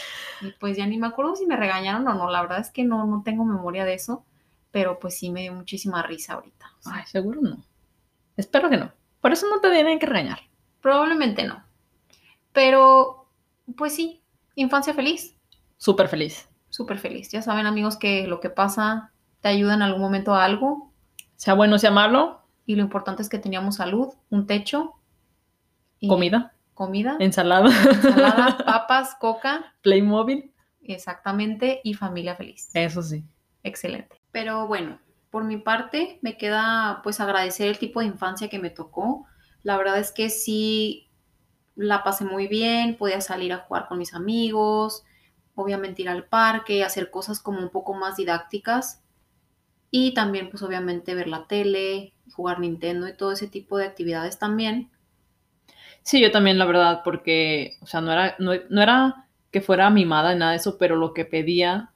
Y 0.42 0.50
pues 0.60 0.76
ya 0.76 0.86
ni 0.86 0.98
me 0.98 1.06
acuerdo 1.06 1.34
si 1.34 1.46
me 1.46 1.56
regañaron 1.56 2.06
o 2.06 2.12
no, 2.12 2.30
la 2.30 2.42
verdad 2.42 2.60
es 2.60 2.70
que 2.70 2.84
no, 2.84 3.06
no 3.06 3.22
tengo 3.24 3.44
memoria 3.46 3.86
de 3.86 3.94
eso, 3.94 4.22
pero 4.70 4.98
pues 4.98 5.18
sí 5.18 5.30
me 5.30 5.40
dio 5.40 5.54
muchísima 5.54 6.02
risa 6.02 6.34
ahorita. 6.34 6.72
o 6.78 6.82
sea, 6.82 6.92
Ay, 6.96 7.04
seguro 7.06 7.40
no. 7.40 7.64
Espero 8.36 8.68
que 8.68 8.76
no. 8.76 8.92
Por 9.22 9.32
eso 9.32 9.48
no 9.48 9.60
te 9.60 9.70
tienen 9.70 9.98
que 9.98 10.04
regañar. 10.04 10.40
probablemente 10.82 11.44
no. 11.46 11.64
Pero 12.52 13.30
pues 13.78 13.94
sí, 13.94 14.22
infancia 14.56 14.92
feliz, 14.92 15.35
Súper 15.76 16.08
feliz. 16.08 16.48
súper 16.70 16.98
feliz. 16.98 17.30
Ya 17.30 17.42
saben 17.42 17.66
amigos 17.66 17.96
que 17.96 18.26
lo 18.26 18.40
que 18.40 18.50
pasa 18.50 19.12
te 19.40 19.48
ayuda 19.48 19.74
en 19.74 19.82
algún 19.82 20.02
momento 20.02 20.34
a 20.34 20.44
algo 20.44 20.92
Sea 21.36 21.54
bueno, 21.54 21.78
sea 21.78 21.90
malo, 21.90 22.42
y 22.66 22.74
lo 22.76 22.82
importante 22.82 23.22
es 23.22 23.28
que 23.28 23.38
teníamos 23.38 23.76
salud, 23.76 24.08
un 24.30 24.46
techo, 24.46 24.94
y 26.00 26.08
comida, 26.08 26.54
comida, 26.74 27.16
ensalada, 27.20 27.70
ensalada, 27.90 28.58
papas, 28.66 29.14
coca, 29.18 29.74
Playmobil. 29.82 30.52
exactamente, 30.82 31.80
y 31.84 31.94
familia 31.94 32.34
feliz. 32.36 32.70
Eso 32.74 33.02
sí. 33.02 33.24
Excelente. 33.62 34.20
Pero 34.32 34.66
bueno, 34.66 34.98
por 35.30 35.44
mi 35.44 35.56
parte 35.56 36.18
me 36.22 36.36
queda 36.36 37.00
pues 37.02 37.20
agradecer 37.20 37.68
el 37.68 37.78
tipo 37.78 38.00
de 38.00 38.06
infancia 38.06 38.48
que 38.48 38.58
me 38.58 38.70
tocó. 38.70 39.26
La 39.62 39.76
verdad 39.76 39.98
es 39.98 40.12
que 40.12 40.28
sí 40.30 41.08
la 41.74 42.02
pasé 42.04 42.24
muy 42.24 42.46
bien, 42.46 42.96
podía 42.96 43.20
salir 43.20 43.52
a 43.52 43.58
jugar 43.58 43.86
con 43.88 43.98
mis 43.98 44.14
amigos, 44.14 45.04
obviamente 45.56 46.02
ir 46.02 46.08
al 46.08 46.24
parque, 46.24 46.84
hacer 46.84 47.10
cosas 47.10 47.40
como 47.40 47.58
un 47.58 47.70
poco 47.70 47.94
más 47.94 48.16
didácticas 48.16 49.02
y 49.90 50.14
también 50.14 50.50
pues 50.50 50.62
obviamente 50.62 51.14
ver 51.14 51.26
la 51.26 51.46
tele, 51.46 52.12
jugar 52.32 52.60
Nintendo 52.60 53.08
y 53.08 53.16
todo 53.16 53.32
ese 53.32 53.48
tipo 53.48 53.78
de 53.78 53.86
actividades 53.86 54.38
también. 54.38 54.90
Sí, 56.02 56.20
yo 56.20 56.30
también, 56.30 56.58
la 56.58 56.66
verdad, 56.66 57.00
porque, 57.02 57.78
o 57.80 57.86
sea, 57.86 58.00
no 58.00 58.12
era, 58.12 58.36
no, 58.38 58.52
era 58.52 59.26
que 59.50 59.60
fuera 59.60 59.90
mimada 59.90 60.32
ni 60.32 60.38
nada 60.40 60.52
de 60.52 60.58
eso, 60.58 60.78
pero 60.78 60.96
lo 60.96 61.12
que 61.14 61.24
pedía 61.24 61.90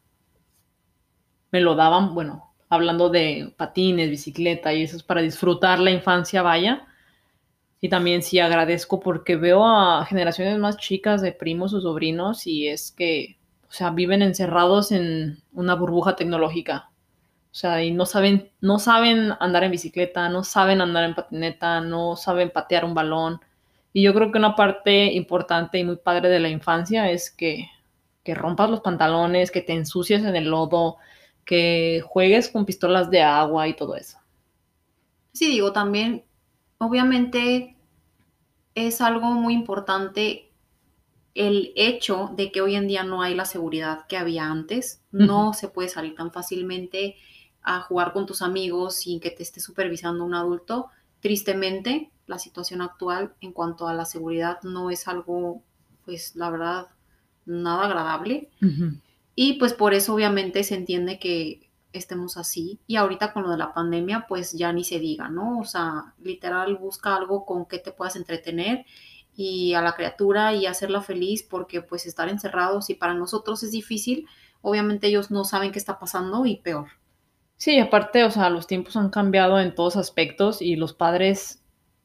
me 1.53 1.61
lo 1.61 1.75
daban, 1.75 2.15
bueno, 2.15 2.53
hablando 2.69 3.09
de 3.09 3.53
patines, 3.57 4.11
bicicleta 4.11 4.73
y 4.73 4.83
eso 4.83 4.97
es 4.97 5.03
para 5.03 5.21
disfrutar 5.21 5.79
la 5.79 5.91
infancia, 5.91 6.43
vaya. 6.43 6.87
Y 7.81 7.89
también 7.89 8.23
sí 8.23 8.39
agradezco 8.41 9.01
porque 9.01 9.37
veo 9.37 9.67
a 9.67 10.05
generaciones 10.07 10.59
más 10.59 10.77
chicas 10.77 11.23
de 11.23 11.33
primos 11.33 11.73
o 11.75 11.81
sobrinos 11.81 12.47
y 12.47 12.69
es 12.69 12.93
que, 12.93 13.40
o 13.71 13.73
sea, 13.73 13.91
viven 13.91 14.21
encerrados 14.21 14.91
en 14.91 15.45
una 15.53 15.77
burbuja 15.77 16.17
tecnológica. 16.17 16.91
O 17.53 17.55
sea, 17.55 17.85
y 17.85 17.93
no 17.93 18.05
saben, 18.05 18.51
no 18.61 18.81
saben 18.81 19.33
andar 19.39 19.63
en 19.63 19.71
bicicleta, 19.71 20.29
no 20.29 20.43
saben 20.43 20.81
andar 20.81 21.05
en 21.05 21.15
patineta, 21.15 21.81
no 21.81 22.17
saben 22.17 22.51
patear 22.51 22.85
un 22.85 22.95
balón. 22.95 23.41
Y 23.93 24.03
yo 24.03 24.13
creo 24.13 24.33
que 24.33 24.39
una 24.39 24.57
parte 24.57 25.13
importante 25.13 25.79
y 25.79 25.85
muy 25.85 25.97
padre 25.97 26.29
de 26.29 26.41
la 26.41 26.49
infancia 26.49 27.13
es 27.13 27.31
que, 27.31 27.69
que 28.25 28.35
rompas 28.35 28.71
los 28.71 28.81
pantalones, 28.81 29.53
que 29.53 29.63
te 29.63 29.73
ensucies 29.73 30.25
en 30.25 30.35
el 30.35 30.51
lodo, 30.51 30.97
que 31.45 32.03
juegues 32.05 32.49
con 32.49 32.67
pistolas 32.67 33.09
de 33.09 33.23
agua 33.23 33.69
y 33.69 33.75
todo 33.75 33.95
eso. 33.95 34.19
Sí, 35.33 35.47
digo, 35.47 35.73
también, 35.73 36.25
obviamente 36.79 37.77
es 38.75 39.01
algo 39.01 39.27
muy 39.27 39.55
importante 39.55 40.50
el 41.35 41.73
hecho 41.77 42.31
de 42.37 42.51
que 42.51 42.61
hoy 42.61 42.75
en 42.75 42.89
día 42.89 43.05
no 43.05 43.23
hay 43.23 43.35
la 43.35 43.45
seguridad 43.45 44.07
que 44.09 44.17
había 44.17 44.47
antes. 44.47 45.03
No 45.13 45.53
se 45.53 45.69
puede 45.69 45.89
salir 45.89 46.15
tan 46.15 46.33
fácilmente 46.33 47.17
a 47.63 47.81
jugar 47.83 48.13
con 48.13 48.27
tus 48.27 48.43
amigos 48.43 48.97
sin 48.97 49.21
que 49.21 49.31
te 49.31 49.43
esté 49.43 49.61
supervisando 49.61 50.25
un 50.25 50.35
adulto. 50.35 50.89
Tristemente, 51.21 52.11
la 52.27 52.39
situación 52.39 52.81
actual 52.81 53.35
en 53.41 53.53
cuanto 53.53 53.87
a 53.87 53.95
la 53.95 54.05
seguridad 54.05 54.59
no 54.63 54.91
es 54.91 55.07
algo, 55.09 55.63
pues 56.05 56.35
la 56.37 56.51
verdad, 56.51 56.87
nada 57.45 57.87
agradable. 57.87 58.51
Y 59.35 59.55
pues 59.55 59.73
por 59.73 59.95
eso 59.95 60.15
obviamente 60.15 60.65
se 60.65 60.75
entiende 60.75 61.19
que 61.19 61.69
estemos 61.93 62.37
así. 62.37 62.79
Y 62.87 62.97
ahorita 62.97 63.33
con 63.33 63.45
lo 63.45 63.51
de 63.51 63.59
la 63.59 63.75
pandemia, 63.75 64.27
pues 64.29 64.53
ya 64.53 64.73
ni 64.73 64.85
se 64.85 64.99
diga, 64.99 65.29
¿no? 65.29 65.59
O 65.59 65.65
sea, 65.65 66.15
literal 66.23 66.77
busca 66.77 67.17
algo 67.17 67.45
con 67.45 67.67
que 67.67 67.79
te 67.79 67.93
puedas 67.93 68.17
entretener 68.17 68.87
y 69.35 69.75
a 69.75 69.83
la 69.83 69.95
criatura 69.95 70.55
y 70.55 70.67
hacerla 70.67 71.03
feliz 71.03 71.43
porque 71.43 71.83
pues 71.83 72.07
estar 72.07 72.29
encerrados 72.29 72.91
y 72.91 72.95
para 72.95 73.15
nosotros 73.15 73.63
es 73.63 73.73
difícil, 73.73 74.27
obviamente 74.63 75.07
ellos 75.07 75.31
no 75.31 75.45
saben 75.45 75.73
qué 75.73 75.79
está 75.79 75.99
pasando 75.99 76.47
y 76.47 76.57
peor. 76.57 76.89
Sí, 77.57 77.79
aparte, 77.79 78.25
o 78.25 78.31
sea, 78.31 78.49
los 78.51 78.67
tiempos 78.67 78.97
han 78.97 79.11
cambiado 79.11 79.61
en 79.61 79.75
todos 79.75 79.97
aspectos 79.97 80.63
y 80.63 80.77
los 80.77 80.95
padres 80.95 81.63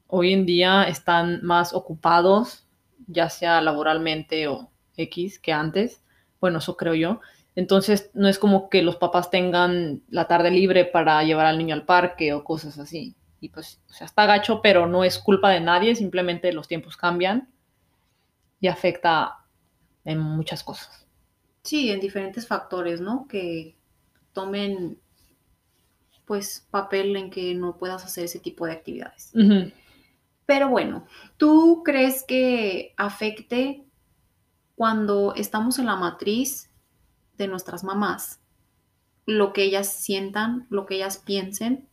hoy 0.07 0.33
en 0.33 0.45
día 0.45 0.83
están 0.83 1.39
más 1.43 1.73
ocupados, 1.73 2.67
ya 3.07 3.29
sea 3.29 3.61
laboralmente 3.61 4.47
o 4.47 4.69
X 4.97 5.39
que 5.39 5.53
antes. 5.53 6.01
Bueno, 6.41 6.59
eso 6.59 6.75
creo 6.75 6.93
yo. 6.93 7.21
Entonces, 7.55 8.11
no 8.13 8.27
es 8.27 8.38
como 8.38 8.69
que 8.69 8.81
los 8.81 8.97
papás 8.97 9.29
tengan 9.29 10.03
la 10.09 10.27
tarde 10.27 10.51
libre 10.51 10.83
para 10.83 11.23
llevar 11.23 11.45
al 11.45 11.57
niño 11.57 11.73
al 11.73 11.85
parque 11.85 12.33
o 12.33 12.43
cosas 12.43 12.77
así. 12.77 13.15
Y 13.45 13.49
pues, 13.49 13.79
o 13.91 13.93
sea, 13.93 14.05
está 14.05 14.25
gacho, 14.25 14.60
pero 14.63 14.88
no 14.88 15.03
es 15.03 15.19
culpa 15.19 15.51
de 15.51 15.60
nadie, 15.60 15.95
simplemente 15.95 16.51
los 16.51 16.67
tiempos 16.67 16.97
cambian 16.97 17.47
y 18.60 18.67
afecta 18.67 19.45
en 20.03 20.17
muchas 20.17 20.63
cosas. 20.63 21.05
Sí, 21.62 21.91
en 21.91 21.99
diferentes 21.99 22.47
factores, 22.47 23.01
¿no? 23.01 23.27
Que 23.27 23.77
tomen 24.34 24.99
pues 26.25 26.65
papel 26.71 27.15
en 27.17 27.29
que 27.29 27.53
no 27.53 27.77
puedas 27.77 28.03
hacer 28.03 28.25
ese 28.25 28.39
tipo 28.39 28.65
de 28.65 28.71
actividades. 28.71 29.31
Pero 30.47 30.69
bueno, 30.69 31.05
¿tú 31.38 31.84
crees 31.86 32.23
que 32.23 32.95
afecte 32.97 33.86
cuando 34.73 35.36
estamos 35.36 35.77
en 35.77 35.86
la 35.86 35.97
matriz 35.97 36.71
de 37.38 37.47
nuestras 37.47 37.84
mamás 37.84 38.39
lo 39.27 39.53
que 39.53 39.62
ellas 39.62 39.93
sientan, 39.93 40.65
lo 40.71 40.88
que 40.88 40.95
ellas 40.95 41.19
piensen? 41.19 41.88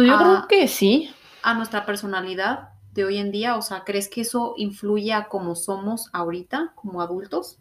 Pues 0.00 0.08
yo 0.08 0.18
creo 0.18 0.48
que 0.48 0.66
sí. 0.66 1.10
A 1.42 1.52
nuestra 1.52 1.84
personalidad 1.84 2.70
de 2.92 3.04
hoy 3.04 3.18
en 3.18 3.30
día, 3.30 3.56
o 3.56 3.60
sea, 3.60 3.84
¿crees 3.84 4.08
que 4.08 4.22
eso 4.22 4.54
influye 4.56 5.12
a 5.12 5.28
cómo 5.28 5.54
somos 5.54 6.08
ahorita 6.14 6.72
como 6.74 7.02
adultos? 7.02 7.58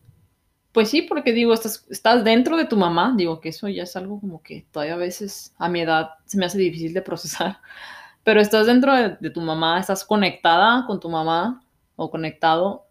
Pues 0.72 0.90
sí, 0.90 1.02
porque 1.02 1.34
digo, 1.34 1.54
estás, 1.54 1.86
estás 1.90 2.24
dentro 2.24 2.56
de 2.56 2.64
tu 2.64 2.78
mamá, 2.78 3.14
digo 3.18 3.42
que 3.42 3.50
eso 3.50 3.68
ya 3.68 3.84
es 3.84 3.94
algo 3.98 4.22
como 4.22 4.42
que 4.42 4.66
todavía 4.72 4.94
a 4.94 4.98
veces 4.98 5.54
a 5.58 5.68
mi 5.68 5.82
edad 5.82 6.12
se 6.24 6.38
me 6.38 6.46
hace 6.46 6.58
difícil 6.58 6.94
de 6.94 7.02
procesar, 7.02 7.60
pero 8.24 8.40
estás 8.40 8.68
dentro 8.68 8.96
de, 8.96 9.30
tu 9.32 9.42
mamá, 9.42 9.78
estás 9.78 10.06
conectada 10.06 10.86
con 10.88 11.02
tu 11.02 11.10
mamá 11.10 11.62
o 11.98 12.10
conectado. 12.10 12.86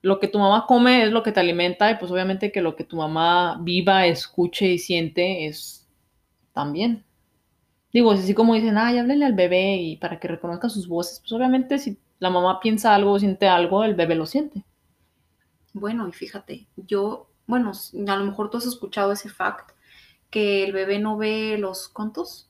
Lo 0.00 0.20
que 0.20 0.28
tu 0.28 0.38
mamá 0.38 0.64
come 0.66 1.04
es 1.04 1.12
lo 1.12 1.22
que 1.22 1.32
te 1.32 1.40
alimenta 1.40 1.90
y 1.90 1.96
pues 1.96 2.10
obviamente 2.10 2.50
que 2.50 2.62
lo 2.62 2.76
que 2.76 2.84
tu 2.84 2.96
mamá 2.96 3.58
viva, 3.60 4.06
escuche 4.06 4.68
y 4.68 4.78
siente 4.78 5.46
es 5.46 5.86
también. 6.54 7.05
Digo, 7.92 8.10
así 8.10 8.34
como 8.34 8.54
dicen, 8.54 8.78
ay, 8.78 8.98
háblenle 8.98 9.24
al 9.24 9.34
bebé 9.34 9.76
y 9.76 9.96
para 9.96 10.20
que 10.20 10.28
reconozca 10.28 10.68
sus 10.68 10.88
voces, 10.88 11.20
pues 11.20 11.32
obviamente 11.32 11.78
si 11.78 11.98
la 12.18 12.30
mamá 12.30 12.60
piensa 12.60 12.94
algo 12.94 13.12
o 13.12 13.18
siente 13.18 13.48
algo, 13.48 13.84
el 13.84 13.94
bebé 13.94 14.14
lo 14.14 14.26
siente. 14.26 14.64
Bueno, 15.72 16.08
y 16.08 16.12
fíjate, 16.12 16.66
yo, 16.76 17.28
bueno, 17.46 17.72
a 17.72 18.16
lo 18.16 18.24
mejor 18.24 18.50
tú 18.50 18.58
has 18.58 18.66
escuchado 18.66 19.12
ese 19.12 19.28
fact, 19.28 19.72
que 20.30 20.64
el 20.64 20.72
bebé 20.72 20.98
no 20.98 21.16
ve 21.16 21.56
los, 21.58 21.88
¿cuántos? 21.88 22.48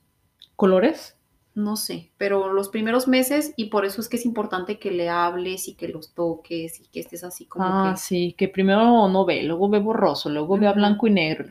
¿Colores? 0.55 1.15
No 1.53 1.75
sé, 1.75 2.11
pero 2.17 2.53
los 2.53 2.69
primeros 2.69 3.07
meses 3.07 3.53
y 3.55 3.65
por 3.65 3.83
eso 3.85 3.99
es 3.99 4.09
que 4.09 4.17
es 4.17 4.25
importante 4.25 4.77
que 4.77 4.91
le 4.91 5.09
hables 5.09 5.67
y 5.67 5.73
que 5.73 5.87
los 5.87 6.13
toques 6.13 6.79
y 6.79 6.87
que 6.87 6.99
estés 6.99 7.23
así 7.23 7.45
como 7.47 7.65
ah, 7.65 7.95
sí, 7.97 8.35
que 8.37 8.47
primero 8.47 9.07
no 9.07 9.25
ve, 9.25 9.41
luego 9.43 9.67
ve 9.67 9.79
borroso, 9.79 10.29
luego 10.29 10.57
ve 10.57 10.67
a 10.67 10.73
blanco 10.73 11.07
y 11.07 11.11
negro. 11.11 11.49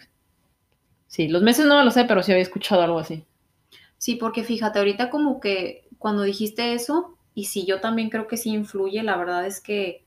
Sí, 1.08 1.28
los 1.28 1.42
meses 1.42 1.66
no 1.66 1.76
me 1.76 1.84
lo 1.84 1.90
sé, 1.90 2.04
pero 2.04 2.22
sí 2.22 2.30
había 2.30 2.42
escuchado 2.42 2.82
algo 2.82 3.00
así. 3.00 3.24
Sí, 3.98 4.16
porque 4.16 4.44
fíjate, 4.44 4.78
ahorita 4.78 5.10
como 5.10 5.40
que 5.40 5.88
cuando 5.98 6.22
dijiste 6.22 6.74
eso, 6.74 7.16
y 7.34 7.44
sí, 7.46 7.66
yo 7.66 7.80
también 7.80 8.10
creo 8.10 8.26
que 8.26 8.36
sí 8.36 8.50
influye, 8.50 9.02
la 9.02 9.16
verdad 9.16 9.46
es 9.46 9.60
que 9.60 10.04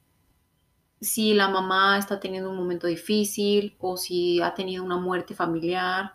si 1.01 1.33
la 1.33 1.47
mamá 1.49 1.97
está 1.97 2.19
teniendo 2.19 2.49
un 2.49 2.57
momento 2.57 2.87
difícil 2.87 3.75
o 3.79 3.97
si 3.97 4.41
ha 4.41 4.53
tenido 4.53 4.83
una 4.83 4.97
muerte 4.97 5.33
familiar 5.33 6.13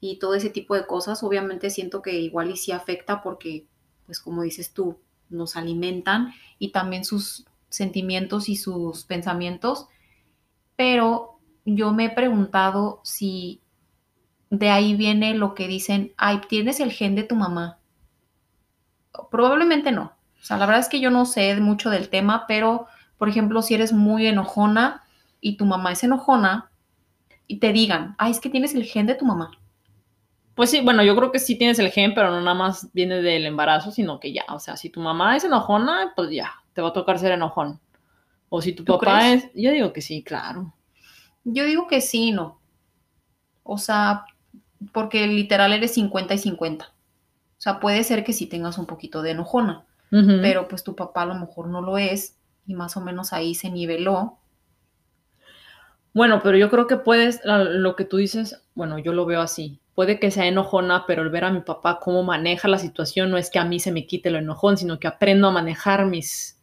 y 0.00 0.18
todo 0.18 0.34
ese 0.34 0.50
tipo 0.50 0.74
de 0.74 0.86
cosas, 0.86 1.22
obviamente 1.22 1.70
siento 1.70 2.02
que 2.02 2.12
igual 2.20 2.50
y 2.50 2.56
sí 2.56 2.72
afecta 2.72 3.22
porque, 3.22 3.66
pues 4.06 4.20
como 4.20 4.42
dices 4.42 4.72
tú, 4.72 4.98
nos 5.30 5.56
alimentan 5.56 6.32
y 6.58 6.70
también 6.72 7.04
sus 7.04 7.46
sentimientos 7.70 8.48
y 8.48 8.56
sus 8.56 9.04
pensamientos, 9.04 9.88
pero 10.76 11.40
yo 11.64 11.92
me 11.92 12.06
he 12.06 12.10
preguntado 12.10 13.00
si 13.04 13.62
de 14.58 14.70
ahí 14.70 14.94
viene 14.94 15.34
lo 15.34 15.54
que 15.54 15.68
dicen, 15.68 16.12
ay, 16.16 16.40
tienes 16.48 16.80
el 16.80 16.92
gen 16.92 17.14
de 17.14 17.24
tu 17.24 17.34
mamá. 17.34 17.78
Probablemente 19.30 19.92
no. 19.92 20.12
O 20.40 20.44
sea, 20.44 20.56
la 20.56 20.66
verdad 20.66 20.80
es 20.80 20.88
que 20.88 21.00
yo 21.00 21.10
no 21.10 21.24
sé 21.24 21.54
mucho 21.60 21.90
del 21.90 22.08
tema, 22.08 22.46
pero 22.46 22.86
por 23.18 23.28
ejemplo, 23.28 23.62
si 23.62 23.74
eres 23.74 23.92
muy 23.92 24.26
enojona 24.26 25.02
y 25.40 25.56
tu 25.56 25.64
mamá 25.64 25.92
es 25.92 26.04
enojona 26.04 26.70
y 27.46 27.58
te 27.58 27.72
digan, 27.72 28.14
ay, 28.18 28.32
es 28.32 28.40
que 28.40 28.50
tienes 28.50 28.74
el 28.74 28.84
gen 28.84 29.06
de 29.06 29.14
tu 29.14 29.24
mamá. 29.24 29.50
Pues 30.54 30.70
sí, 30.70 30.80
bueno, 30.82 31.02
yo 31.02 31.16
creo 31.16 31.32
que 31.32 31.38
sí 31.38 31.56
tienes 31.56 31.78
el 31.78 31.90
gen, 31.90 32.14
pero 32.14 32.30
no 32.30 32.40
nada 32.40 32.54
más 32.54 32.92
viene 32.92 33.22
del 33.22 33.46
embarazo, 33.46 33.90
sino 33.90 34.20
que 34.20 34.32
ya, 34.32 34.44
o 34.50 34.60
sea, 34.60 34.76
si 34.76 34.88
tu 34.88 35.00
mamá 35.00 35.36
es 35.36 35.44
enojona, 35.44 36.12
pues 36.14 36.30
ya, 36.30 36.52
te 36.72 36.80
va 36.80 36.88
a 36.88 36.92
tocar 36.92 37.18
ser 37.18 37.32
enojón. 37.32 37.80
O 38.48 38.62
si 38.62 38.72
tu 38.72 38.84
papá 38.84 39.32
es, 39.32 39.50
yo 39.54 39.72
digo 39.72 39.92
que 39.92 40.00
sí, 40.00 40.22
claro. 40.22 40.72
Yo 41.42 41.64
digo 41.64 41.88
que 41.88 42.00
sí, 42.00 42.30
no. 42.30 42.60
O 43.64 43.78
sea, 43.78 44.26
porque 44.92 45.26
literal 45.26 45.72
eres 45.72 45.94
50 45.94 46.34
y 46.34 46.38
50. 46.38 46.86
O 46.86 47.60
sea, 47.60 47.80
puede 47.80 48.04
ser 48.04 48.24
que 48.24 48.32
sí 48.32 48.46
tengas 48.46 48.78
un 48.78 48.86
poquito 48.86 49.22
de 49.22 49.30
enojona, 49.30 49.84
pero 50.10 50.68
pues 50.68 50.84
tu 50.84 50.94
papá 50.94 51.22
a 51.22 51.26
lo 51.26 51.34
mejor 51.34 51.66
no 51.68 51.80
lo 51.80 51.98
es 51.98 52.36
y 52.66 52.74
más 52.74 52.96
o 52.96 53.00
menos 53.00 53.32
ahí 53.32 53.54
se 53.54 53.70
niveló. 53.70 54.38
Bueno, 56.12 56.40
pero 56.42 56.56
yo 56.56 56.70
creo 56.70 56.86
que 56.86 56.96
puedes, 56.96 57.40
lo 57.44 57.96
que 57.96 58.04
tú 58.04 58.18
dices, 58.18 58.62
bueno, 58.74 58.98
yo 58.98 59.12
lo 59.12 59.26
veo 59.26 59.40
así. 59.40 59.80
Puede 59.94 60.20
que 60.20 60.30
sea 60.30 60.46
enojona, 60.46 61.04
pero 61.06 61.22
el 61.22 61.30
ver 61.30 61.44
a 61.44 61.50
mi 61.50 61.60
papá 61.60 61.98
cómo 62.00 62.22
maneja 62.22 62.68
la 62.68 62.78
situación 62.78 63.30
no 63.30 63.38
es 63.38 63.50
que 63.50 63.58
a 63.58 63.64
mí 63.64 63.80
se 63.80 63.92
me 63.92 64.06
quite 64.06 64.30
lo 64.30 64.38
enojón, 64.38 64.76
sino 64.76 64.98
que 65.00 65.08
aprendo 65.08 65.48
a 65.48 65.52
manejar 65.52 66.06
mis 66.06 66.60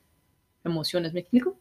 emociones. 0.63 1.13
¿Me 1.13 1.21
explico? 1.21 1.57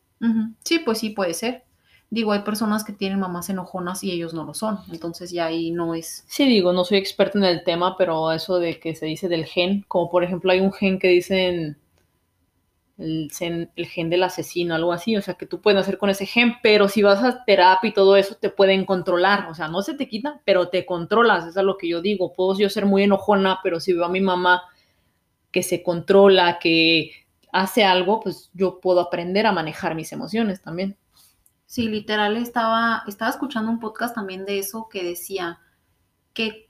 Sí, 0.65 0.81
pues 0.81 0.99
sí, 0.99 1.11
puede 1.11 1.35
ser. 1.35 1.65
Digo, 2.11 2.33
hay 2.33 2.41
personas 2.41 2.83
que 2.83 2.93
tienen 2.93 3.21
mamás 3.21 3.51
enojonas 3.51 4.03
y 4.03 4.11
ellos 4.11 4.35
no 4.35 4.45
lo 4.45 4.53
son, 4.53 4.81
entonces 4.91 5.31
ya 5.31 5.47
ahí 5.47 5.71
no 5.71 5.95
es. 5.95 6.25
Sí, 6.27 6.45
digo, 6.45 6.73
no 6.73 6.85
soy 6.85 6.99
experta 6.99 7.39
en 7.39 7.45
el 7.45 7.63
tema, 7.63 7.97
pero 7.97 8.33
eso 8.33 8.59
de 8.59 8.81
que 8.81 8.97
se 8.97 9.07
dice 9.07 9.29
del 9.29 9.45
gen, 9.45 9.85
como 9.87 10.11
por 10.11 10.25
ejemplo 10.25 10.51
hay 10.51 10.59
un 10.59 10.73
gen 10.73 10.99
que 10.99 11.07
dicen 11.07 11.79
el, 12.99 13.31
gen 13.31 14.11
del 14.11 14.23
asesino, 14.23 14.75
algo 14.75 14.93
así, 14.93 15.17
o 15.17 15.23
sea, 15.23 15.35
que 15.35 15.47
tú 15.47 15.61
puedes 15.61 15.81
hacer 15.81 15.99
con 15.99 16.11
ese 16.11 16.27
gen, 16.27 16.55
pero 16.63 16.89
si 16.89 17.03
vas 17.03 17.23
a 17.23 17.45
terapia 17.45 17.89
y 17.89 17.95
todo 17.95 18.17
eso, 18.17 18.35
te 18.35 18.51
pueden 18.51 18.85
controlar, 18.85 19.49
o 19.49 19.55
sea, 19.55 19.69
no 19.69 19.83
se 19.83 19.95
te 19.95 20.09
quita, 20.09 20.41
pero 20.45 20.69
te 20.69 20.85
controlas, 20.85 21.47
eso 21.47 21.61
es 21.61 21.67
lo 21.67 21.79
que 21.79 21.89
yo 21.89 22.03
digo, 22.03 22.33
puedo 22.33 22.59
yo 22.59 22.69
ser 22.69 22.87
muy 22.87 23.05
enojona, 23.05 23.61
pero 23.63 23.81
si 23.81 23.93
veo 23.93 24.05
a 24.05 24.09
mi 24.11 24.21
mamá 24.21 24.65
que 25.53 25.63
se 25.63 25.83
controla, 25.83 26.59
que 26.61 27.13
hace 27.53 27.85
algo, 27.85 28.21
pues 28.21 28.51
yo 28.55 28.81
puedo 28.81 29.01
aprender 29.01 29.47
a 29.47 29.53
manejar 29.53 29.95
mis 29.95 30.13
emociones 30.13 30.63
también. 30.63 30.97
Sí, 31.71 31.87
literal, 31.87 32.37
estaba, 32.37 33.05
estaba 33.07 33.31
escuchando 33.31 33.71
un 33.71 33.79
podcast 33.79 34.13
también 34.13 34.45
de 34.45 34.59
eso 34.59 34.89
que 34.89 35.05
decía 35.05 35.61
que 36.33 36.69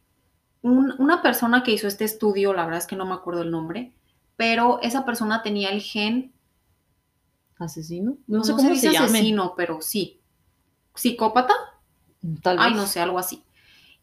una 0.61 1.23
persona 1.23 1.63
que 1.63 1.71
hizo 1.73 1.89
este 1.89 2.05
estudio, 2.05 2.53
la 2.53 2.67
verdad 2.67 2.81
es 2.81 2.87
que 2.87 2.97
no 2.97 3.07
me 3.07 3.15
acuerdo 3.15 3.41
el 3.41 3.51
nombre, 3.51 3.95
pero 4.37 4.79
esa 4.83 5.07
persona 5.07 5.43
tenía 5.43 5.71
el 5.71 5.81
gen 5.81 6.35
asesino. 7.59 8.19
No, 8.27 8.45
sé 8.45 8.53
cómo 8.53 8.69
se, 8.69 8.75
dice 8.75 8.89
asesino, 8.89 9.55
pero 9.57 9.81
sí. 9.81 10.21
¿Psicópata? 10.95 11.55
Tal 12.43 12.59
vez. 12.59 12.67
Ay, 12.67 12.75
no 12.75 12.85
sé, 12.85 13.01
algo 13.01 13.19
así. 13.19 13.43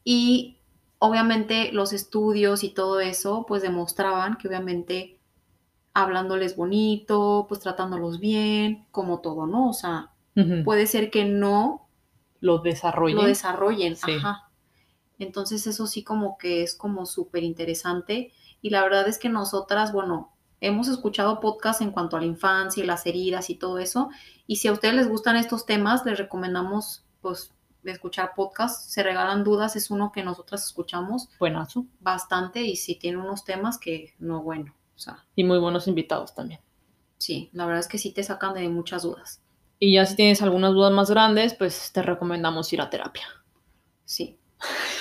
Y 0.03 0.57
obviamente 0.97 1.71
los 1.73 1.93
estudios 1.93 2.63
y 2.63 2.69
todo 2.69 3.01
eso, 3.01 3.45
pues 3.47 3.61
demostraban 3.61 4.37
que 4.37 4.47
obviamente 4.47 5.19
hablándoles 5.93 6.55
bonito, 6.55 7.45
pues 7.47 7.61
tratándolos 7.61 8.19
bien, 8.19 8.87
como 8.89 9.19
todo, 9.19 9.45
¿no? 9.45 9.69
O 9.69 9.73
sea, 9.73 10.11
Puede 10.63 10.85
ser 10.87 11.09
que 11.11 11.25
no 11.25 11.89
Lo 12.39 12.59
desarrollen. 12.59 13.17
lo 13.17 13.23
desarrollen. 13.23 13.95
Sí. 13.95 14.13
Ajá. 14.17 14.49
Entonces 15.19 15.65
eso 15.67 15.87
sí 15.87 16.03
como 16.03 16.37
que 16.37 16.61
es 16.63 16.75
como 16.75 17.05
súper 17.05 17.43
interesante. 17.43 18.31
Y 18.61 18.69
la 18.69 18.83
verdad 18.83 19.07
es 19.07 19.17
que 19.17 19.29
nosotras, 19.29 19.91
bueno, 19.93 20.33
hemos 20.61 20.87
escuchado 20.87 21.39
podcasts 21.39 21.81
en 21.81 21.91
cuanto 21.91 22.17
a 22.17 22.19
la 22.19 22.25
infancia 22.27 22.83
y 22.83 22.87
las 22.87 23.05
heridas 23.05 23.49
y 23.49 23.55
todo 23.55 23.79
eso. 23.79 24.09
Y 24.45 24.57
si 24.57 24.67
a 24.67 24.73
ustedes 24.73 24.93
les 24.95 25.09
gustan 25.09 25.35
estos 25.37 25.65
temas, 25.65 26.05
les 26.05 26.17
recomendamos 26.17 27.03
pues 27.21 27.53
escuchar 27.83 28.33
podcasts. 28.35 28.91
Se 28.91 29.01
regalan 29.01 29.43
dudas, 29.43 29.75
es 29.75 29.89
uno 29.89 30.11
que 30.11 30.23
nosotras 30.23 30.63
escuchamos 30.65 31.29
Buenazo. 31.39 31.85
bastante 31.99 32.61
y 32.61 32.75
si 32.75 32.95
tiene 32.95 33.17
unos 33.17 33.43
temas 33.43 33.77
que 33.79 34.13
no, 34.19 34.43
bueno, 34.43 34.75
o 34.95 34.99
sea, 34.99 35.25
Y 35.35 35.43
muy 35.43 35.57
buenos 35.59 35.87
invitados 35.87 36.35
también. 36.35 36.59
sí, 37.17 37.49
la 37.53 37.65
verdad 37.65 37.79
es 37.79 37.87
que 37.87 37.97
sí 37.97 38.11
te 38.11 38.23
sacan 38.23 38.53
de 38.53 38.67
muchas 38.69 39.03
dudas. 39.03 39.41
Y 39.79 39.93
ya 39.93 40.05
si 40.05 40.15
tienes 40.15 40.41
algunas 40.41 40.73
dudas 40.73 40.91
más 40.91 41.09
grandes, 41.09 41.53
pues 41.53 41.91
te 41.93 42.01
recomendamos 42.01 42.71
ir 42.73 42.81
a 42.81 42.89
terapia. 42.89 43.27
Sí. 44.05 44.37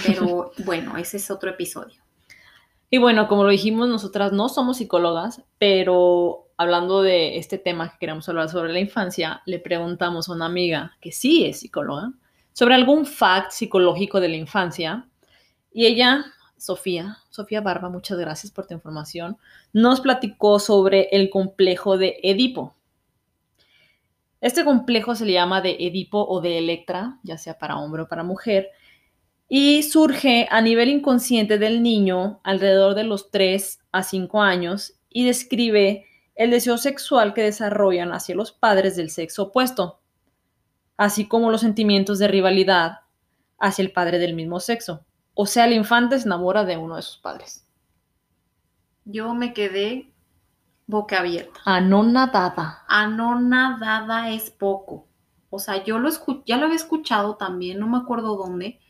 Pero 0.07 0.53
bueno, 0.65 0.97
ese 0.97 1.17
es 1.17 1.31
otro 1.31 1.51
episodio. 1.51 2.03
Y 2.91 2.99
bueno, 2.99 3.27
como 3.27 3.45
lo 3.45 3.51
dijimos, 3.51 3.89
nosotras 3.89 4.33
no 4.33 4.49
somos 4.49 4.77
psicólogas, 4.77 5.43
pero 5.59 6.49
hablando 6.57 7.03
de 7.03 7.39
este 7.39 7.59
tema 7.59 7.91
que 7.91 7.99
queremos 7.99 8.29
hablar 8.29 8.49
sobre 8.49 8.73
la 8.73 8.81
infancia, 8.81 9.43
le 9.45 9.59
preguntamos 9.59 10.29
a 10.29 10.33
una 10.33 10.47
amiga 10.47 10.97
que 11.01 11.13
sí 11.13 11.45
es 11.45 11.61
psicóloga 11.61 12.13
sobre 12.53 12.75
algún 12.75 13.05
fact 13.05 13.51
psicológico 13.51 14.21
de 14.21 14.29
la 14.29 14.37
infancia. 14.37 15.09
Y 15.73 15.85
ella, 15.87 16.25
Sofía, 16.57 17.19
Sofía 17.29 17.61
Barba, 17.61 17.91
muchas 17.91 18.19
gracias 18.19 18.51
por 18.51 18.67
tu 18.67 18.73
información, 18.73 19.37
nos 19.75 20.01
platicó 20.01 20.59
sobre 20.59 21.09
el 21.13 21.29
complejo 21.29 21.99
de 21.99 22.19
Edipo. 22.23 22.76
Este 24.41 24.65
complejo 24.65 25.15
se 25.15 25.25
le 25.25 25.33
llama 25.33 25.61
de 25.61 25.77
Edipo 25.81 26.27
o 26.27 26.41
de 26.41 26.59
Electra, 26.59 27.19
ya 27.23 27.39
sea 27.39 27.59
para 27.59 27.79
hombre 27.79 28.03
o 28.03 28.09
para 28.09 28.23
mujer, 28.23 28.71
y 29.49 29.83
surge 29.83 30.47
a 30.51 30.61
nivel 30.61 30.89
inconsciente 30.89 31.59
del 31.59 31.83
niño 31.83 32.41
alrededor 32.43 32.95
de 32.95 33.05
los 33.05 33.31
3 33.31 33.79
a 33.93 34.03
5 34.03 34.43
años 34.43 34.95
y 35.09 35.25
describe 35.25 36.05
el 36.35 36.51
deseo 36.51 36.77
sexual 36.77 37.33
que 37.33 37.43
desarrollan 37.43 38.13
hacia 38.13 38.35
los 38.35 38.53
padres 38.53 38.97
del 38.97 39.11
sexo 39.11 39.45
opuesto, 39.45 40.01
así 40.97 41.27
como 41.27 41.51
los 41.51 41.63
sentimientos 41.63 42.19
de 42.19 42.29
rivalidad 42.29 43.01
hacia 43.59 43.83
el 43.83 43.93
padre 43.93 44.19
del 44.19 44.35
mismo 44.35 44.61
sexo. 44.61 45.07
O 45.33 45.47
sea, 45.47 45.65
el 45.67 45.73
infante 45.73 46.19
se 46.19 46.27
enamora 46.27 46.65
de 46.65 46.77
uno 46.77 46.97
de 46.97 47.03
sus 47.03 47.19
padres. 47.19 47.67
Yo 49.05 49.35
me 49.35 49.55
quedé 49.55 50.13
boca 50.87 51.21
abierta. 51.21 51.61
Anonadada. 51.65 52.67
Anonadada 52.89 54.31
es 54.31 54.51
poco. 54.51 55.09
O 55.51 55.59
sea, 55.59 55.85
yo 55.85 55.99
lo 55.99 56.11
ya 56.47 56.57
lo 56.59 56.65
había 56.67 56.77
escuchado 56.77 57.37
también, 57.37 57.79
no 57.79 57.87
me 57.89 57.99
acuerdo 57.99 58.37
dónde, 58.37 58.81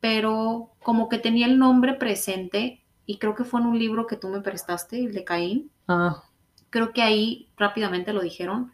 pero 0.00 0.72
como 0.82 1.08
que 1.08 1.18
tenía 1.18 1.46
el 1.46 1.58
nombre 1.58 1.94
presente 1.94 2.84
y 3.06 3.18
creo 3.18 3.34
que 3.34 3.44
fue 3.44 3.60
en 3.60 3.66
un 3.66 3.78
libro 3.78 4.06
que 4.06 4.16
tú 4.16 4.28
me 4.28 4.40
prestaste, 4.42 5.00
el 5.04 5.14
de 5.14 5.24
Caín. 5.24 5.72
Ah, 5.88 6.22
Creo 6.70 6.92
que 6.92 7.02
ahí 7.02 7.50
rápidamente 7.56 8.12
lo 8.12 8.20
dijeron. 8.22 8.72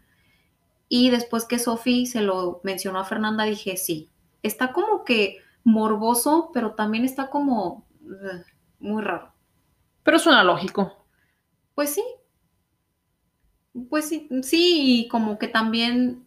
Y 0.89 1.11
después 1.11 1.47
que 1.47 1.59
Sophie 1.59 2.07
se 2.07 2.23
lo 2.23 2.61
mencionó 2.65 3.01
a 3.01 3.05
Fernanda, 3.05 3.45
dije, 3.45 3.77
sí, 3.77 4.11
está 4.43 4.73
como 4.73 5.05
que 5.05 5.39
morboso, 5.65 6.51
pero 6.55 6.75
también 6.75 7.05
está 7.05 7.31
como 7.31 7.87
ugh, 8.03 8.45
muy 8.81 9.03
raro. 9.03 9.33
pero 10.03 10.19
suena 10.19 10.45
lógico. 10.45 11.07
Pues 11.75 11.95
sí. 11.95 12.03
Pues 13.89 14.09
sí, 14.09 14.29
sí, 14.43 15.01
y 15.01 15.09
como 15.09 15.39
que 15.39 15.49
también, 15.49 16.27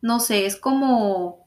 no 0.00 0.20
sé, 0.20 0.46
es 0.46 0.56
como, 0.56 1.46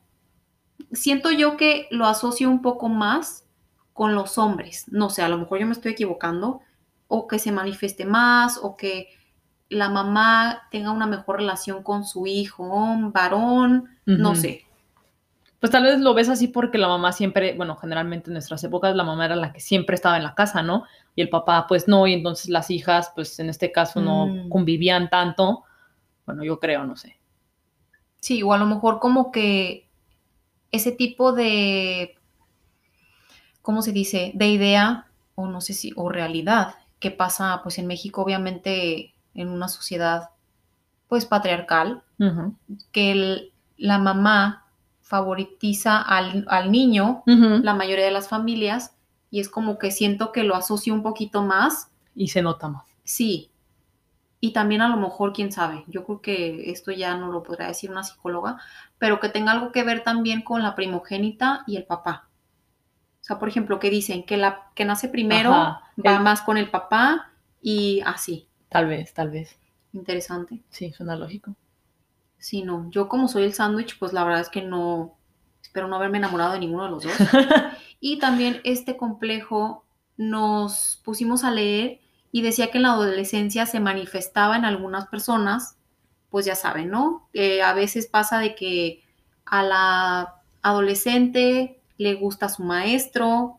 siento 0.91 1.31
yo 1.31 1.57
que 1.57 1.87
lo 1.91 2.05
asocio 2.05 2.49
un 2.49 2.61
poco 2.61 2.89
más 2.89 3.45
con 3.93 4.15
los 4.15 4.37
hombres. 4.37 4.85
No 4.89 5.09
sé, 5.09 5.21
a 5.21 5.29
lo 5.29 5.37
mejor 5.37 5.59
yo 5.59 5.65
me 5.65 5.71
estoy 5.71 5.93
equivocando, 5.93 6.61
o 7.07 7.27
que 7.27 7.39
se 7.39 7.51
manifieste 7.51 8.05
más, 8.05 8.59
o 8.61 8.75
que 8.75 9.09
la 9.69 9.89
mamá 9.89 10.67
tenga 10.71 10.91
una 10.91 11.07
mejor 11.07 11.37
relación 11.37 11.83
con 11.83 12.05
su 12.05 12.27
hijo, 12.27 12.63
un 12.63 13.11
varón, 13.11 13.89
no 14.05 14.35
sé. 14.35 14.66
Pues 15.59 15.71
tal 15.71 15.83
vez 15.83 15.99
lo 15.99 16.13
ves 16.13 16.29
así 16.29 16.47
porque 16.47 16.77
la 16.77 16.87
mamá 16.87 17.11
siempre, 17.11 17.55
bueno, 17.55 17.75
generalmente 17.77 18.29
en 18.29 18.33
nuestras 18.33 18.63
épocas 18.63 18.95
la 18.95 19.03
mamá 19.03 19.25
era 19.25 19.35
la 19.35 19.51
que 19.53 19.59
siempre 19.59 19.95
estaba 19.95 20.17
en 20.17 20.23
la 20.23 20.35
casa, 20.35 20.61
¿no? 20.61 20.83
Y 21.15 21.21
el 21.21 21.29
papá 21.29 21.65
pues 21.67 21.87
no, 21.87 22.05
y 22.05 22.13
entonces 22.13 22.49
las 22.49 22.69
hijas 22.69 23.11
pues 23.15 23.39
en 23.39 23.49
este 23.49 23.71
caso 23.71 23.99
no 23.99 24.27
Mm. 24.27 24.49
convivían 24.49 25.09
tanto. 25.09 25.63
Bueno, 26.27 26.43
yo 26.43 26.59
creo, 26.59 26.83
no 26.85 26.95
sé. 26.95 27.17
Sí, 28.19 28.43
o 28.43 28.53
a 28.53 28.57
lo 28.57 28.65
mejor 28.67 28.99
como 28.99 29.31
que 29.31 29.87
ese 30.71 30.91
tipo 30.91 31.31
de, 31.33 32.15
¿cómo 33.61 33.81
se 33.81 33.91
dice? 33.91 34.31
De 34.35 34.47
idea, 34.49 35.07
o 35.35 35.47
no 35.47 35.61
sé 35.61 35.73
si, 35.73 35.91
o 35.95 36.09
realidad, 36.09 36.75
que 36.99 37.11
pasa 37.11 37.61
pues 37.63 37.77
en 37.79 37.87
México, 37.87 38.21
obviamente 38.21 39.13
en 39.33 39.49
una 39.49 39.67
sociedad 39.67 40.29
pues 41.07 41.25
patriarcal, 41.25 42.03
que 42.91 43.11
el- 43.11 43.53
la 43.77 43.97
mamá 43.97 44.65
favoritiza 45.07 46.01
al, 46.01 46.45
al 46.49 46.71
niño, 46.71 47.23
la 47.25 47.73
mayoría 47.73 48.05
de 48.05 48.11
las 48.11 48.27
familias, 48.29 48.95
y 49.31 49.39
es 49.39 49.49
como 49.49 49.77
que 49.77 49.91
siento 49.91 50.31
que 50.31 50.43
lo 50.43 50.55
asocio 50.55 50.93
un 50.93 51.03
poquito 51.03 51.41
más, 51.43 51.89
Y 52.15 52.27
se 52.29 52.41
nota 52.41 52.67
más. 52.69 52.85
sí. 53.03 53.51
Y 54.39 54.53
también 54.53 54.81
a 54.81 54.87
lo 54.89 54.97
mejor, 54.97 55.33
quién 55.33 55.51
sabe, 55.51 55.83
yo 55.87 56.05
creo 56.05 56.21
que 56.21 56.69
esto 56.71 56.91
ya 56.91 57.17
no 57.17 57.31
lo 57.31 57.41
podrá 57.41 57.67
decir 57.67 57.89
una 57.89 58.03
psicóloga, 58.03 58.57
pero 58.99 59.19
que 59.19 59.29
tenga 59.29 59.51
algo 59.51 59.71
que 59.71 59.83
ver 59.83 60.03
también 60.03 60.43
con 60.43 60.61
la 60.61 60.75
primogénita 60.75 61.63
y 61.65 61.75
el 61.77 61.85
papá. 61.85 62.29
O 63.21 63.23
sea, 63.27 63.39
por 63.39 63.49
ejemplo, 63.49 63.79
que 63.79 63.89
dicen 63.89 64.23
que 64.25 64.37
la 64.37 64.71
que 64.75 64.85
nace 64.85 65.09
primero 65.09 65.51
Ajá, 65.53 65.81
va 66.05 66.17
el- 66.17 66.23
más 66.23 66.41
con 66.43 66.57
el 66.57 66.69
papá 66.69 67.31
y 67.61 68.01
así. 68.05 68.47
Tal 68.69 68.85
vez, 68.87 69.13
tal 69.13 69.31
vez. 69.31 69.57
Interesante. 69.93 70.61
Sí, 70.69 70.91
suena 70.93 71.15
lógico. 71.15 71.55
Sí, 72.39 72.61
no. 72.61 72.89
Yo 72.91 73.07
como 73.07 73.27
soy 73.27 73.43
el 73.43 73.53
sándwich, 73.53 73.97
pues 73.99 74.13
la 74.13 74.23
verdad 74.23 74.41
es 74.41 74.49
que 74.49 74.61
no, 74.61 75.15
espero 75.61 75.87
no 75.87 75.95
haberme 75.95 76.17
enamorado 76.17 76.53
de 76.53 76.59
ninguno 76.59 76.85
de 76.85 76.89
los 76.91 77.03
dos. 77.03 77.13
Y 77.99 78.19
también 78.19 78.61
este 78.63 78.95
complejo 78.95 79.83
nos 80.17 81.01
pusimos 81.03 81.43
a 81.43 81.51
leer 81.51 81.99
y 82.31 82.41
decía 82.41 82.69
que 82.69 82.77
en 82.77 82.83
la 82.83 82.91
adolescencia 82.91 83.65
se 83.65 83.79
manifestaba 83.79 84.55
en 84.55 84.65
algunas 84.65 85.07
personas, 85.07 85.77
pues 86.29 86.45
ya 86.45 86.55
saben, 86.55 86.89
¿no? 86.89 87.27
Eh, 87.33 87.61
a 87.61 87.73
veces 87.73 88.07
pasa 88.07 88.39
de 88.39 88.53
que 88.53 89.03
a 89.45 89.63
la 89.63 90.35
adolescente 90.61 91.79
le 91.97 92.15
gusta 92.15 92.49
su 92.49 92.63
maestro 92.63 93.57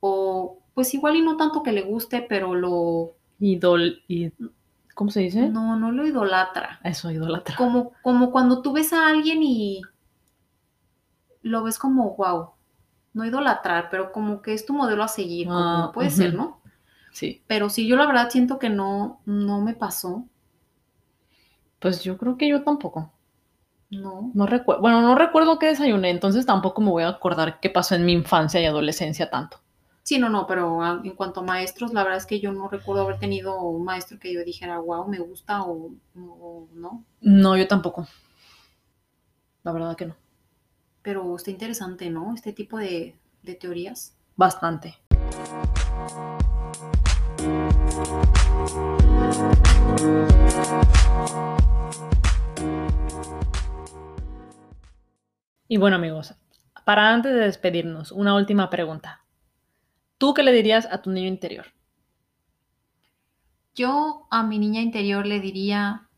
o 0.00 0.58
pues 0.74 0.92
igual 0.94 1.16
y 1.16 1.22
no 1.22 1.36
tanto 1.36 1.62
que 1.62 1.72
le 1.72 1.82
guste, 1.82 2.26
pero 2.28 2.54
lo... 2.54 3.12
Idol, 3.38 4.02
¿cómo 4.96 5.10
se 5.12 5.20
dice? 5.20 5.52
No, 5.52 5.76
no 5.76 5.92
lo 5.92 6.04
idolatra. 6.04 6.80
Eso, 6.82 7.10
idolatra. 7.12 7.56
Como, 7.56 7.92
como 8.02 8.32
cuando 8.32 8.60
tú 8.62 8.72
ves 8.72 8.92
a 8.92 9.06
alguien 9.08 9.42
y 9.42 9.82
lo 11.42 11.62
ves 11.62 11.78
como, 11.78 12.14
wow, 12.16 12.50
no 13.14 13.24
idolatrar, 13.24 13.88
pero 13.90 14.12
como 14.12 14.42
que 14.42 14.54
es 14.54 14.66
tu 14.66 14.74
modelo 14.74 15.02
a 15.02 15.08
seguir, 15.08 15.46
como 15.48 15.62
Ah, 15.62 15.92
puede 15.92 16.08
ujú. 16.08 16.16
ser, 16.16 16.34
¿no? 16.34 16.60
Sí. 17.12 17.42
Pero 17.48 17.70
sí, 17.70 17.86
yo 17.88 17.96
la 17.96 18.06
verdad 18.06 18.30
siento 18.30 18.58
que 18.58 18.70
no, 18.70 19.20
no 19.26 19.60
me 19.62 19.74
pasó, 19.74 20.24
Pues 21.78 22.02
yo 22.04 22.18
creo 22.18 22.36
que 22.36 22.48
yo 22.48 22.62
tampoco. 22.62 23.10
no. 23.90 24.30
No 24.34 24.46
recuerdo, 24.46 24.82
bueno, 24.82 25.02
no 25.02 25.16
recuerdo 25.16 25.58
qué 25.58 25.66
desayuné, 25.66 26.10
entonces 26.10 26.46
tampoco 26.46 26.80
me 26.80 26.90
voy 26.90 27.02
a 27.02 27.08
acordar 27.08 27.58
qué 27.58 27.70
pasó 27.70 27.96
en 27.96 28.04
mi 28.04 28.12
infancia 28.12 28.60
y 28.60 28.66
adolescencia 28.66 29.30
tanto. 29.30 29.58
Sí, 30.06 30.20
no, 30.20 30.28
no, 30.28 30.46
pero 30.46 30.82
a- 30.84 31.00
en 31.02 31.16
cuanto 31.16 31.40
a 31.40 31.42
maestros, 31.42 31.92
la 31.92 32.04
verdad 32.04 32.18
es 32.18 32.26
que 32.26 32.38
yo 32.38 32.52
no 32.52 32.68
recuerdo 32.68 33.02
haber 33.02 33.18
tenido 33.18 33.60
un 33.60 33.82
maestro 33.84 34.20
que 34.20 34.32
yo 34.32 34.44
dijera, 34.44 34.78
wow, 34.78 35.08
me 35.08 35.18
gusta 35.18 35.64
o, 35.64 35.90
o 36.16 36.68
no. 36.74 37.04
No, 37.20 37.56
yo 37.56 37.66
tampoco. 37.66 38.06
La 39.64 39.72
verdad 39.72 39.96
que 39.96 40.06
no. 40.06 40.14
Pero 41.02 41.34
está 41.34 41.50
interesante, 41.50 42.08
¿no? 42.08 42.32
Este 42.34 42.52
tipo 42.52 42.78
de, 42.78 43.16
de 43.42 43.54
teorías. 43.56 44.16
Bastante. 44.36 44.94
Y 55.68 55.78
bueno 55.78 55.96
amigos, 55.96 56.34
para 56.84 57.12
antes 57.12 57.32
de 57.32 57.40
despedirnos, 57.40 58.12
una 58.12 58.34
última 58.34 58.70
pregunta. 58.70 59.25
¿Tú 60.18 60.32
qué 60.32 60.42
le 60.42 60.52
dirías 60.52 60.88
a 60.90 61.02
tu 61.02 61.10
niño 61.10 61.28
interior? 61.28 61.66
Yo 63.74 64.26
a 64.30 64.42
mi 64.42 64.58
niña 64.58 64.80
interior 64.80 65.26
le 65.26 65.40
diría 65.40 66.08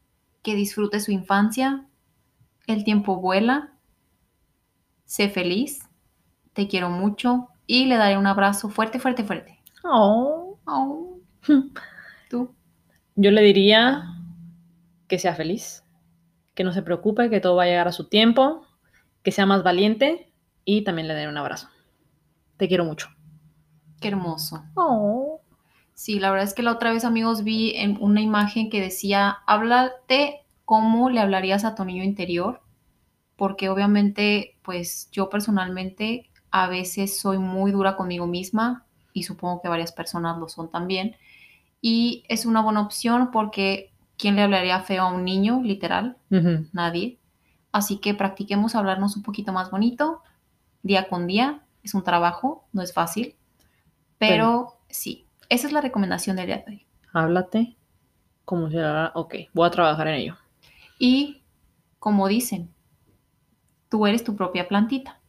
que 0.43 0.55
disfrute 0.55 1.01
su 1.01 1.11
infancia, 1.11 1.87
el 2.69 2.85
tiempo 2.85 3.17
vuela, 3.17 3.73
sé 5.05 5.29
feliz, 5.29 5.81
te 6.53 6.69
quiero 6.69 6.91
mucho, 6.91 7.49
y 7.67 7.87
le 7.87 7.97
daré 7.97 8.17
un 8.17 8.29
abrazo 8.29 8.69
fuerte, 8.69 9.01
fuerte, 9.01 9.25
fuerte. 9.25 9.59
Oh. 9.83 10.59
Oh. 10.65 11.19
¿Tú? 12.31 12.55
Yo 13.17 13.31
le 13.33 13.43
diría 13.43 14.05
que 15.09 15.19
sea 15.19 15.35
feliz, 15.35 15.83
que 16.55 16.63
no 16.63 16.73
se 16.73 16.83
preocupe, 16.83 17.31
que 17.31 17.41
todo 17.41 17.57
va 17.57 17.65
a 17.65 17.67
llegar 17.67 17.89
a 17.89 17.93
su 17.93 18.09
tiempo, 18.09 18.65
que 19.25 19.33
sea 19.33 19.47
más 19.47 19.65
valiente 19.65 20.33
y 20.65 20.85
también 20.85 21.09
le 21.09 21.15
daré 21.15 21.29
un 21.29 21.39
abrazo. 21.39 21.69
Te 22.57 22.69
quiero 22.69 22.85
mucho. 22.85 23.09
Qué 24.01 24.09
hermoso. 24.09 24.63
Oh. 24.75 25.41
Sí, 25.95 26.21
la 26.21 26.31
verdad 26.31 26.47
es 26.47 26.55
que 26.55 26.63
la 26.63 26.73
otra 26.73 26.93
vez, 26.93 27.05
amigos, 27.05 27.43
vi 27.43 27.73
en 27.75 27.99
una 28.01 28.21
imagen 28.21 28.71
que 28.71 28.81
decía, 28.81 29.39
háblate 29.47 30.43
cómo 30.65 31.11
le 31.11 31.21
hablarías 31.21 31.65
a 31.65 31.75
tu 31.75 31.85
niño 31.85 32.05
interior, 32.05 32.61
porque 33.37 33.69
obviamente, 33.69 34.57
pues 34.63 35.09
yo 35.11 35.29
personalmente 35.29 36.31
a 36.51 36.69
veces 36.69 37.19
soy 37.19 37.39
muy 37.39 37.73
dura 37.73 37.97
conmigo 37.97 38.27
misma 38.27 38.87
y 39.13 39.25
supongo 39.25 39.61
que 39.61 39.69
varias 39.69 39.93
personas 39.93 40.39
lo 40.39 40.49
son 40.49 40.71
también. 40.71 41.17
Y 41.81 42.25
es 42.29 42.47
una 42.47 42.63
buena 42.63 42.81
opción 42.81 43.31
porque 43.33 43.93
¿quién 44.17 44.37
le 44.37 44.43
hablaría 44.43 44.81
feo 44.81 45.05
a 45.05 45.13
un 45.13 45.25
niño, 45.25 45.63
literal? 45.63 46.17
Nadie. 46.73 47.19
Así 47.73 47.99
que 47.99 48.15
practiquemos 48.15 48.75
hablarnos 48.75 49.17
un 49.17 49.23
poquito 49.23 49.53
más 49.53 49.71
bonito, 49.71 50.23
día 50.83 51.09
con 51.09 51.27
día. 51.27 51.63
Es 51.83 51.95
un 51.95 52.05
trabajo, 52.05 52.67
no 52.73 52.83
es 52.83 52.93
fácil, 52.93 53.37
pero 54.19 54.79
sí, 54.89 55.27
esa 55.49 55.67
es 55.67 55.73
la 55.73 55.81
recomendación 55.81 56.37
del 56.37 56.47
día 56.47 56.59
de 56.59 56.73
hoy. 56.73 56.87
Háblate 57.13 57.77
como 58.45 58.71
si 58.71 58.77
la... 58.77 59.13
Ok, 59.15 59.35
voy 59.53 59.67
a 59.67 59.71
trabajar 59.71 60.09
en 60.09 60.15
ello. 60.15 60.37
Y 60.99 61.43
como 61.99 62.29
dicen, 62.29 62.73
tú 63.89 64.07
eres 64.07 64.25
tu 64.25 64.37
propia 64.37 64.69
plantita. 64.69 65.21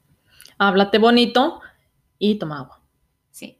Háblate 0.57 0.97
bonito 0.97 1.61
y 2.17 2.35
toma 2.39 2.59
agua. 2.59 2.81
Sí. 3.31 3.57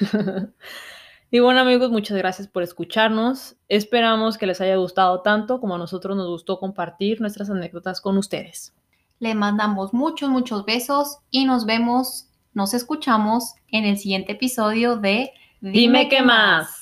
y 1.30 1.38
bueno 1.40 1.60
amigos, 1.60 1.90
muchas 1.90 2.16
gracias 2.16 2.48
por 2.48 2.62
escucharnos. 2.62 3.56
Esperamos 3.68 4.38
que 4.38 4.46
les 4.46 4.60
haya 4.60 4.76
gustado 4.76 5.20
tanto 5.22 5.60
como 5.60 5.76
a 5.76 5.78
nosotros 5.78 6.16
nos 6.16 6.28
gustó 6.28 6.58
compartir 6.58 7.20
nuestras 7.20 7.50
anécdotas 7.50 8.00
con 8.00 8.18
ustedes. 8.18 8.74
Le 9.18 9.34
mandamos 9.34 9.94
muchos, 9.94 10.30
muchos 10.30 10.64
besos 10.64 11.18
y 11.30 11.44
nos 11.44 11.64
vemos, 11.64 12.28
nos 12.54 12.74
escuchamos 12.74 13.54
en 13.68 13.84
el 13.84 13.98
siguiente 13.98 14.32
episodio 14.32 14.96
de 14.96 15.32
Dime 15.60 16.08
qué 16.08 16.22
más. 16.22 16.81